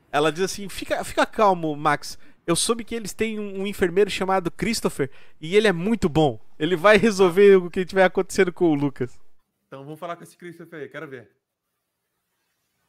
[0.10, 2.18] Ela diz assim, fica, fica calmo, Max,
[2.48, 5.10] eu soube que eles têm um, um enfermeiro chamado Christopher
[5.42, 6.40] e ele é muito bom.
[6.62, 9.20] Ele vai resolver o que tiver acontecendo com o Lucas.
[9.66, 11.28] Então vamos falar com esse Christopher aí, quero ver.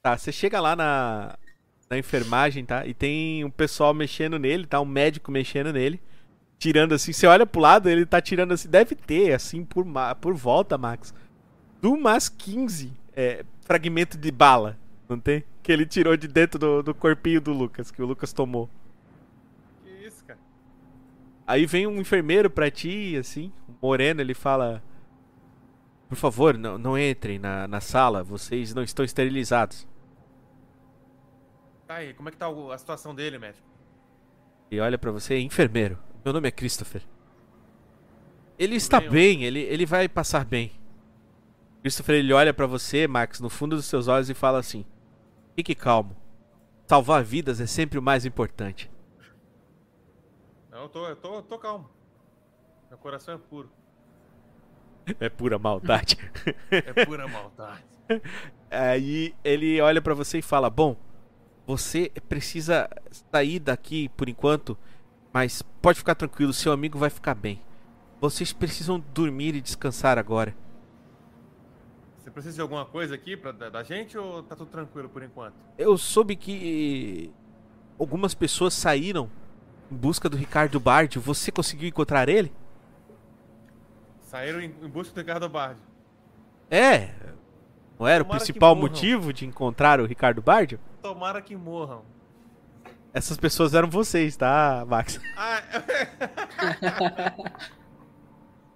[0.02, 1.38] Tá, você chega lá na,
[1.88, 2.86] na enfermagem, tá?
[2.86, 4.78] E tem um pessoal mexendo nele, tá?
[4.78, 6.02] Um médico mexendo nele.
[6.58, 9.86] Tirando assim, você olha pro lado, ele tá tirando assim, deve ter, assim, por,
[10.20, 11.14] por volta, Max.
[11.80, 14.78] De umas 15 é, fragmentos de bala,
[15.08, 15.44] não tem?
[15.62, 18.68] Que ele tirou de dentro do, do corpinho do Lucas, que o Lucas tomou.
[21.52, 24.82] Aí vem um enfermeiro pra ti, assim, um moreno, ele fala:
[26.08, 29.86] Por favor, não, não entrem na, na sala, vocês não estão esterilizados.
[31.86, 33.68] Tá aí, como é que tá a situação dele, médico?
[34.70, 35.98] E olha pra você, enfermeiro.
[36.24, 37.02] Meu nome é Christopher.
[38.58, 40.72] Ele está bem, bem, ele, ele vai passar bem.
[41.82, 44.86] Christopher, ele olha pra você, Max, no fundo dos seus olhos e fala assim:
[45.54, 46.16] Fique calmo.
[46.86, 48.90] Salvar vidas é sempre o mais importante.
[50.82, 51.88] Não, eu tô, eu tô, eu tô calmo.
[52.88, 53.70] Meu coração é puro.
[55.20, 56.16] É pura maldade.
[56.70, 57.84] É pura maldade.
[58.68, 60.96] Aí ele olha pra você e fala: Bom,
[61.64, 62.88] você precisa
[63.30, 64.76] sair daqui por enquanto,
[65.32, 67.62] mas pode ficar tranquilo, seu amigo vai ficar bem.
[68.20, 70.54] Vocês precisam dormir e descansar agora.
[72.18, 75.22] Você precisa de alguma coisa aqui pra, da, da gente ou tá tudo tranquilo por
[75.22, 75.54] enquanto?
[75.78, 77.32] Eu soube que
[77.98, 79.30] algumas pessoas saíram
[79.92, 81.20] em busca do Ricardo Bardio.
[81.20, 82.50] Você conseguiu encontrar ele?
[84.22, 85.80] Saíram em, em busca do Ricardo Bardi.
[86.70, 87.10] É.
[87.98, 90.80] Não era o Tomara que principal motivo de encontrar o Ricardo Bardio?
[91.02, 92.02] Tomara que morram.
[93.12, 95.20] Essas pessoas eram vocês, tá, Max?
[95.36, 95.62] Ah,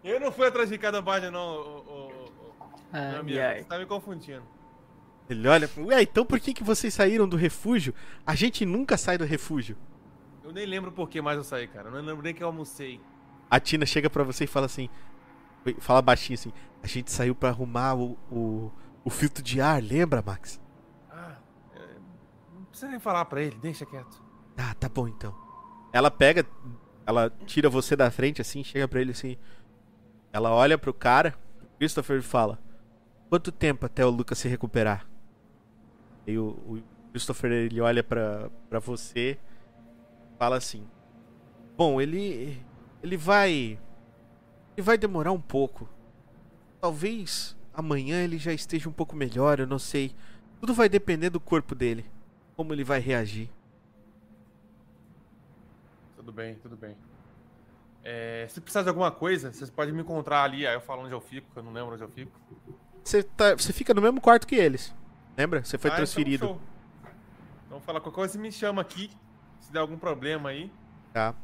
[0.05, 3.41] eu não fui atrás de Ricardo Bardi, não, ô, ô, ô, ô, meu Ai, amigo.
[3.41, 3.59] ai.
[3.61, 4.43] Você tá me confundindo.
[5.29, 7.95] Ele olha, ué, então por que, que vocês saíram do refúgio?
[8.27, 9.77] A gente nunca sai do refúgio.
[10.47, 11.89] Eu nem lembro por que mais eu saí, cara.
[11.89, 13.01] Eu não lembro nem que eu almocei.
[13.51, 14.89] A Tina chega pra você e fala assim,
[15.81, 18.73] fala baixinho assim, a gente saiu pra arrumar o, o,
[19.05, 20.61] o filtro de ar, lembra, Max?
[21.11, 21.37] Ah,
[21.75, 21.81] é,
[22.55, 24.23] não precisa nem falar pra ele, deixa quieto.
[24.57, 25.35] Ah, tá bom então.
[25.93, 26.47] Ela pega,
[27.05, 29.37] ela tira você da frente assim, chega pra ele assim.
[30.33, 31.35] Ela olha pro cara,
[31.77, 32.61] Christopher fala:
[33.29, 35.09] Quanto tempo até o Lucas se recuperar?
[36.25, 39.39] E o, o Christopher ele olha pra você,
[40.39, 40.87] fala assim:
[41.77, 42.61] Bom, ele
[43.03, 43.79] ele vai
[44.77, 45.89] ele vai demorar um pouco.
[46.81, 50.15] Talvez amanhã ele já esteja um pouco melhor, eu não sei.
[50.61, 52.05] Tudo vai depender do corpo dele,
[52.57, 53.51] como ele vai reagir.
[56.17, 56.97] Tudo bem, tudo bem.
[58.03, 60.67] É, se precisar de alguma coisa, vocês podem me encontrar ali.
[60.67, 62.33] Aí eu falo onde eu fico, que eu não lembro onde eu fico.
[63.03, 64.95] Você, tá, você fica no mesmo quarto que eles.
[65.37, 65.63] Lembra?
[65.65, 66.47] Você foi Ah, então transferido.
[66.47, 66.61] show.
[67.67, 69.11] Então fala qualquer coisa, me chama aqui.
[69.67, 70.71] Se der algum problema aí.
[71.13, 71.35] Tá.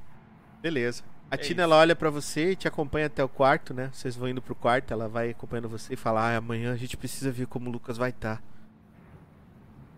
[0.60, 1.02] Beleza.
[1.28, 1.72] A É Tina isso.
[1.72, 3.90] ela olha pra você e te acompanha até o quarto, né?
[3.92, 6.96] Vocês vão indo pro quarto, ela vai acompanhando você e fala: ah, amanhã a gente
[6.96, 8.40] precisa ver como o Lucas vai estar.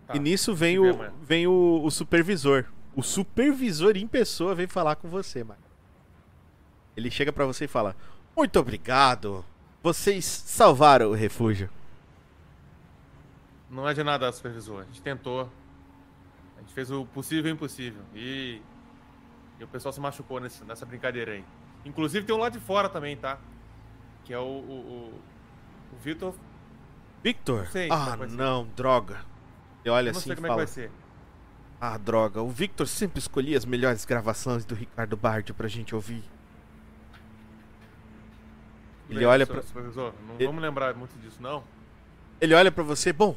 [0.07, 1.13] Tá, e nisso vem o, amanhã.
[1.21, 2.65] vem o, o supervisor.
[2.95, 5.59] O supervisor em pessoa vem falar com você, mano.
[6.97, 7.95] Ele chega pra você e fala:
[8.35, 9.45] Muito obrigado.
[9.83, 11.69] Vocês salvaram o refúgio.
[13.69, 14.81] Não é de nada, supervisor.
[14.81, 15.47] A gente tentou.
[16.75, 18.01] Fez o possível e o impossível.
[18.13, 18.61] E,
[19.59, 21.43] e o pessoal se machucou nesse- nessa brincadeira aí.
[21.85, 23.39] Inclusive tem um lá de fora também, tá?
[24.25, 24.45] Que é o, o,
[25.13, 25.21] o,
[25.93, 26.35] o Vitor.
[27.23, 27.65] Victor?
[27.67, 28.27] Sei é ah, ser.
[28.29, 29.21] não, droga.
[29.83, 30.91] Ele olha Eu não assim sei e como é que fala: vai ser.
[31.79, 32.41] Ah, droga.
[32.41, 36.23] O Victor sempre escolhia as melhores gravações do Ricardo Bardio pra gente ouvir.
[39.09, 41.63] Ele Bem, olha Supervisor, não Ele- vamos lembrar muito disso, não.
[42.41, 43.35] Ele olha pra você, bom,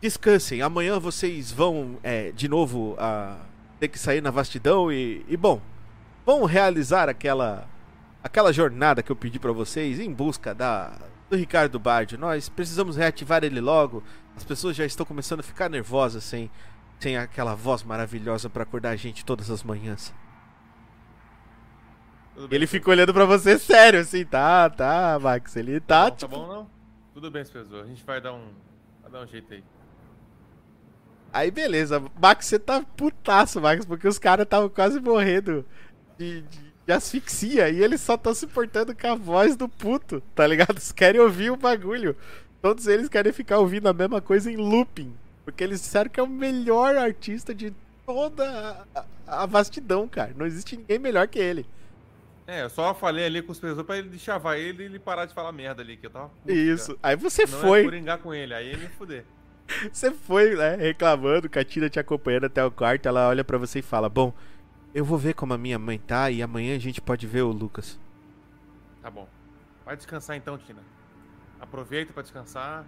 [0.00, 0.62] descansem.
[0.62, 3.38] Amanhã vocês vão é, de novo a
[3.78, 5.60] ter que sair na vastidão e, e bom,
[6.24, 7.68] vão realizar aquela
[8.22, 10.92] aquela jornada que eu pedi pra vocês em busca da
[11.30, 12.18] do Ricardo Bardio.
[12.18, 14.02] Nós precisamos reativar ele logo.
[14.36, 16.50] As pessoas já estão começando a ficar nervosas sem,
[16.98, 20.12] sem aquela voz maravilhosa pra acordar a gente todas as manhãs.
[22.50, 25.56] Ele fica olhando pra você sério, assim, tá, tá, Max.
[25.56, 26.70] Ele tá, Não, tá tipo, bom não?
[27.12, 27.84] Tudo bem, professor.
[27.84, 28.52] A gente vai dar um.
[29.02, 29.62] Vai dar um jeito aí.
[31.32, 35.64] Aí beleza, Max, você tá putaço, Max, porque os caras estavam quase morrendo
[36.18, 40.20] de, de- de asfixia e eles só estão se portando com a voz do puto,
[40.34, 40.72] tá ligado?
[40.72, 42.16] Eles querem ouvir o bagulho.
[42.60, 45.14] Todos eles querem ficar ouvindo a mesma coisa em looping.
[45.44, 47.72] Porque eles disseram que é o melhor artista de
[48.04, 50.32] toda a, a- vastidão, cara.
[50.36, 51.64] Não existe ninguém melhor que ele.
[52.46, 55.24] É, eu só falei ali com os professores pra ele chavar ele e ele parar
[55.26, 56.98] de falar merda ali, que eu tava puto, Isso.
[57.00, 57.56] Aí você cara.
[57.56, 57.80] Não foi.
[57.80, 59.24] é coringar com ele, aí ele me fuder.
[59.92, 63.58] Você foi, né, reclamando, com a Tina te acompanhando até o quarto, ela olha pra
[63.58, 64.32] você e fala: Bom,
[64.94, 67.52] eu vou ver como a minha mãe tá e amanhã a gente pode ver o
[67.52, 67.98] Lucas.
[69.02, 69.28] Tá bom.
[69.84, 70.82] Vai descansar então, Tina.
[71.60, 72.84] Aproveita pra descansar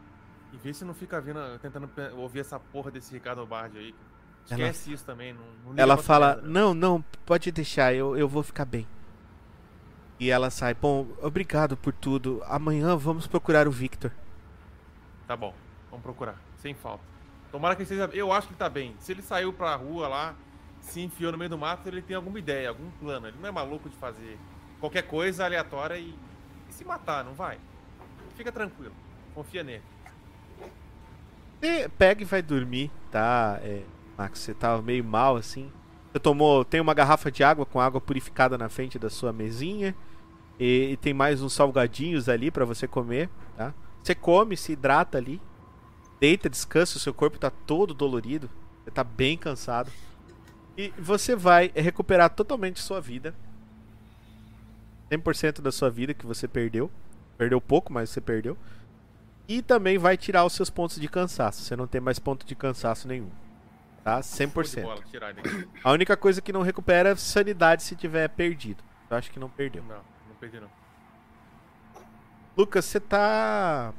[0.52, 3.94] e vê se não fica vindo, tentando ouvir essa porra desse Ricardo Bardi aí.
[4.50, 5.32] Ela- Esquece isso também.
[5.32, 8.86] Não, não Ela fala: merda, Não, não, pode deixar, eu, eu vou ficar bem.
[10.18, 12.42] E ela sai: Bom, obrigado por tudo.
[12.46, 14.10] Amanhã vamos procurar o Victor.
[15.26, 15.54] Tá bom,
[15.90, 16.36] vamos procurar.
[16.62, 17.02] Sem falta.
[17.50, 18.08] Tomara que ele esteja.
[18.16, 18.94] Eu acho que ele tá bem.
[19.00, 20.36] Se ele saiu pra rua lá,
[20.80, 23.26] se enfiou no meio do mato, ele tem alguma ideia, algum plano.
[23.26, 24.38] Ele não é maluco de fazer
[24.78, 26.14] qualquer coisa aleatória e,
[26.68, 27.58] e se matar, não vai?
[28.36, 28.94] Fica tranquilo.
[29.34, 29.82] Confia nele.
[31.60, 33.58] Você pega e vai dormir, tá?
[33.60, 33.82] É,
[34.16, 35.70] Max, você tava meio mal assim.
[36.12, 36.64] Você tomou.
[36.64, 39.96] Tem uma garrafa de água com água purificada na frente da sua mesinha.
[40.60, 43.74] E, e tem mais uns salgadinhos ali pra você comer, tá?
[44.00, 45.40] Você come, se hidrata ali.
[46.22, 48.48] Deita, descansa, o seu corpo tá todo dolorido.
[48.84, 49.90] Você tá bem cansado.
[50.78, 53.34] E você vai recuperar totalmente sua vida.
[55.10, 56.88] 100% da sua vida que você perdeu.
[57.36, 58.56] Perdeu pouco, mas você perdeu.
[59.48, 61.62] E também vai tirar os seus pontos de cansaço.
[61.62, 63.28] Você não tem mais ponto de cansaço nenhum.
[64.04, 64.22] Tá?
[64.22, 64.82] Show de 100%.
[64.82, 65.02] bola.
[65.82, 68.84] A única coisa que não recupera é sanidade se tiver perdido.
[69.10, 69.82] Eu acho que não perdeu.
[69.82, 70.70] Não, não perdi não.
[72.56, 73.92] Lucas, você tá.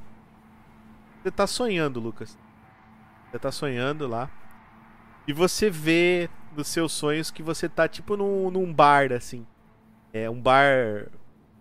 [1.23, 2.37] Você tá sonhando, Lucas.
[3.31, 4.29] Você tá sonhando lá.
[5.25, 9.47] E você vê nos seus sonhos que você tá tipo num, num bar, assim.
[10.11, 11.07] É um bar.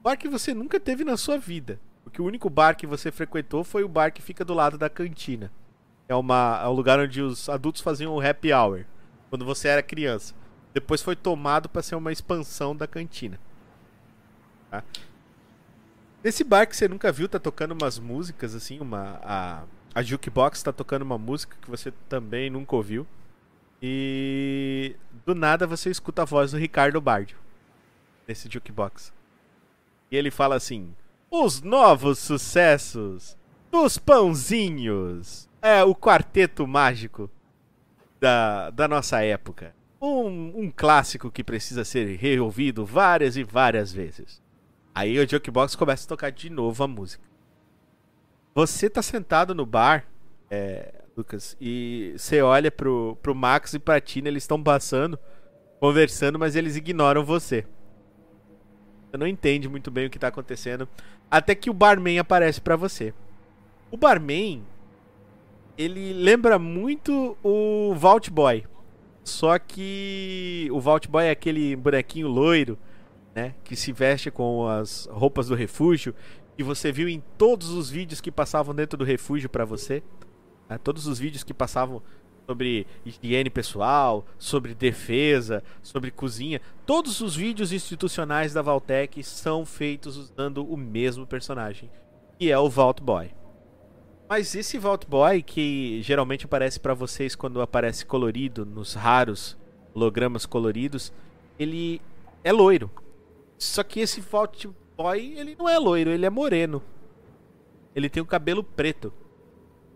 [0.00, 1.80] Um bar que você nunca teve na sua vida.
[2.02, 4.90] Porque o único bar que você frequentou foi o bar que fica do lado da
[4.90, 5.52] cantina.
[6.08, 8.84] É, uma, é um lugar onde os adultos faziam o happy hour.
[9.30, 10.34] Quando você era criança.
[10.74, 13.38] Depois foi tomado para ser uma expansão da cantina.
[14.68, 14.82] Tá?
[16.22, 19.20] Nesse bar que você nunca viu, tá tocando umas músicas, assim, uma.
[19.22, 23.06] A, a Jukebox tá tocando uma música que você também nunca ouviu.
[23.82, 24.94] E
[25.26, 27.36] do nada você escuta a voz do Ricardo Bardio
[28.26, 29.12] nesse Jukebox.
[30.10, 30.94] E ele fala assim:
[31.28, 33.36] Os novos sucessos
[33.70, 35.48] dos pãozinhos.
[35.60, 37.30] É o quarteto mágico
[38.20, 39.74] da, da nossa época.
[40.00, 44.42] Um, um clássico que precisa ser reouvido várias e várias vezes.
[44.94, 47.24] Aí o Jukebox começa a tocar de novo a música.
[48.54, 50.06] Você tá sentado no bar,
[50.50, 55.18] é, Lucas, e você olha pro, pro Max e pra Tina, eles estão passando,
[55.80, 57.64] conversando, mas eles ignoram você.
[59.10, 60.86] Você não entende muito bem o que tá acontecendo.
[61.30, 63.14] Até que o barman aparece pra você.
[63.90, 64.62] O barman,
[65.76, 68.64] ele lembra muito o Vault Boy.
[69.24, 72.78] Só que o Vault Boy é aquele bonequinho loiro,
[73.34, 73.54] né?
[73.64, 76.14] Que se veste com as roupas do refúgio.
[76.56, 80.02] Que você viu em todos os vídeos que passavam dentro do refúgio pra você.
[80.68, 82.02] né, Todos os vídeos que passavam
[82.46, 86.60] sobre higiene pessoal, sobre defesa, sobre cozinha.
[86.84, 91.90] Todos os vídeos institucionais da Valtech são feitos usando o mesmo personagem,
[92.38, 93.30] que é o Vault Boy.
[94.28, 99.56] Mas esse Vault Boy, que geralmente aparece pra vocês quando aparece colorido nos raros
[99.94, 101.12] hologramas coloridos,
[101.58, 102.00] ele
[102.42, 102.90] é loiro.
[103.62, 106.82] Só que esse Vault Boy, ele não é loiro, ele é moreno.
[107.94, 109.12] Ele tem o cabelo preto.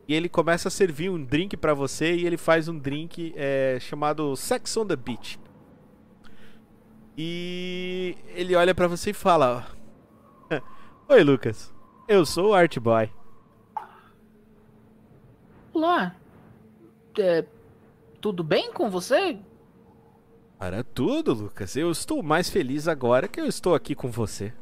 [0.06, 3.76] E ele começa a servir um drink pra você e ele faz um drink é,
[3.80, 5.40] chamado Sex on the Beach.
[7.18, 9.66] E ele olha pra você e fala:
[11.08, 11.74] Oi, Lucas.
[12.06, 13.10] Eu sou o Art Boy.
[15.74, 16.14] Olá.
[17.18, 17.44] É,
[18.20, 19.36] tudo bem com você?
[20.58, 21.76] Para tudo, Lucas.
[21.76, 24.52] Eu estou mais feliz agora que eu estou aqui com você.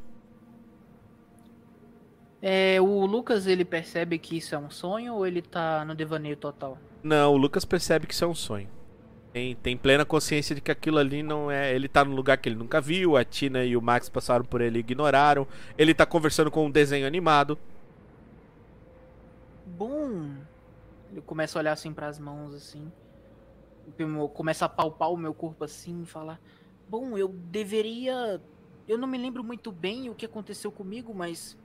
[2.42, 6.36] É, o Lucas, ele percebe que isso é um sonho ou ele tá no devaneio
[6.36, 6.76] total?
[7.02, 8.68] Não, o Lucas percebe que isso é um sonho.
[9.32, 11.74] Tem, tem plena consciência de que aquilo ali não é.
[11.74, 14.60] Ele tá num lugar que ele nunca viu, a Tina e o Max passaram por
[14.60, 15.46] ele e ignoraram.
[15.78, 17.58] Ele tá conversando com um desenho animado.
[19.64, 20.34] Bom.
[21.10, 22.92] Ele começa a olhar assim pras mãos, assim.
[24.32, 26.40] Começa a palpar o meu corpo assim e falar:
[26.88, 28.40] Bom, eu deveria.
[28.86, 31.56] Eu não me lembro muito bem o que aconteceu comigo, mas.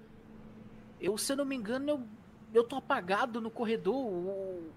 [0.99, 2.03] Eu, se eu não me engano, eu,
[2.53, 3.95] eu tô apagado no corredor.
[3.95, 4.71] O,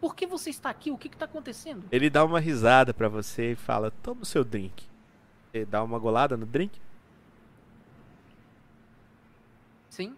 [0.00, 0.90] por que você está aqui?
[0.90, 1.84] O que está acontecendo?
[1.90, 4.86] Ele dá uma risada para você e fala: Toma o seu drink.
[5.52, 6.78] Ele dá uma golada no drink?
[9.88, 10.14] Sim.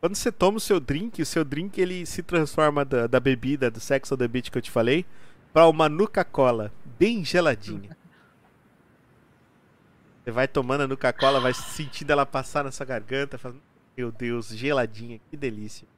[0.00, 3.70] Quando você toma o seu drink, o seu drink ele se transforma da, da bebida,
[3.70, 5.04] do Sex on the Beach que eu te falei,
[5.52, 7.96] para uma Nuca-Cola, bem geladinha.
[10.22, 13.60] você vai tomando a Nuca-Cola, vai sentindo ela passar na sua garganta, falando:
[13.96, 15.88] Meu Deus, geladinha, que delícia.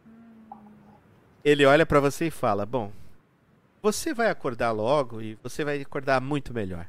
[1.45, 2.91] Ele olha para você e fala: Bom,
[3.83, 6.89] você vai acordar logo e você vai acordar muito melhor.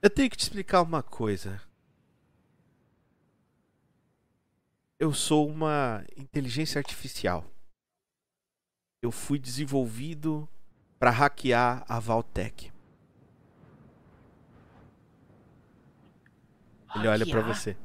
[0.00, 1.60] Eu tenho que te explicar uma coisa.
[4.98, 7.44] Eu sou uma inteligência artificial.
[9.00, 10.48] Eu fui desenvolvido
[10.98, 12.72] para hackear a Valtech.
[16.96, 17.76] Ele olha para você.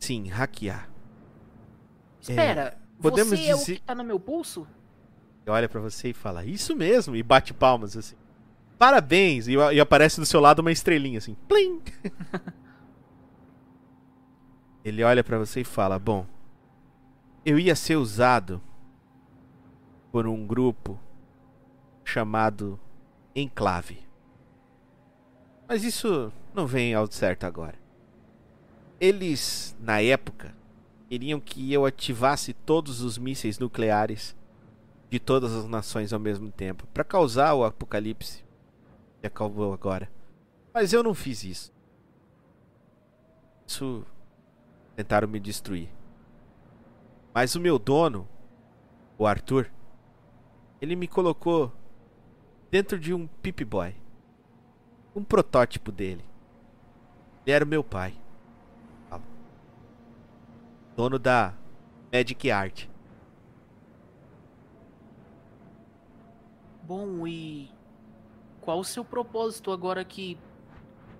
[0.00, 0.88] Sim, hackear.
[2.18, 3.50] Espera, é, podemos você dizer...
[3.50, 4.66] é o que tá no meu pulso?
[5.46, 8.16] olha para você e fala, isso mesmo, e bate palmas assim.
[8.78, 9.46] Parabéns!
[9.46, 11.34] E, e aparece do seu lado uma estrelinha assim.
[11.46, 11.82] Plim!
[14.84, 16.26] Ele olha para você e fala: Bom,
[17.44, 18.60] eu ia ser usado
[20.12, 20.98] por um grupo
[22.04, 22.78] chamado
[23.34, 24.06] Enclave.
[25.66, 27.76] Mas isso não vem ao certo agora.
[29.00, 30.54] Eles, na época,
[31.08, 34.36] queriam que eu ativasse todos os mísseis nucleares
[35.10, 38.44] de todas as nações ao mesmo tempo, para causar o apocalipse
[39.20, 40.10] que acabou agora.
[40.72, 41.72] Mas eu não fiz isso.
[43.66, 44.04] Isso
[44.96, 45.88] tentaram me destruir.
[47.32, 48.28] Mas o meu dono,
[49.18, 49.70] o Arthur,
[50.80, 51.72] ele me colocou
[52.70, 53.94] dentro de um Pip Boy.
[55.14, 56.24] Um protótipo dele.
[57.44, 58.14] Ele era o meu pai.
[60.96, 61.54] Dono da
[62.12, 62.86] Magic Art.
[66.82, 67.70] Bom, e
[68.60, 70.38] qual o seu propósito agora que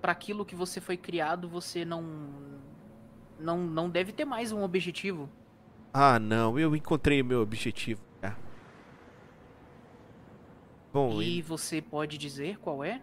[0.01, 2.29] para aquilo que você foi criado, você não
[3.39, 5.29] não não deve ter mais um objetivo?
[5.93, 8.01] Ah, não, eu encontrei o meu objetivo.
[10.91, 13.01] Bom, e, e você pode dizer qual é?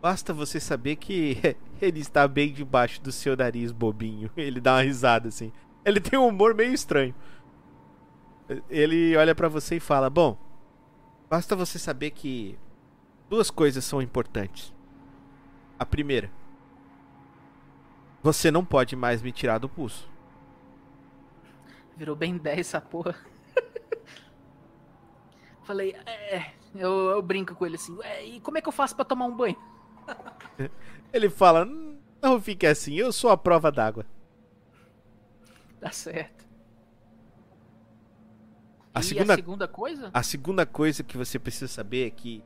[0.00, 1.36] Basta você saber que
[1.80, 4.30] ele está bem debaixo do seu nariz bobinho.
[4.36, 5.52] Ele dá uma risada assim.
[5.84, 7.14] Ele tem um humor meio estranho.
[8.70, 10.38] Ele olha para você e fala: "Bom,
[11.34, 12.56] Basta você saber que
[13.28, 14.72] duas coisas são importantes.
[15.76, 16.30] A primeira,
[18.24, 20.08] você não pode mais me tirar do pulso.
[21.94, 23.14] Virou bem 10 essa porra.
[25.62, 29.04] Falei, é, eu, eu, brinco com ele assim, e como é que eu faço para
[29.04, 29.58] tomar um banho?
[31.12, 31.68] ele fala,
[32.22, 34.06] não fique assim, eu sou a prova d'água.
[35.78, 36.46] Tá certo.
[38.94, 40.10] A segunda, a segunda coisa?
[40.14, 42.42] A segunda coisa que você precisa saber é que,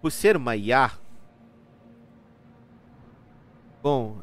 [0.00, 0.90] por ser uma IA,
[3.82, 4.22] bom,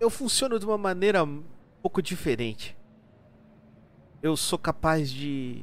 [0.00, 1.44] eu funciono de uma maneira um
[1.82, 2.76] pouco diferente.
[4.22, 5.62] Eu sou capaz de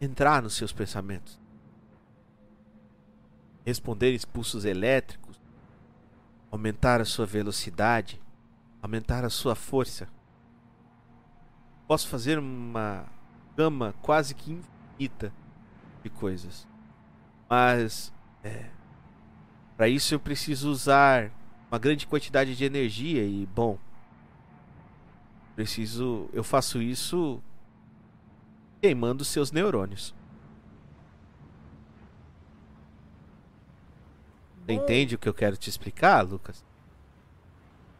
[0.00, 1.38] entrar nos seus pensamentos,
[3.64, 5.40] responder expulsos elétricos,
[6.50, 8.20] aumentar a sua velocidade,
[8.80, 10.08] aumentar a sua força.
[11.86, 13.06] Posso fazer uma
[13.54, 15.32] gama quase que infinita
[16.02, 16.66] de coisas.
[17.48, 18.12] Mas
[18.42, 18.70] é,
[19.76, 21.30] para isso eu preciso usar
[21.72, 23.78] uma grande quantidade de energia e bom,
[25.56, 27.42] preciso, eu faço isso
[28.82, 30.14] queimando seus neurônios.
[34.66, 36.62] Você entende o que eu quero te explicar, Lucas?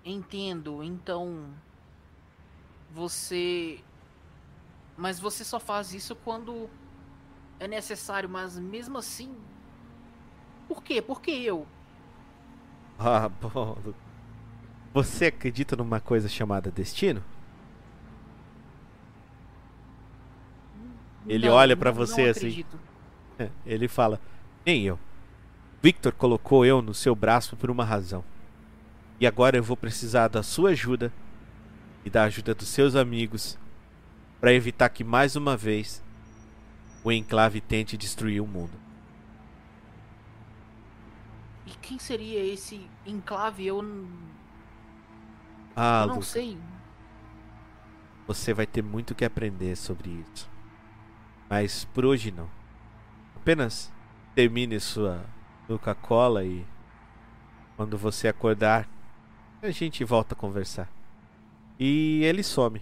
[0.04, 0.84] Entendo.
[0.84, 1.48] Então,
[2.90, 3.82] você
[4.98, 6.68] mas você só faz isso quando
[7.58, 9.34] é necessário, mas mesmo assim.
[10.68, 11.00] Por quê?
[11.00, 11.66] Por que eu?
[13.04, 13.76] Ah, bom.
[14.94, 17.22] Você acredita numa coisa chamada destino?
[21.26, 22.64] Ele não, olha para você assim.
[23.66, 24.20] Ele fala:
[24.64, 24.98] Nem eu.
[25.82, 28.24] Victor colocou eu no seu braço por uma razão.
[29.18, 31.12] E agora eu vou precisar da sua ajuda
[32.04, 33.58] e da ajuda dos seus amigos
[34.40, 36.02] para evitar que mais uma vez
[37.04, 38.72] o enclave tente destruir o mundo.
[41.66, 43.66] E quem seria esse enclave?
[43.66, 43.80] Eu,
[45.76, 46.58] Ah, eu não Luca, sei.
[48.26, 50.50] você vai ter muito que aprender sobre isso.
[51.50, 52.48] Mas por hoje não.
[53.36, 53.92] Apenas
[54.34, 55.22] termine sua
[55.66, 56.66] Coca-Cola e
[57.76, 58.88] quando você acordar,
[59.60, 60.88] a gente volta a conversar.
[61.78, 62.80] E ele some.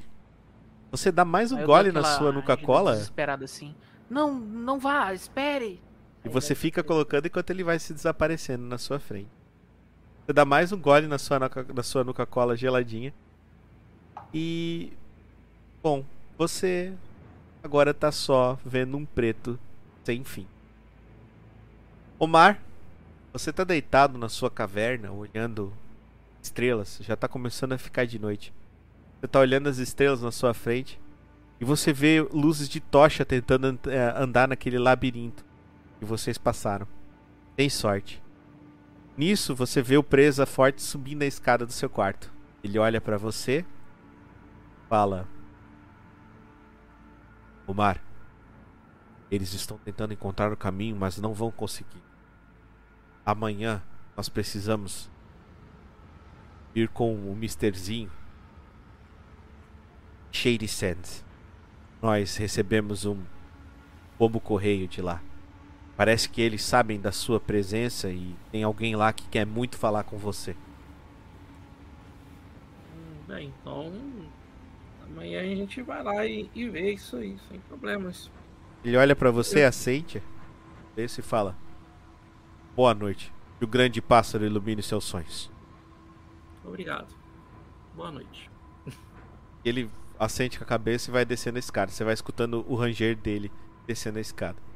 [0.93, 3.75] Você dá mais um Aí gole na sua rida Coca-Cola Desesperada assim.
[4.09, 5.83] Não, não vá, espere.
[6.25, 9.31] E você fica colocando enquanto ele vai se desaparecendo na sua frente.
[10.27, 13.13] Você dá mais um gole na sua, Nuca- na sua Coca-Cola geladinha.
[14.33, 14.93] E.
[15.83, 16.05] Bom,
[16.37, 16.93] você
[17.63, 19.59] agora tá só vendo um preto
[20.05, 20.47] sem fim.
[22.19, 22.61] Omar,
[23.33, 25.73] você tá deitado na sua caverna olhando
[26.43, 26.99] estrelas.
[27.03, 28.53] Já tá começando a ficar de noite.
[29.21, 31.01] Você tá olhando as estrelas na sua frente.
[31.61, 35.45] E você vê luzes de tocha tentando and- eh, andar naquele labirinto
[36.01, 36.89] que vocês passaram.
[37.55, 38.23] Tem sorte.
[39.17, 42.33] Nisso, você vê o presa forte subindo a escada do seu quarto.
[42.65, 43.67] Ele olha pra você,
[44.89, 45.29] fala:
[47.67, 48.03] Omar,
[49.31, 52.03] eles estão tentando encontrar o caminho, mas não vão conseguir.
[53.25, 53.83] Amanhã
[54.17, 55.11] nós precisamos
[56.75, 58.11] ir com o Misterzinho
[60.33, 61.23] Shady Sands.
[62.01, 63.23] Nós recebemos um
[64.17, 65.21] pombo correio de lá.
[66.01, 70.03] Parece que eles sabem da sua presença e tem alguém lá que quer muito falar
[70.03, 70.57] com você.
[73.29, 73.93] Bem, então.
[75.05, 78.31] Amanhã a gente vai lá e, e vê isso aí, sem problemas.
[78.83, 80.23] Ele olha pra você, aceite,
[80.97, 81.55] desce e fala:
[82.75, 83.31] Boa noite.
[83.59, 85.53] Que o grande pássaro ilumine seus sonhos.
[86.65, 87.15] Obrigado.
[87.95, 88.51] Boa noite.
[89.63, 91.93] Ele assente com a cabeça e vai descendo a escada.
[91.93, 93.53] Você vai escutando o ranger dele
[93.87, 94.70] descendo a escada.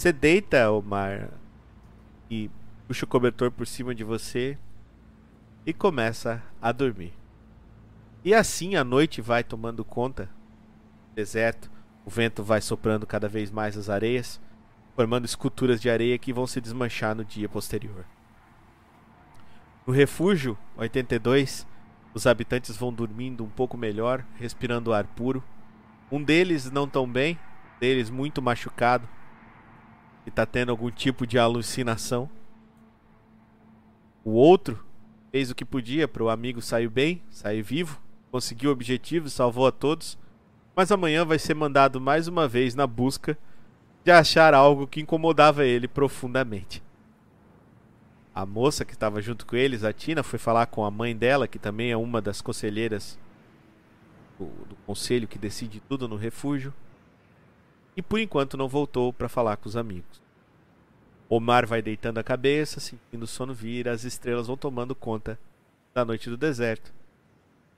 [0.00, 1.28] Você deita, Omar,
[2.30, 2.50] e
[2.88, 4.56] puxa o cobertor por cima de você
[5.66, 7.12] e começa a dormir.
[8.24, 11.70] E assim a noite vai tomando conta do deserto.
[12.02, 14.40] O vento vai soprando cada vez mais as areias,
[14.96, 18.06] formando esculturas de areia que vão se desmanchar no dia posterior.
[19.86, 21.66] No refúgio 82,
[22.14, 25.44] os habitantes vão dormindo um pouco melhor, respirando ar puro.
[26.10, 27.38] Um deles não tão bem,
[27.76, 29.06] um deles muito machucado,
[30.26, 32.28] e tá tendo algum tipo de alucinação.
[34.24, 34.84] O outro
[35.30, 39.66] fez o que podia para o amigo sair bem, sair vivo, conseguiu o objetivo, salvou
[39.66, 40.18] a todos.
[40.74, 43.36] Mas amanhã vai ser mandado mais uma vez na busca
[44.04, 46.82] de achar algo que incomodava ele profundamente.
[48.34, 51.48] A moça que estava junto com eles, a Tina, foi falar com a mãe dela,
[51.48, 53.18] que também é uma das conselheiras
[54.38, 56.72] do, do conselho que decide tudo no refúgio.
[58.00, 60.22] E por enquanto não voltou para falar com os amigos.
[61.28, 65.38] Omar vai deitando a cabeça, sentindo o sono vir, as estrelas vão tomando conta
[65.92, 66.94] da noite do deserto.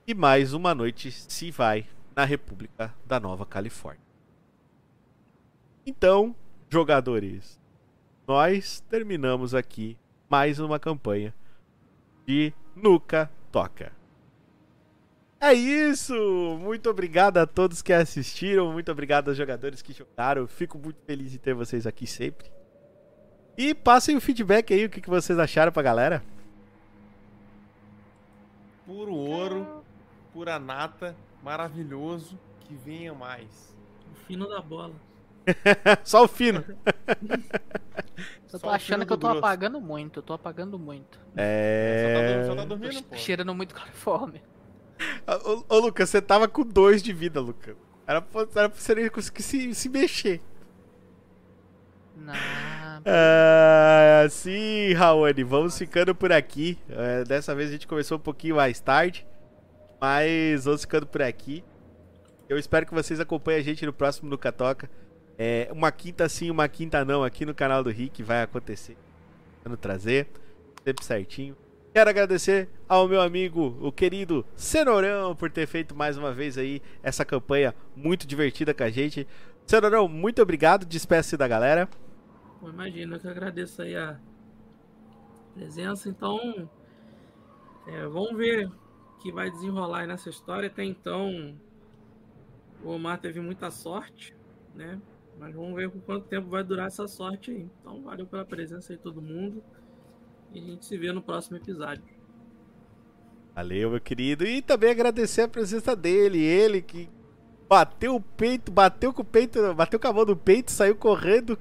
[0.07, 1.85] E mais uma noite se vai
[2.15, 3.99] na República da Nova Califórnia.
[5.85, 6.33] Então,
[6.69, 7.59] jogadores,
[8.25, 9.97] nós terminamos aqui
[10.29, 11.35] mais uma campanha
[12.25, 13.91] de Nuca Toca.
[15.45, 16.13] É isso!
[16.61, 20.47] Muito obrigado a todos que assistiram, muito obrigado aos jogadores que jogaram.
[20.47, 22.49] Fico muito feliz de ter vocês aqui sempre.
[23.57, 26.23] E passem o feedback aí, o que vocês acharam pra galera.
[28.85, 29.83] Puro ouro,
[30.31, 33.75] pura nata, maravilhoso, que venha mais.
[34.11, 34.93] O fino da bola.
[36.05, 36.63] Só o fino.
[38.53, 39.39] Eu Só tô achando que eu tô grosso.
[39.39, 41.17] apagando muito, eu tô apagando muito.
[41.17, 42.37] Só tá, É.
[42.37, 43.15] dur- só tá Tô dormindo, che- pô.
[43.15, 44.43] cheirando muito coliforme.
[45.27, 47.75] Ô, ô, Lucas, você tava com dois de vida, Lucas.
[48.05, 50.41] Era pra, era pra você nem conseguir se, se mexer.
[52.15, 52.33] Não.
[53.05, 56.77] Ah, sim, Raoni, vamos ficando por aqui.
[56.89, 59.25] É, dessa vez a gente começou um pouquinho mais tarde,
[59.99, 61.63] mas vamos ficando por aqui.
[62.47, 64.89] Eu espero que vocês acompanhem a gente no próximo Nuca Toca.
[65.37, 68.95] É, uma quinta sim, uma quinta não, aqui no canal do Rick vai acontecer.
[69.63, 70.27] Vamos trazer,
[70.83, 71.57] sempre certinho.
[71.93, 76.81] Quero agradecer ao meu amigo, o querido Cenourão, por ter feito mais uma vez aí
[77.03, 79.27] essa campanha muito divertida com a gente.
[79.67, 81.87] Cenourão, muito obrigado, despeça da galera.
[82.63, 84.19] Imagina, eu que agradeço aí a
[85.53, 86.09] presença.
[86.09, 86.67] Então,
[87.85, 90.69] é, vamos ver o que vai desenrolar nessa história.
[90.69, 91.55] Até então,
[92.83, 94.35] o Omar teve muita sorte,
[94.73, 94.99] né?
[95.37, 97.69] Mas vamos ver por quanto tempo vai durar essa sorte aí.
[97.79, 99.63] Então, valeu pela presença aí, todo mundo.
[100.53, 102.03] E a gente se vê no próximo episódio.
[103.55, 104.45] Valeu, meu querido.
[104.45, 107.09] E também agradecer a presença dele, ele que
[107.67, 111.57] bateu o peito, bateu com o peito, bateu com a mão no peito, saiu correndo,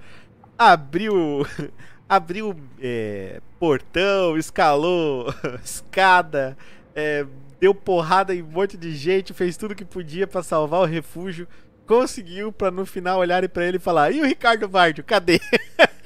[0.58, 1.46] abriu.
[2.08, 5.32] abriu é, portão, escalou
[5.64, 6.58] escada,
[6.94, 7.24] é,
[7.58, 11.48] deu porrada em um monte de gente, fez tudo que podia para salvar o refúgio,
[11.86, 15.40] conseguiu para no final olharem para ele e falar: "E o Ricardo Vardio, cadê?"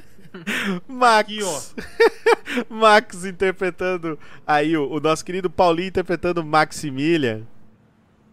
[0.88, 1.20] Max.
[1.20, 1.60] Aqui, ó.
[2.74, 7.42] Max interpretando aí o, o nosso querido Paulinho interpretando Maximilian.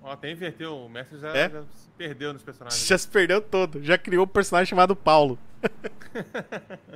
[0.02, 0.78] Ó, até inverteu.
[0.78, 1.50] O mestre já, É?
[1.50, 2.86] já se perdeu nos personagens.
[2.86, 5.38] Já se perdeu todo, já criou um personagem chamado Paulo.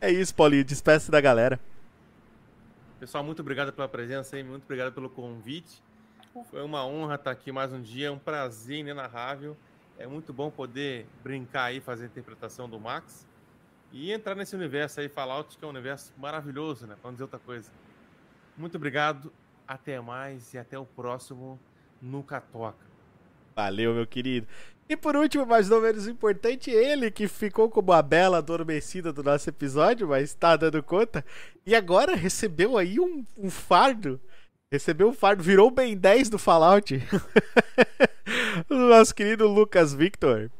[0.00, 1.58] é isso, Paulinho, despeça da galera.
[3.00, 5.82] Pessoal, muito obrigado pela presença aí, muito obrigado pelo convite.
[6.50, 9.56] Foi uma honra estar aqui mais um dia, é um prazer inenarrável.
[9.98, 13.26] É muito bom poder brincar aí, fazer a interpretação do Max
[13.92, 16.94] e entrar nesse universo aí, Fallout, que é um universo maravilhoso, né?
[17.00, 17.70] Pra não dizer outra coisa.
[18.56, 19.32] Muito obrigado,
[19.66, 21.58] até mais e até o próximo
[22.00, 22.86] Nunca Toca.
[23.56, 24.46] Valeu, meu querido.
[24.88, 29.22] E por último, mas não menos importante, ele que ficou como a bela adormecida do
[29.22, 31.24] nosso episódio, mas tá dando conta.
[31.66, 34.20] E agora recebeu aí um, um fardo.
[34.70, 36.94] Recebeu um fardo, virou o Ben 10 do Fallout.
[38.68, 40.50] o nosso querido Lucas Victor.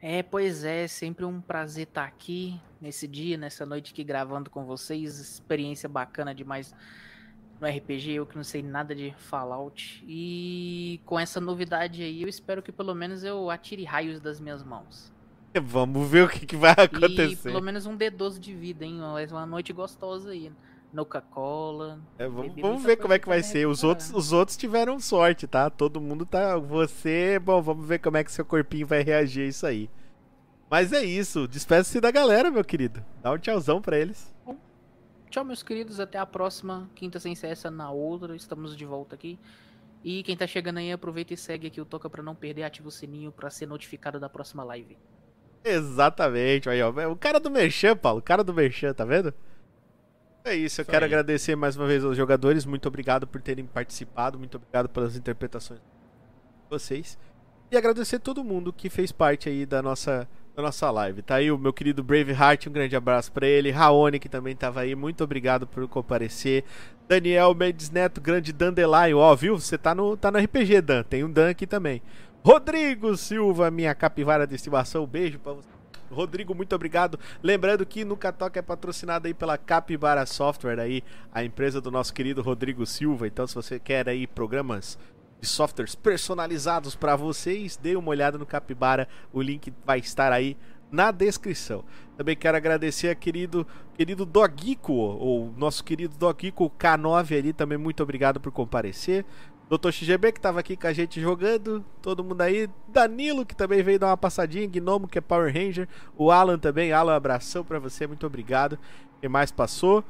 [0.00, 4.64] É, pois é, sempre um prazer estar aqui nesse dia, nessa noite aqui gravando com
[4.64, 5.18] vocês.
[5.18, 6.72] Experiência bacana demais
[7.60, 10.04] no RPG, eu que não sei nada de Fallout.
[10.06, 14.62] E com essa novidade aí, eu espero que pelo menos eu atire raios das minhas
[14.62, 15.12] mãos.
[15.60, 17.50] Vamos ver o que, que vai E acontecer.
[17.50, 19.00] pelo menos um D12 de vida, hein?
[19.32, 20.52] Uma noite gostosa aí.
[20.94, 22.00] Coca-Cola.
[22.18, 23.66] É, vamos, vamos ver como é que vai ser.
[23.66, 25.70] Os outros, os outros tiveram sorte, tá?
[25.70, 26.56] Todo mundo tá.
[26.56, 29.90] Você, bom, vamos ver como é que seu corpinho vai reagir a isso aí.
[30.70, 31.48] Mas é isso.
[31.48, 33.04] Despeça-se da galera, meu querido.
[33.22, 34.34] Dá um tchauzão pra eles.
[35.30, 36.00] Tchau, meus queridos.
[36.00, 36.88] Até a próxima.
[36.94, 38.34] Quinta sem ser essa na outra.
[38.36, 39.38] Estamos de volta aqui.
[40.04, 42.64] E quem tá chegando aí, aproveita e segue aqui o Toca pra não perder.
[42.64, 44.96] Ativa o sininho pra ser notificado da próxima live.
[45.64, 46.68] Exatamente.
[46.68, 46.90] Aí, ó.
[47.10, 48.20] O cara do Merchan, Paulo.
[48.20, 49.32] O cara do Merchan, tá vendo?
[50.44, 50.80] É isso.
[50.80, 51.10] Eu quero aí.
[51.10, 52.64] agradecer mais uma vez aos jogadores.
[52.64, 54.38] Muito obrigado por terem participado.
[54.38, 55.86] Muito obrigado pelas interpretações de
[56.70, 57.18] vocês.
[57.70, 61.20] E agradecer todo mundo que fez parte aí da nossa, da nossa live.
[61.20, 63.70] Tá aí o meu querido Braveheart, um grande abraço pra ele.
[63.70, 66.64] Raoni, que também tava aí, muito obrigado por comparecer.
[67.06, 69.58] Daniel Mendes Neto, grande Dandelion, ó, viu?
[69.58, 71.02] Você tá no, tá no RPG, Dan.
[71.02, 72.00] Tem um Dan aqui também.
[72.42, 75.77] Rodrigo Silva, minha capivara de estimação, beijo pra você.
[76.10, 77.18] Rodrigo, muito obrigado.
[77.42, 81.02] Lembrando que no Catoca é patrocinado aí pela Capibara Software aí,
[81.32, 83.26] a empresa do nosso querido Rodrigo Silva.
[83.26, 84.98] Então, se você quer aí programas
[85.40, 89.08] de softwares personalizados para vocês, dê uma olhada no Capibara.
[89.32, 90.56] O link vai estar aí
[90.90, 91.84] na descrição.
[92.16, 98.02] Também quero agradecer a querido querido Dogico, ou nosso querido Dogico K9 ali, também muito
[98.02, 99.24] obrigado por comparecer.
[99.68, 99.90] Dr.
[99.90, 102.68] XGB que tava aqui com a gente jogando, todo mundo aí.
[102.88, 105.86] Danilo que também veio dar uma passadinha, Gnomo que é Power Ranger,
[106.16, 108.78] o Alan também, Alan, abração pra você, muito obrigado.
[109.20, 110.02] Quem mais passou?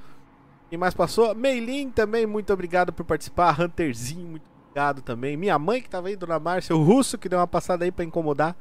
[0.70, 1.34] Quem mais passou?
[1.34, 3.60] Meilin também, muito obrigado por participar.
[3.60, 5.36] Hunterzinho, muito obrigado também.
[5.36, 8.04] Minha mãe que tava aí, Dona Márcia, o Russo que deu uma passada aí pra
[8.04, 8.56] incomodar.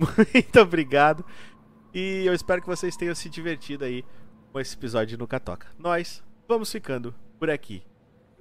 [0.00, 1.22] Muito obrigado.
[1.92, 4.02] E eu espero que vocês tenham se divertido aí
[4.50, 5.66] com esse episódio no Catoca.
[5.78, 7.82] Nós vamos ficando por aqui.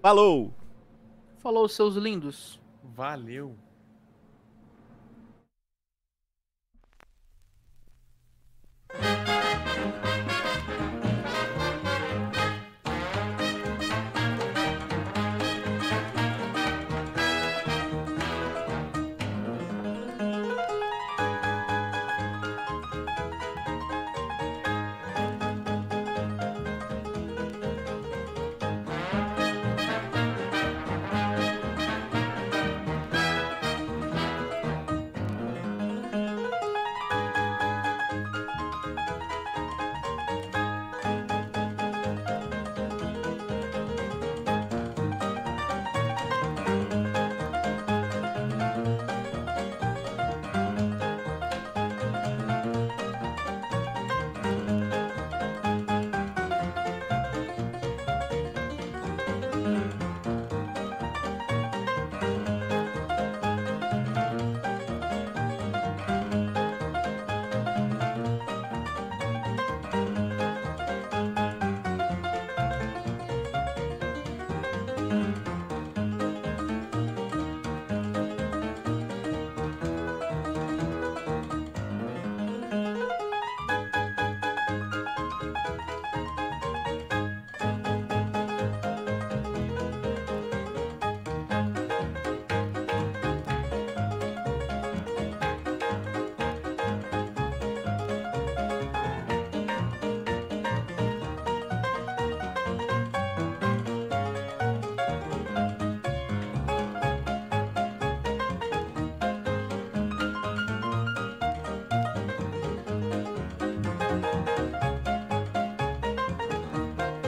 [0.02, 0.59] Falou!
[1.40, 2.60] Falou, seus lindos.
[2.84, 3.56] Valeu.